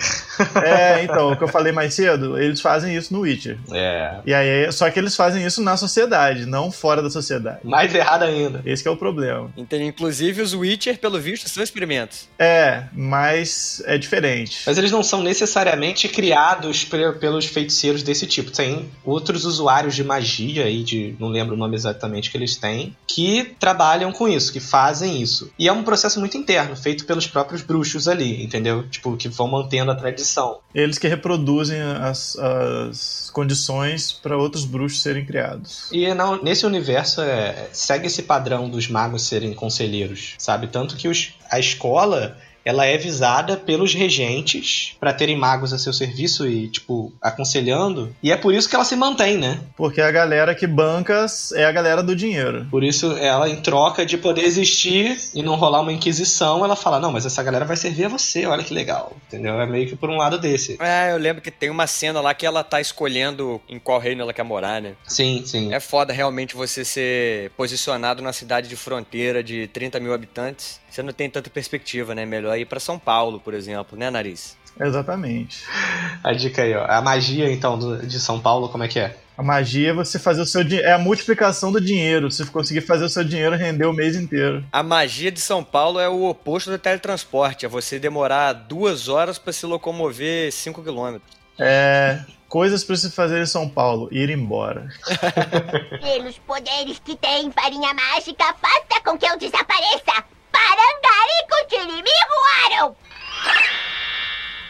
É, 0.64 1.04
então, 1.04 1.32
o 1.32 1.38
que 1.38 1.44
eu 1.44 1.48
falei 1.48 1.72
mais 1.72 1.94
cedo, 1.94 2.38
eles 2.40 2.62
fazem 2.62 2.96
isso 2.96 3.14
no 3.14 3.22
Witcher. 3.22 3.58
É. 3.72 4.20
E 4.26 4.34
aí, 4.34 4.72
só 4.72 4.90
que 4.90 5.00
eles 5.00 5.16
fazem 5.16 5.46
isso 5.46 5.57
na 5.62 5.78
sociedade, 5.78 6.46
não 6.46 6.72
fora 6.72 7.02
da 7.02 7.10
sociedade. 7.10 7.60
Mais 7.64 7.94
errado 7.94 8.24
ainda. 8.24 8.62
Esse 8.66 8.82
que 8.84 8.90
é 8.90 8.92
o 8.92 8.98
problema. 8.98 9.50
Então, 9.58 9.80
inclusive, 9.82 10.42
os 10.42 10.54
Witcher, 10.54 10.98
pelo 11.00 11.20
visto, 11.20 11.50
são 11.50 11.64
experimentos. 11.64 12.28
É, 12.40 12.84
mas 12.94 13.82
é 13.86 13.98
diferente. 13.98 14.62
Mas 14.66 14.78
eles 14.78 14.92
não 14.92 15.04
são 15.04 15.22
necessariamente 15.22 16.08
criados 16.08 16.84
pe- 16.84 17.14
pelos 17.14 17.46
feiticeiros 17.46 18.04
desse 18.04 18.26
tipo. 18.28 18.52
Tem 18.52 18.90
outros 19.04 19.46
usuários 19.46 19.96
de 19.96 20.04
magia 20.04 20.66
aí, 20.66 20.84
de 20.84 21.16
não 21.20 21.30
lembro 21.30 21.56
o 21.56 21.58
nome 21.58 21.76
exatamente 21.76 22.30
que 22.32 22.38
eles 22.38 22.56
têm, 22.56 22.96
que 23.08 23.56
trabalham 23.60 24.12
com 24.12 24.28
isso, 24.28 24.52
que 24.52 24.60
fazem 24.60 25.22
isso. 25.22 25.52
E 25.58 25.68
é 25.68 25.74
um 25.74 25.84
processo 25.84 26.20
muito 26.20 26.38
interno, 26.38 26.76
feito 26.76 27.06
pelos 27.06 27.28
próprios 27.28 27.62
bruxos 27.62 28.08
ali, 28.08 28.44
entendeu? 28.44 28.88
Tipo, 28.90 29.16
que 29.18 29.30
vão 29.30 29.48
mantendo 29.48 29.92
a 29.92 29.96
tradição. 29.96 30.58
Eles 30.74 30.98
que 30.98 31.08
reproduzem 31.08 31.82
as, 31.82 32.38
as 32.38 33.30
condições 33.34 34.12
para 34.12 34.38
outros 34.38 34.66
bruxos 34.66 35.02
serem 35.02 35.26
criados. 35.26 35.47
E 35.92 36.06
nesse 36.44 36.66
universo 36.66 37.22
é, 37.22 37.70
segue 37.72 38.08
esse 38.08 38.24
padrão 38.24 38.70
dos 38.70 38.88
magos 38.88 39.24
serem 39.24 39.54
conselheiros, 39.54 40.36
sabe? 40.38 40.68
Tanto 40.68 40.96
que 40.96 41.08
os, 41.08 41.34
a 41.50 41.60
escola 41.60 42.38
ela 42.68 42.86
é 42.86 42.98
visada 42.98 43.56
pelos 43.56 43.94
regentes 43.94 44.96
para 45.00 45.14
terem 45.14 45.38
magos 45.38 45.72
a 45.72 45.78
seu 45.78 45.94
serviço 45.94 46.46
e, 46.46 46.68
tipo, 46.68 47.14
aconselhando. 47.22 48.14
E 48.22 48.30
é 48.30 48.36
por 48.36 48.54
isso 48.54 48.68
que 48.68 48.76
ela 48.76 48.84
se 48.84 48.96
mantém, 48.96 49.38
né? 49.38 49.62
Porque 49.78 50.02
a 50.02 50.12
galera 50.12 50.54
que 50.54 50.68
banca 50.68 51.26
é 51.56 51.64
a 51.64 51.72
galera 51.72 52.04
do 52.04 52.14
dinheiro. 52.14 52.68
Por 52.70 52.84
isso, 52.84 53.14
ela, 53.14 53.50
em 53.50 53.62
troca 53.62 54.06
de 54.06 54.18
poder 54.18 54.44
existir 54.44 55.18
e 55.34 55.42
não 55.42 55.56
rolar 55.56 55.80
uma 55.80 55.94
inquisição, 55.94 56.66
ela 56.66 56.76
fala: 56.76 57.00
Não, 57.00 57.12
mas 57.12 57.26
essa 57.26 57.42
galera 57.42 57.64
vai 57.64 57.78
servir 57.78 58.06
a 58.06 58.10
você, 58.10 58.46
olha 58.46 58.64
que 58.64 58.74
legal. 58.74 59.16
Entendeu? 59.28 59.62
É 59.62 59.66
meio 59.66 59.88
que 59.88 59.96
por 59.96 60.10
um 60.10 60.18
lado 60.18 60.38
desse. 60.38 60.78
É, 60.82 61.14
eu 61.14 61.18
lembro 61.18 61.42
que 61.42 61.52
tem 61.52 61.70
uma 61.70 61.88
cena 61.88 62.20
lá 62.20 62.34
que 62.34 62.46
ela 62.46 62.66
tá 62.66 62.82
escolhendo 62.82 63.62
em 63.70 63.80
qual 63.80 63.98
reino 63.98 64.24
ela 64.24 64.34
quer 64.34 64.44
morar, 64.44 64.82
né? 64.82 64.96
Sim, 65.08 65.44
sim. 65.46 65.74
É 65.74 65.80
foda 65.80 66.12
realmente 66.12 66.54
você 66.54 66.84
ser 66.84 67.50
posicionado 67.52 68.22
numa 68.22 68.34
cidade 68.34 68.68
de 68.68 68.76
fronteira 68.76 69.42
de 69.42 69.68
30 69.68 70.02
mil 70.02 70.14
habitantes. 70.14 70.82
Você 70.90 71.04
não 71.04 71.14
tem 71.14 71.30
tanta 71.30 71.50
perspectiva, 71.50 72.16
né? 72.16 72.26
Melhor 72.26 72.58
ir 72.58 72.66
pra 72.66 72.80
São 72.80 72.98
Paulo, 72.98 73.40
por 73.40 73.54
exemplo, 73.54 73.98
né, 73.98 74.10
Nariz? 74.10 74.58
Exatamente. 74.80 75.64
A 76.24 76.34
dica 76.34 76.62
aí, 76.62 76.74
ó. 76.76 76.86
A 76.88 77.02
magia, 77.02 77.52
então, 77.52 77.78
do- 77.78 78.06
de 78.06 78.20
São 78.20 78.40
Paulo, 78.40 78.70
como 78.70 78.84
é 78.84 78.88
que 78.88 79.00
é? 79.00 79.18
A 79.38 79.44
magia 79.44 79.90
é 79.90 79.94
você 79.94 80.18
fazer 80.18 80.42
o 80.42 80.46
seu 80.46 80.64
dinheiro. 80.64 80.88
É 80.88 80.94
a 80.94 80.98
multiplicação 81.00 81.72
do 81.72 81.80
dinheiro. 81.82 82.32
Você 82.32 82.44
conseguir 82.46 82.82
fazer 82.82 83.06
o 83.06 83.10
seu 83.10 83.24
dinheiro 83.24 83.56
render 83.56 83.86
o 83.86 83.94
mês 83.94 84.16
inteiro. 84.16 84.64
A 84.72 84.82
magia 84.82 85.32
de 85.32 85.40
São 85.40 85.64
Paulo 85.64 86.00
é 86.00 86.10
o 86.10 86.24
oposto 86.26 86.72
do 86.72 86.78
teletransporte. 86.80 87.66
É 87.66 87.70
você 87.70 88.00
demorar 88.00 88.54
duas 88.54 89.08
horas 89.08 89.38
pra 89.38 89.54
se 89.54 89.66
locomover 89.68 90.52
5 90.52 90.82
quilômetros. 90.84 91.36
É. 91.60 92.20
Coisas 92.50 92.84
pra 92.84 92.96
se 92.96 93.12
fazer 93.12 93.42
em 93.42 93.46
São 93.46 93.68
Paulo. 93.70 94.08
Ir 94.12 94.30
embora. 94.32 94.88
Pelos 96.02 96.38
poderes 96.40 97.00
que 97.04 97.16
tem 97.16 97.50
varinha 97.50 97.94
mágica, 97.94 98.56
faça 98.62 99.02
com 99.04 99.18
que 99.18 99.26
eu 99.26 99.38
desapareça! 99.38 100.24
Parangarico 100.58 101.70
Tirimi 101.70 102.10
voaram! 102.30 102.96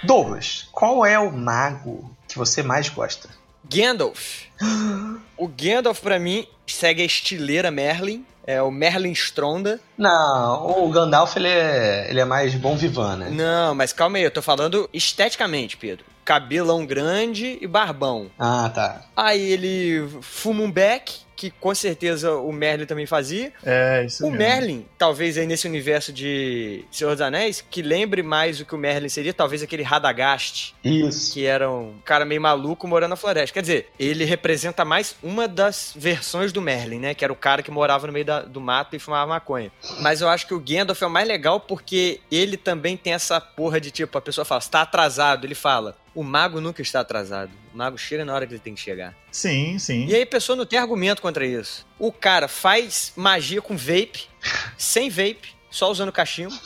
Douglas, 0.03 0.67
qual 0.71 1.05
é 1.05 1.17
o 1.17 1.31
mago 1.31 2.11
que 2.27 2.37
você 2.37 2.61
mais 2.61 2.89
gosta? 2.89 3.29
Gandalf. 3.63 4.43
O 5.37 5.47
Gandalf, 5.47 6.01
pra 6.01 6.17
mim, 6.17 6.47
segue 6.65 7.03
a 7.03 7.05
estileira 7.05 7.69
Merlin. 7.69 8.25
É 8.43 8.59
o 8.59 8.71
Merlin 8.71 9.11
Stronda. 9.11 9.79
Não, 9.95 10.83
o 10.83 10.89
Gandalf 10.89 11.35
ele 11.35 11.47
é, 11.47 12.07
ele 12.09 12.19
é 12.19 12.25
mais 12.25 12.55
bom 12.55 12.75
vivan, 12.75 13.17
né? 13.17 13.29
Não, 13.29 13.75
mas 13.75 13.93
calma 13.93 14.17
aí, 14.17 14.23
eu 14.23 14.31
tô 14.31 14.41
falando 14.41 14.89
esteticamente, 14.91 15.77
Pedro. 15.77 16.05
Cabelão 16.25 16.87
grande 16.87 17.59
e 17.61 17.67
barbão. 17.67 18.31
Ah, 18.39 18.71
tá. 18.73 19.03
Aí 19.15 19.51
ele 19.51 20.09
fuma 20.21 20.63
um 20.63 20.71
beck, 20.71 21.19
que 21.37 21.49
com 21.51 21.73
certeza 21.73 22.33
o 22.35 22.51
Merlin 22.51 22.85
também 22.85 23.05
fazia. 23.05 23.53
É, 23.63 24.03
isso 24.05 24.25
O 24.25 24.31
mesmo. 24.31 24.37
Merlin, 24.45 24.85
talvez 24.97 25.37
aí 25.37 25.47
nesse 25.47 25.67
universo 25.67 26.11
de 26.11 26.83
Senhor 26.91 27.11
dos 27.11 27.21
Anéis, 27.21 27.63
que 27.69 27.81
lembre 27.81 28.21
mais 28.21 28.59
o 28.59 28.65
que 28.65 28.75
o 28.75 28.77
Merlin 28.77 29.07
seria, 29.07 29.33
talvez 29.33 29.61
aquele 29.63 29.83
Radagast, 29.83 30.73
Isso. 30.83 31.31
que 31.33 31.45
era 31.45 31.69
um 31.71 31.95
cara 32.03 32.25
meio 32.25 32.41
maluco 32.41 32.87
morando 32.87 33.11
na 33.11 33.15
floresta. 33.15 33.53
Quer 33.53 33.61
dizer, 33.61 33.89
ele 33.99 34.25
representa 34.25 34.83
mais 34.83 35.15
uma 35.23 35.47
das 35.47 35.93
versões 35.95 36.51
do 36.51 36.61
Merlin, 36.61 36.99
né? 36.99 37.13
Que 37.13 37.23
era 37.23 37.31
o 37.31 37.35
cara 37.35 37.61
que 37.61 37.69
morava 37.71 38.07
no 38.07 38.13
meio 38.13 38.25
da- 38.25 38.41
do 38.41 38.59
mato 38.59 38.95
e 38.95 38.99
fumava 38.99 39.27
maconha. 39.27 39.71
Mas 40.01 40.21
eu 40.21 40.27
acho 40.29 40.47
que 40.47 40.53
o 40.53 40.59
Gandalf 40.59 41.01
é 41.01 41.05
o 41.05 41.09
mais 41.09 41.27
legal 41.27 41.59
porque 41.59 42.19
ele 42.31 42.57
também 42.57 42.97
tem 42.97 43.13
essa 43.13 43.39
porra 43.39 43.79
de 43.79 43.91
tipo, 43.91 44.17
a 44.17 44.21
pessoa 44.21 44.43
fala, 44.43 44.59
está 44.59 44.81
atrasado. 44.81 45.45
Ele 45.45 45.53
fala, 45.55 45.95
o 46.15 46.23
mago 46.23 46.59
nunca 46.59 46.81
está 46.81 47.01
atrasado. 47.01 47.51
O 47.73 47.77
mago 47.77 47.95
chega 47.97 48.25
na 48.25 48.33
hora 48.33 48.47
que 48.47 48.53
ele 48.53 48.59
tem 48.59 48.73
que 48.73 48.81
chegar. 48.81 49.13
Sim, 49.31 49.77
sim. 49.77 50.07
E 50.07 50.15
aí 50.15 50.23
a 50.23 50.27
pessoa 50.27 50.55
não 50.55 50.65
tem 50.65 50.79
argumento 50.79 51.21
contra 51.27 51.45
isso. 51.45 51.85
O 51.99 52.11
cara 52.11 52.47
faz 52.47 53.11
magia 53.15 53.61
com 53.61 53.75
vape, 53.75 54.27
sem 54.77 55.09
vape, 55.09 55.55
só 55.69 55.91
usando 55.91 56.11
cachimbo, 56.11 56.57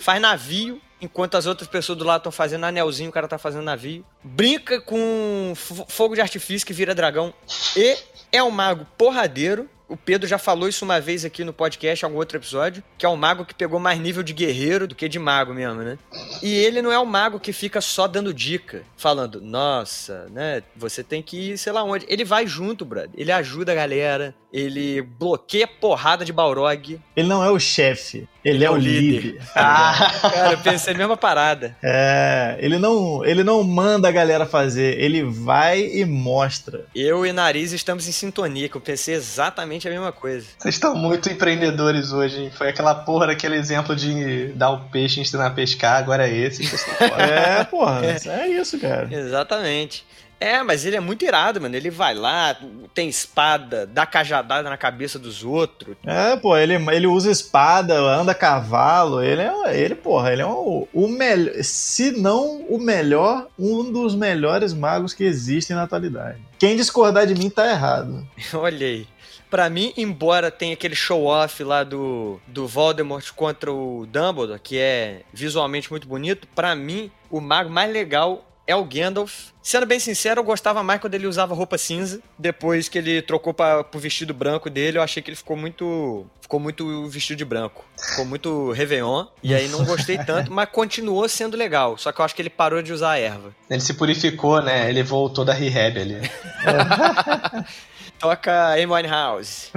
faz 0.00 0.20
navio, 0.20 0.80
enquanto 1.00 1.36
as 1.36 1.46
outras 1.46 1.68
pessoas 1.68 1.98
do 1.98 2.04
lado 2.04 2.20
estão 2.20 2.32
fazendo 2.32 2.64
anelzinho, 2.64 3.10
o 3.10 3.12
cara 3.12 3.26
tá 3.26 3.36
fazendo 3.36 3.64
navio. 3.64 4.04
Brinca 4.22 4.80
com 4.80 5.52
fo- 5.56 5.86
fogo 5.88 6.14
de 6.14 6.20
artifício 6.20 6.66
que 6.66 6.72
vira 6.72 6.94
dragão. 6.94 7.34
E 7.76 7.96
é 8.32 8.42
um 8.42 8.50
mago 8.50 8.86
porradeiro. 8.96 9.68
O 9.88 9.96
Pedro 9.96 10.28
já 10.28 10.38
falou 10.38 10.68
isso 10.68 10.84
uma 10.84 11.00
vez 11.00 11.24
aqui 11.24 11.44
no 11.44 11.52
podcast, 11.52 12.04
em 12.04 12.06
algum 12.06 12.18
outro 12.18 12.36
episódio, 12.36 12.82
que 12.98 13.06
é 13.06 13.08
um 13.08 13.16
mago 13.16 13.44
que 13.44 13.54
pegou 13.54 13.78
mais 13.78 14.00
nível 14.00 14.22
de 14.22 14.32
guerreiro 14.32 14.88
do 14.88 14.94
que 14.94 15.08
de 15.08 15.18
mago 15.18 15.54
mesmo, 15.54 15.82
né? 15.82 15.96
E 16.42 16.52
ele 16.52 16.82
não 16.82 16.90
é 16.90 16.98
um 16.98 17.04
mago 17.04 17.38
que 17.38 17.52
fica 17.52 17.80
só 17.80 18.08
dando 18.08 18.34
dica, 18.34 18.82
falando, 18.96 19.40
nossa, 19.40 20.26
né, 20.30 20.62
você 20.74 21.04
tem 21.04 21.22
que 21.22 21.52
ir 21.52 21.58
sei 21.58 21.72
lá 21.72 21.84
onde. 21.84 22.04
Ele 22.08 22.24
vai 22.24 22.46
junto, 22.46 22.84
brother. 22.84 23.10
Ele 23.16 23.30
ajuda 23.30 23.72
a 23.72 23.74
galera, 23.76 24.34
ele 24.52 25.02
bloqueia 25.02 25.66
porrada 25.66 26.24
de 26.24 26.32
Balrog. 26.32 27.00
Ele 27.14 27.28
não 27.28 27.44
é 27.44 27.50
o 27.50 27.58
chefe, 27.58 28.26
ele, 28.44 28.64
é, 28.64 28.70
o 28.70 28.76
líder. 28.76 29.40
Ah, 29.54 30.12
Cara, 30.22 30.52
eu 30.52 30.58
pensei 30.58 30.94
a 30.94 30.96
mesma 30.96 31.16
parada. 31.16 31.76
É, 31.82 32.56
ele 32.58 32.78
não, 32.78 33.24
ele 33.24 33.44
não 33.44 33.62
manda 33.62 34.08
a 34.08 34.12
galera 34.12 34.46
fazer, 34.46 34.98
ele 34.98 35.22
vai 35.22 35.80
e 35.80 36.04
mostra. 36.04 36.86
Eu 36.94 37.26
e 37.26 37.32
Nariz 37.32 37.72
estamos 37.72 38.08
em 38.08 38.12
sintonia, 38.12 38.68
que 38.68 38.76
eu 38.76 38.80
pensei 38.80 39.14
exatamente 39.14 39.75
a 39.84 39.90
mesma 39.90 40.12
coisa. 40.12 40.46
vocês 40.58 40.74
estão 40.74 40.94
muito 40.94 41.28
empreendedores 41.28 42.12
hoje, 42.12 42.40
hein? 42.42 42.50
Foi 42.56 42.68
aquela 42.68 42.94
porra 42.94 43.26
daquele 43.26 43.56
exemplo 43.56 43.96
de 43.96 44.48
dar 44.54 44.70
o 44.70 44.84
peixe 44.88 45.18
e 45.18 45.22
ensinar 45.22 45.46
a 45.46 45.50
pescar, 45.50 45.98
agora 45.98 46.28
é 46.28 46.32
esse. 46.32 46.64
vocês 46.64 46.80
estão 46.80 46.94
fora. 47.08 47.22
É, 47.22 47.64
porra, 47.64 48.02
é 48.06 48.48
isso, 48.48 48.78
cara. 48.78 49.08
Exatamente. 49.12 50.04
É, 50.38 50.62
mas 50.62 50.84
ele 50.84 50.96
é 50.96 51.00
muito 51.00 51.24
irado, 51.24 51.60
mano. 51.60 51.74
Ele 51.74 51.90
vai 51.90 52.14
lá, 52.14 52.54
tem 52.92 53.08
espada, 53.08 53.86
dá 53.86 54.04
cajadada 54.04 54.68
na 54.68 54.76
cabeça 54.76 55.18
dos 55.18 55.42
outros. 55.42 55.96
É, 56.04 56.36
pô, 56.36 56.56
ele, 56.56 56.74
ele 56.74 57.06
usa 57.06 57.30
espada, 57.30 57.94
anda 57.98 58.32
a 58.32 58.34
cavalo, 58.34 59.22
ele 59.22 59.40
é, 59.40 59.80
ele, 59.80 59.94
porra, 59.94 60.32
ele 60.32 60.42
é 60.42 60.46
o, 60.46 60.86
o 60.92 61.08
melhor, 61.08 61.54
se 61.62 62.12
não 62.12 62.60
o 62.68 62.78
melhor, 62.78 63.48
um 63.58 63.90
dos 63.90 64.14
melhores 64.14 64.74
magos 64.74 65.14
que 65.14 65.24
existem 65.24 65.74
na 65.74 65.84
atualidade. 65.84 66.38
Quem 66.58 66.76
discordar 66.76 67.26
de 67.26 67.34
mim 67.34 67.48
tá 67.48 67.66
errado. 67.70 68.26
Olha 68.52 68.86
aí. 68.86 69.06
Pra 69.50 69.70
mim, 69.70 69.92
embora 69.96 70.50
tenha 70.50 70.74
aquele 70.74 70.94
show-off 70.94 71.62
lá 71.62 71.84
do, 71.84 72.40
do 72.46 72.66
Voldemort 72.66 73.30
contra 73.32 73.72
o 73.72 74.06
Dumbledore, 74.06 74.60
que 74.60 74.78
é 74.78 75.22
visualmente 75.32 75.90
muito 75.90 76.08
bonito, 76.08 76.48
pra 76.54 76.74
mim, 76.74 77.10
o 77.30 77.40
mago 77.40 77.70
mais 77.70 77.92
legal 77.92 78.46
é 78.66 78.74
o 78.74 78.84
Gandalf. 78.84 79.50
Sendo 79.62 79.86
bem 79.86 80.00
sincero, 80.00 80.40
eu 80.40 80.44
gostava 80.44 80.82
mais 80.82 81.00
quando 81.00 81.14
ele 81.14 81.26
usava 81.26 81.54
roupa 81.54 81.78
cinza. 81.78 82.20
Depois 82.38 82.88
que 82.88 82.98
ele 82.98 83.22
trocou 83.22 83.54
pra, 83.54 83.84
pro 83.84 84.00
vestido 84.00 84.34
branco 84.34 84.68
dele, 84.68 84.98
eu 84.98 85.02
achei 85.02 85.22
que 85.22 85.30
ele 85.30 85.36
ficou 85.36 85.56
muito. 85.56 86.26
Ficou 86.40 86.60
muito 86.60 87.08
vestido 87.08 87.38
de 87.38 87.44
branco. 87.44 87.84
Ficou 87.98 88.24
muito 88.24 88.70
Réveillon. 88.72 89.26
E 89.42 89.54
aí 89.54 89.68
não 89.68 89.84
gostei 89.84 90.18
tanto, 90.18 90.52
mas 90.52 90.68
continuou 90.70 91.28
sendo 91.28 91.56
legal. 91.56 91.96
Só 91.98 92.12
que 92.12 92.20
eu 92.20 92.24
acho 92.24 92.34
que 92.34 92.42
ele 92.42 92.50
parou 92.50 92.82
de 92.82 92.92
usar 92.92 93.12
a 93.12 93.18
erva. 93.18 93.54
Ele 93.68 93.80
se 93.80 93.94
purificou, 93.94 94.62
né? 94.62 94.88
Ele 94.88 95.02
voltou 95.02 95.44
da 95.44 95.52
rehab 95.52 95.98
ali. 95.98 96.20
Toca 98.18 98.72
Amy 98.72 98.86
Winehouse. 98.86 99.70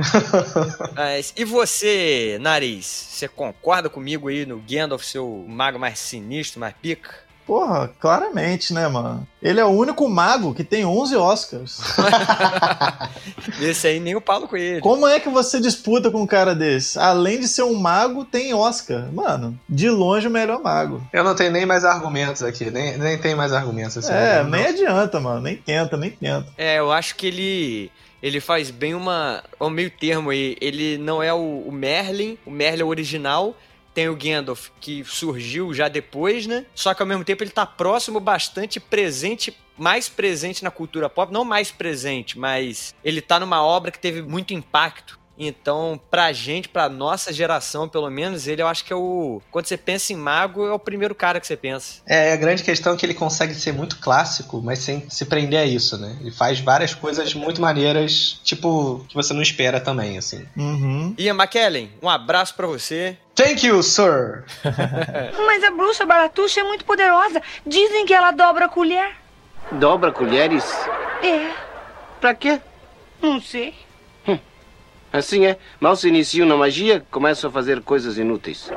Mas, 0.96 1.34
e 1.36 1.44
você, 1.44 2.38
Nariz? 2.40 2.86
Você 2.86 3.28
concorda 3.28 3.90
comigo 3.90 4.28
aí 4.28 4.46
no 4.46 4.60
Gandalf, 4.60 5.04
seu 5.04 5.46
mago 5.48 5.78
mais 5.78 6.00
sinistro, 6.00 6.60
mais 6.60 6.74
pica? 6.82 7.29
Porra, 7.50 7.90
claramente, 8.00 8.76
né, 8.76 8.88
mano? 8.88 9.28
Ele 9.42 9.60
é 9.60 9.66
o 9.66 9.70
único 9.70 10.08
mago 10.08 10.54
que 10.54 10.64
tem 10.64 10.86
11 10.86 11.16
Oscars. 11.16 11.82
Esse 13.60 13.88
aí 13.88 14.00
nem 14.00 14.16
o 14.16 14.22
Paulo 14.22 14.48
Coelho. 14.48 14.82
Como 14.82 15.08
é 15.08 15.20
que 15.20 15.30
você 15.30 15.60
disputa 15.60 16.12
com 16.12 16.22
um 16.22 16.28
cara 16.28 16.54
desse? 16.54 17.00
Além 17.00 17.40
de 17.40 17.48
ser 17.48 17.64
um 17.64 17.74
mago, 17.74 18.24
tem 18.24 18.54
Oscar. 18.54 19.12
Mano, 19.12 19.60
de 19.68 19.90
longe 19.90 20.28
o 20.28 20.30
melhor 20.30 20.62
mago. 20.62 21.02
Eu 21.12 21.24
não 21.24 21.34
tenho 21.34 21.52
nem 21.52 21.66
mais 21.66 21.84
argumentos 21.84 22.44
aqui, 22.44 22.70
nem, 22.70 23.00
nem 23.00 23.18
tem 23.18 23.34
mais 23.34 23.52
argumentos 23.52 23.98
assim. 23.98 24.14
É, 24.14 24.44
Não. 24.44 24.52
nem 24.52 24.68
adianta, 24.68 25.20
mano. 25.20 25.42
Nem 25.42 25.58
tenta, 25.58 25.98
nem 25.98 26.12
tenta. 26.12 26.46
É, 26.56 26.78
eu 26.78 26.92
acho 26.92 27.16
que 27.16 27.26
ele. 27.26 27.92
Ele 28.22 28.40
faz 28.40 28.70
bem 28.70 28.94
uma. 28.94 29.44
Um 29.60 29.72
meio 29.72 29.90
termo 29.90 30.30
aí. 30.30 30.56
Ele 30.62 31.00
não 31.00 31.24
é 31.24 31.34
o, 31.34 31.64
o 31.66 31.72
Merlin, 31.72 32.38
o 32.46 32.52
Merlin 32.52 32.82
é 32.82 32.86
o 32.86 32.90
original. 32.90 33.56
Tem 33.94 34.08
o 34.08 34.16
Gandalf, 34.16 34.70
que 34.80 35.04
surgiu 35.04 35.74
já 35.74 35.88
depois, 35.88 36.48
né? 36.48 36.66
Só 36.74 36.94
que 36.94 37.02
ao 37.02 37.08
mesmo 37.08 37.26
tempo 37.26 37.44
ele 37.44 37.52
tá 37.52 37.66
próximo, 37.66 38.20
bastante 38.20 38.80
presente, 38.80 39.56
mais 39.78 40.08
presente 40.08 40.64
na 40.64 40.72
cultura 40.72 41.10
pop. 41.10 41.34
Não 41.34 41.44
mais 41.44 41.72
presente, 41.72 42.38
mas 42.38 42.96
ele 43.04 43.22
tá 43.22 43.40
numa 43.40 43.64
obra 43.64 43.92
que 43.92 44.00
teve 44.00 44.22
muito 44.22 44.54
impacto. 44.54 45.19
Então, 45.40 46.00
pra 46.12 46.34
gente, 46.34 46.68
pra 46.68 46.90
nossa 46.90 47.32
geração, 47.32 47.88
pelo 47.88 48.10
menos, 48.10 48.46
ele 48.46 48.62
eu 48.62 48.68
acho 48.68 48.84
que 48.84 48.92
é 48.92 48.96
o. 48.96 49.42
Quando 49.50 49.68
você 49.68 49.78
pensa 49.78 50.12
em 50.12 50.18
mago, 50.18 50.68
é 50.68 50.74
o 50.74 50.78
primeiro 50.78 51.16
cara 51.16 51.40
que 51.40 51.48
você 51.48 51.56
pensa. 51.56 52.02
É, 52.06 52.34
a 52.34 52.36
grande 52.36 52.62
questão 52.62 52.94
é 52.94 52.98
que 52.98 53.06
ele 53.06 53.14
consegue 53.14 53.54
ser 53.56 53.72
muito 53.72 54.00
clássico, 54.00 54.62
mas 54.62 54.80
sem 54.80 55.10
se 55.10 55.26
prender 55.26 55.60
a 55.62 55.66
isso, 55.66 55.98
né? 55.98 56.18
Ele 56.20 56.32
faz 56.32 56.60
várias 56.60 56.94
coisas 56.94 57.34
muito 57.34 57.62
maneiras, 57.62 58.42
tipo, 58.44 59.06
que 59.08 59.16
você 59.16 59.34
não 59.34 59.42
espera 59.42 59.80
também, 59.80 60.18
assim. 60.18 60.46
Uhum. 60.58 61.16
Ian 61.18 61.36
McKellen, 61.36 61.90
um 62.02 62.10
abraço 62.10 62.54
pra 62.56 62.68
você. 62.68 63.18
Thank 63.34 63.66
you, 63.66 63.82
sir! 63.82 64.44
Mas 65.48 65.64
a 65.64 65.72
bruxa 65.72 66.06
Baratuxa 66.06 66.60
é 66.60 66.64
muito 66.64 66.84
poderosa. 66.84 67.42
Dizem 67.66 68.06
que 68.06 68.14
ela 68.14 68.32
dobra 68.32 68.66
a 68.66 68.70
colher. 68.70 69.16
Dobra 69.72 70.12
colheres? 70.12 70.66
É, 71.24 71.50
Pra 72.20 72.34
quê? 72.34 72.60
não 73.22 73.40
sei. 73.42 73.74
Assim 75.12 75.46
é. 75.46 75.58
Mal 75.80 75.96
se 75.96 76.08
iniciam 76.08 76.48
na 76.48 76.56
magia, 76.56 77.04
começam 77.12 77.50
a 77.50 77.54
fazer 77.54 77.82
coisas 77.82 78.18
inúteis. 78.18 78.72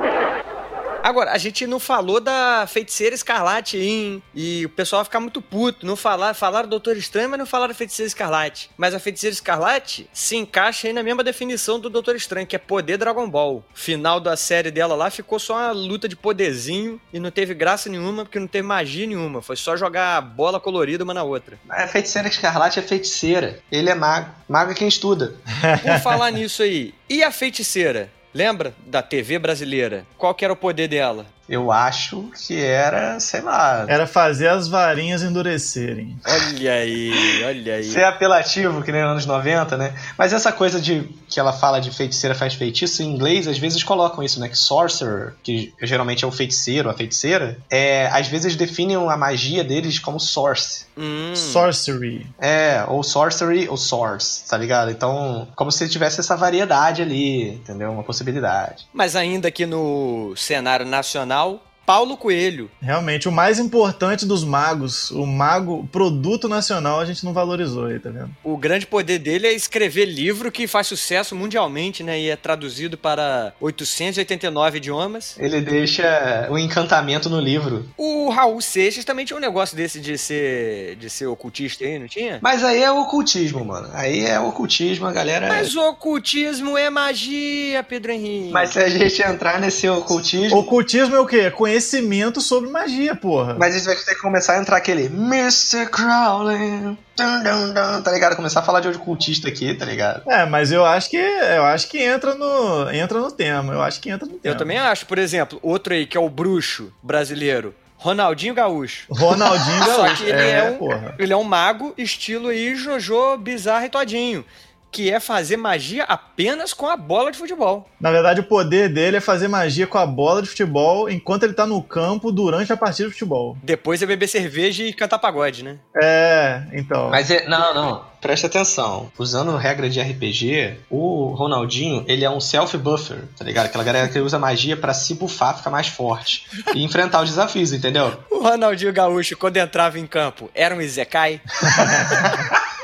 Agora, 1.03 1.31
a 1.31 1.37
gente 1.37 1.67
não 1.67 1.81
falou 1.81 2.21
da 2.21 2.65
feiticeira 2.65 3.13
escarlate 3.13 3.75
aí, 3.75 3.87
hein? 3.87 4.23
E 4.33 4.65
o 4.65 4.69
pessoal 4.69 5.03
ficar 5.03 5.19
muito 5.19 5.41
puto. 5.41 5.85
Não 5.85 5.97
falar, 5.97 6.33
falaram 6.33 6.69
Doutor 6.69 6.95
Estranho, 6.95 7.29
mas 7.29 7.37
não 7.37 7.45
falaram 7.45 7.75
feiticeira 7.75 8.07
escarlate. 8.07 8.69
Mas 8.77 8.93
a 8.93 8.99
feiticeira 8.99 9.33
escarlate 9.33 10.09
se 10.13 10.37
encaixa 10.37 10.87
aí 10.87 10.93
na 10.93 11.03
mesma 11.03 11.21
definição 11.21 11.77
do 11.77 11.89
Doutor 11.89 12.15
Estranho, 12.15 12.47
que 12.47 12.55
é 12.55 12.59
poder 12.59 12.97
Dragon 12.97 13.29
Ball. 13.29 13.65
Final 13.73 14.21
da 14.21 14.37
série 14.37 14.71
dela 14.71 14.95
lá 14.95 15.09
ficou 15.09 15.37
só 15.39 15.55
uma 15.55 15.71
luta 15.73 16.07
de 16.07 16.15
poderzinho 16.15 17.01
e 17.11 17.19
não 17.19 17.31
teve 17.31 17.53
graça 17.53 17.89
nenhuma, 17.89 18.23
porque 18.23 18.39
não 18.39 18.47
teve 18.47 18.65
magia 18.65 19.05
nenhuma. 19.05 19.41
Foi 19.41 19.57
só 19.57 19.75
jogar 19.75 20.21
bola 20.21 20.57
colorida 20.57 21.03
uma 21.03 21.13
na 21.13 21.23
outra. 21.23 21.59
A 21.69 21.85
feiticeira 21.85 22.29
escarlate 22.29 22.79
é 22.79 22.81
feiticeira. 22.81 23.59
Ele 23.69 23.89
é 23.89 23.95
mago. 23.95 24.31
Mago 24.47 24.71
é 24.71 24.73
quem 24.73 24.87
estuda. 24.87 25.35
Por 25.81 25.99
falar 25.99 26.31
nisso 26.31 26.63
aí, 26.63 26.95
e 27.09 27.21
a 27.21 27.29
feiticeira? 27.29 28.09
Lembra 28.33 28.73
da 28.87 29.03
TV 29.03 29.37
brasileira? 29.37 30.07
Qual 30.17 30.33
que 30.33 30.43
era 30.43 30.53
o 30.53 30.57
poder 30.57 30.87
dela? 30.87 31.25
Eu 31.47 31.71
acho 31.71 32.31
que 32.47 32.59
era, 32.61 33.19
sei 33.19 33.41
lá. 33.41 33.85
Era 33.87 34.07
fazer 34.07 34.47
as 34.47 34.67
varinhas 34.67 35.21
endurecerem. 35.23 36.17
Olha 36.25 36.73
aí, 36.73 37.43
olha 37.45 37.75
aí. 37.75 37.83
Ser 37.83 38.05
apelativo, 38.05 38.81
que 38.81 38.91
nem 38.91 39.01
nos 39.01 39.11
anos 39.11 39.25
90, 39.25 39.77
né? 39.77 39.93
Mas 40.17 40.31
essa 40.31 40.51
coisa 40.51 40.79
de 40.79 41.03
que 41.27 41.39
ela 41.39 41.51
fala 41.51 41.79
de 41.79 41.91
feiticeira 41.91 42.35
faz 42.35 42.53
feitiço, 42.53 43.01
em 43.01 43.07
inglês, 43.07 43.47
às 43.47 43.57
vezes 43.57 43.83
colocam 43.83 44.23
isso, 44.23 44.39
né? 44.39 44.47
Que 44.47 44.57
sorcerer, 44.57 45.33
que 45.43 45.73
geralmente 45.81 46.23
é 46.23 46.27
o 46.27 46.31
feiticeiro, 46.31 46.89
a 46.89 46.93
feiticeira, 46.93 47.57
é, 47.69 48.07
às 48.07 48.27
vezes 48.27 48.55
definem 48.55 48.95
a 48.95 49.17
magia 49.17 49.63
deles 49.63 49.99
como 49.99 50.19
source. 50.19 50.85
Hum. 50.97 51.35
Sorcery. 51.35 52.25
É, 52.39 52.85
ou 52.87 53.03
sorcery 53.03 53.67
ou 53.67 53.77
source, 53.77 54.47
tá 54.47 54.57
ligado? 54.57 54.91
Então, 54.91 55.47
como 55.55 55.71
se 55.71 55.89
tivesse 55.89 56.19
essa 56.19 56.37
variedade 56.37 57.01
ali, 57.01 57.49
entendeu? 57.49 57.91
Uma 57.91 58.03
possibilidade. 58.03 58.85
Mas 58.93 59.15
ainda 59.15 59.47
aqui 59.47 59.65
no 59.65 60.33
cenário 60.37 60.85
nacional, 60.85 61.32
canal 61.33 61.72
Paulo 61.85 62.17
Coelho. 62.17 62.69
Realmente, 62.81 63.27
o 63.27 63.31
mais 63.31 63.59
importante 63.59 64.25
dos 64.25 64.43
magos, 64.43 65.11
o 65.11 65.25
mago, 65.25 65.79
o 65.79 65.87
produto 65.87 66.47
nacional, 66.47 66.99
a 66.99 67.05
gente 67.05 67.25
não 67.25 67.33
valorizou 67.33 67.85
aí, 67.85 67.99
tá 67.99 68.09
vendo? 68.09 68.29
O 68.43 68.57
grande 68.57 68.87
poder 68.87 69.19
dele 69.19 69.47
é 69.47 69.53
escrever 69.53 70.05
livro 70.05 70.51
que 70.51 70.67
faz 70.67 70.87
sucesso 70.87 71.35
mundialmente, 71.35 72.03
né? 72.03 72.19
E 72.19 72.29
é 72.29 72.35
traduzido 72.35 72.97
para 72.97 73.53
889 73.59 74.77
idiomas. 74.77 75.35
Ele 75.37 75.61
deixa 75.61 76.47
o 76.49 76.57
encantamento 76.57 77.29
no 77.29 77.39
livro. 77.39 77.85
O 77.97 78.29
Raul 78.29 78.61
Seixas 78.61 79.05
também 79.05 79.25
tinha 79.25 79.37
um 79.37 79.41
negócio 79.41 79.75
desse 79.75 79.99
de 79.99 80.17
ser, 80.17 80.95
de 80.95 81.09
ser 81.09 81.27
ocultista 81.27 81.83
aí, 81.83 81.99
não 81.99 82.07
tinha? 82.07 82.39
Mas 82.41 82.63
aí 82.63 82.81
é 82.81 82.91
ocultismo, 82.91 83.63
mano. 83.65 83.89
Aí 83.93 84.25
é 84.25 84.39
ocultismo, 84.39 85.05
a 85.05 85.11
galera. 85.11 85.47
Mas 85.47 85.75
o 85.75 85.81
ocultismo 85.81 86.77
é 86.77 86.89
magia, 86.89 87.83
Pedro 87.83 88.11
Henrique. 88.11 88.51
Mas 88.51 88.71
se 88.71 88.79
a 88.79 88.89
gente 88.89 89.21
entrar 89.21 89.59
nesse 89.59 89.87
ocultismo. 89.89 90.57
Ocultismo 90.57 91.15
é 91.15 91.19
o 91.19 91.25
quê? 91.25 91.51
Conhecimento 91.73 92.39
sobre 92.39 92.69
magia, 92.69 93.15
porra. 93.15 93.55
Mas 93.57 93.73
a 93.73 93.77
gente 93.79 93.87
vai 93.87 93.95
ter 93.95 94.13
que 94.13 94.21
começar 94.21 94.53
a 94.53 94.59
entrar 94.59 94.77
aquele 94.77 95.05
Mr. 95.05 95.87
Crowley. 95.87 96.95
Dun, 97.17 97.43
dun, 97.43 97.73
dun, 97.73 98.01
tá 98.03 98.11
ligado? 98.11 98.35
Começar 98.35 98.59
a 98.59 98.63
falar 98.63 98.79
de 98.79 98.89
ocultista 98.89 99.47
aqui, 99.47 99.73
tá 99.73 99.83
ligado? 99.83 100.21
É, 100.29 100.45
mas 100.45 100.71
eu 100.71 100.85
acho 100.85 101.09
que 101.09 101.17
eu 101.17 101.63
acho 101.65 101.87
que 101.87 101.97
entra 101.99 102.35
no 102.35 102.91
entra 102.91 103.19
no 103.19 103.31
tema. 103.31 103.73
Eu 103.73 103.81
acho 103.81 103.99
que 103.99 104.09
entra 104.11 104.27
no 104.27 104.33
tema. 104.33 104.53
Eu 104.53 104.55
também 104.55 104.77
acho, 104.77 105.07
por 105.07 105.17
exemplo, 105.17 105.57
outro 105.63 105.93
aí 105.93 106.05
que 106.05 106.15
é 106.15 106.19
o 106.19 106.29
bruxo 106.29 106.93
brasileiro, 107.01 107.73
Ronaldinho 107.97 108.53
Gaúcho. 108.53 109.07
Ronaldinho 109.09 109.83
Só 109.85 110.03
Gaúcho. 110.03 110.23
que 110.23 110.29
ele 110.29 110.41
é, 110.41 110.63
um, 110.69 110.77
porra. 110.77 111.15
ele 111.17 111.33
é 111.33 111.37
um 111.37 111.43
mago 111.43 111.93
estilo 111.97 112.49
aí 112.49 112.75
Jojo 112.75 113.35
bizarro 113.37 113.85
e 113.85 113.89
todinho, 113.89 114.45
que 114.93 115.11
é 115.11 115.19
fazer 115.19 115.57
magia 115.57 116.03
apenas 116.03 116.71
com 116.71 116.87
a 116.87 116.95
bola 116.95 117.31
de 117.31 117.37
futebol. 117.39 117.89
Na 117.99 118.11
verdade, 118.11 118.41
o 118.41 118.43
poder 118.43 118.89
dele 118.89 119.17
é 119.17 119.19
fazer 119.19 119.47
magia 119.47 119.87
com 119.87 119.97
a 119.97 120.05
bola 120.05 120.41
de 120.41 120.49
futebol 120.49 121.09
enquanto 121.09 121.43
ele 121.43 121.53
tá 121.53 121.65
no 121.65 121.81
campo 121.81 122.31
durante 122.31 122.71
a 122.71 122.77
partida 122.77 123.07
de 123.09 123.13
futebol. 123.13 123.57
Depois 123.63 124.03
é 124.03 124.05
beber 124.05 124.27
cerveja 124.27 124.83
e 124.83 124.93
cantar 124.93 125.17
pagode, 125.17 125.63
né? 125.63 125.79
É, 126.01 126.61
então. 126.73 127.09
Mas 127.09 127.31
é. 127.31 127.47
Não, 127.47 127.73
não. 127.73 128.13
Presta 128.21 128.47
atenção. 128.47 129.11
Usando 129.17 129.57
regra 129.57 129.89
de 129.89 129.99
RPG, 129.99 130.77
o 130.89 131.33
Ronaldinho, 131.35 132.05
ele 132.07 132.23
é 132.23 132.29
um 132.29 132.39
self-buffer, 132.39 133.17
tá 133.37 133.43
ligado? 133.43 133.65
Aquela 133.65 133.83
galera 133.83 134.07
que 134.07 134.17
usa 134.19 134.39
magia 134.39 134.77
pra 134.77 134.93
se 134.93 135.15
bufar, 135.15 135.57
ficar 135.57 135.69
mais 135.71 135.87
forte. 135.87 136.45
E 136.73 136.85
enfrentar 136.85 137.21
os 137.21 137.29
desafios, 137.29 137.73
entendeu? 137.73 138.17
O 138.29 138.39
Ronaldinho 138.39 138.93
Gaúcho, 138.93 139.35
quando 139.35 139.57
entrava 139.57 139.99
em 139.99 140.07
campo, 140.07 140.49
era 140.55 140.73
um 140.73 140.79
Izekai? 140.79 141.41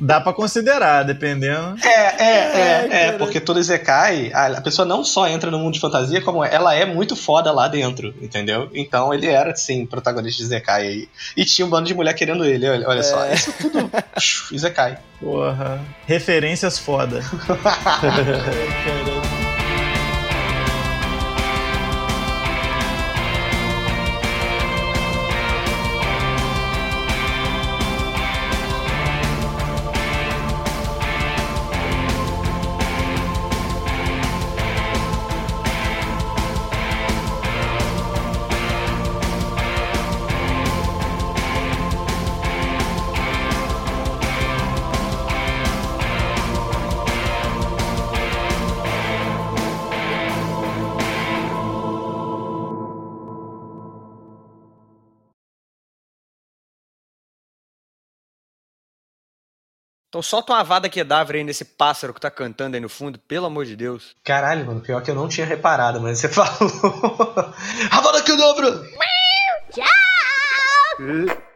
Dá 0.00 0.20
pra 0.20 0.32
considerar, 0.32 1.02
dependendo. 1.02 1.76
É, 1.84 1.88
é, 1.88 2.28
é, 2.28 2.88
é, 2.90 3.12
porque 3.12 3.40
todo 3.40 3.62
Zekai, 3.62 4.30
a, 4.32 4.58
a 4.58 4.60
pessoa 4.60 4.86
não 4.86 5.04
só 5.04 5.28
entra 5.28 5.50
no 5.50 5.58
mundo 5.58 5.74
de 5.74 5.80
fantasia, 5.80 6.20
como 6.22 6.44
ela 6.44 6.74
é 6.74 6.84
muito 6.84 7.16
foda 7.16 7.50
lá 7.52 7.68
dentro, 7.68 8.14
entendeu? 8.20 8.70
Então 8.72 9.12
ele 9.12 9.26
era, 9.26 9.54
sim, 9.56 9.84
protagonista 9.86 10.42
de 10.42 10.48
Zekai 10.48 10.86
aí. 10.86 11.08
E 11.36 11.44
tinha 11.44 11.66
um 11.66 11.70
bando 11.70 11.86
de 11.86 11.94
mulher 11.94 12.14
querendo 12.14 12.44
ele, 12.44 12.68
olha, 12.68 12.88
olha 12.88 13.02
só. 13.02 13.26
Isso 13.32 13.52
tudo. 13.60 13.90
Zekai. 14.56 14.98
Porra. 15.20 15.80
Referências 16.06 16.78
foda. 16.78 17.20
Então 60.18 60.22
solta 60.24 60.52
uma 60.52 60.64
vada 60.64 60.88
quedáver 60.88 61.36
aí 61.36 61.44
nesse 61.44 61.64
pássaro 61.64 62.12
que 62.12 62.20
tá 62.20 62.28
cantando 62.28 62.74
aí 62.74 62.80
no 62.80 62.88
fundo, 62.88 63.20
pelo 63.20 63.46
amor 63.46 63.64
de 63.64 63.76
Deus. 63.76 64.16
Caralho, 64.24 64.66
mano, 64.66 64.80
pior 64.80 65.00
que 65.00 65.12
eu 65.12 65.14
não 65.14 65.28
tinha 65.28 65.46
reparado, 65.46 66.00
mas 66.00 66.18
você 66.18 66.26
falou. 66.34 67.54
Havana 67.92 68.20
que 68.22 68.36
dobro! 68.36 68.84
Tchau! 69.70 71.47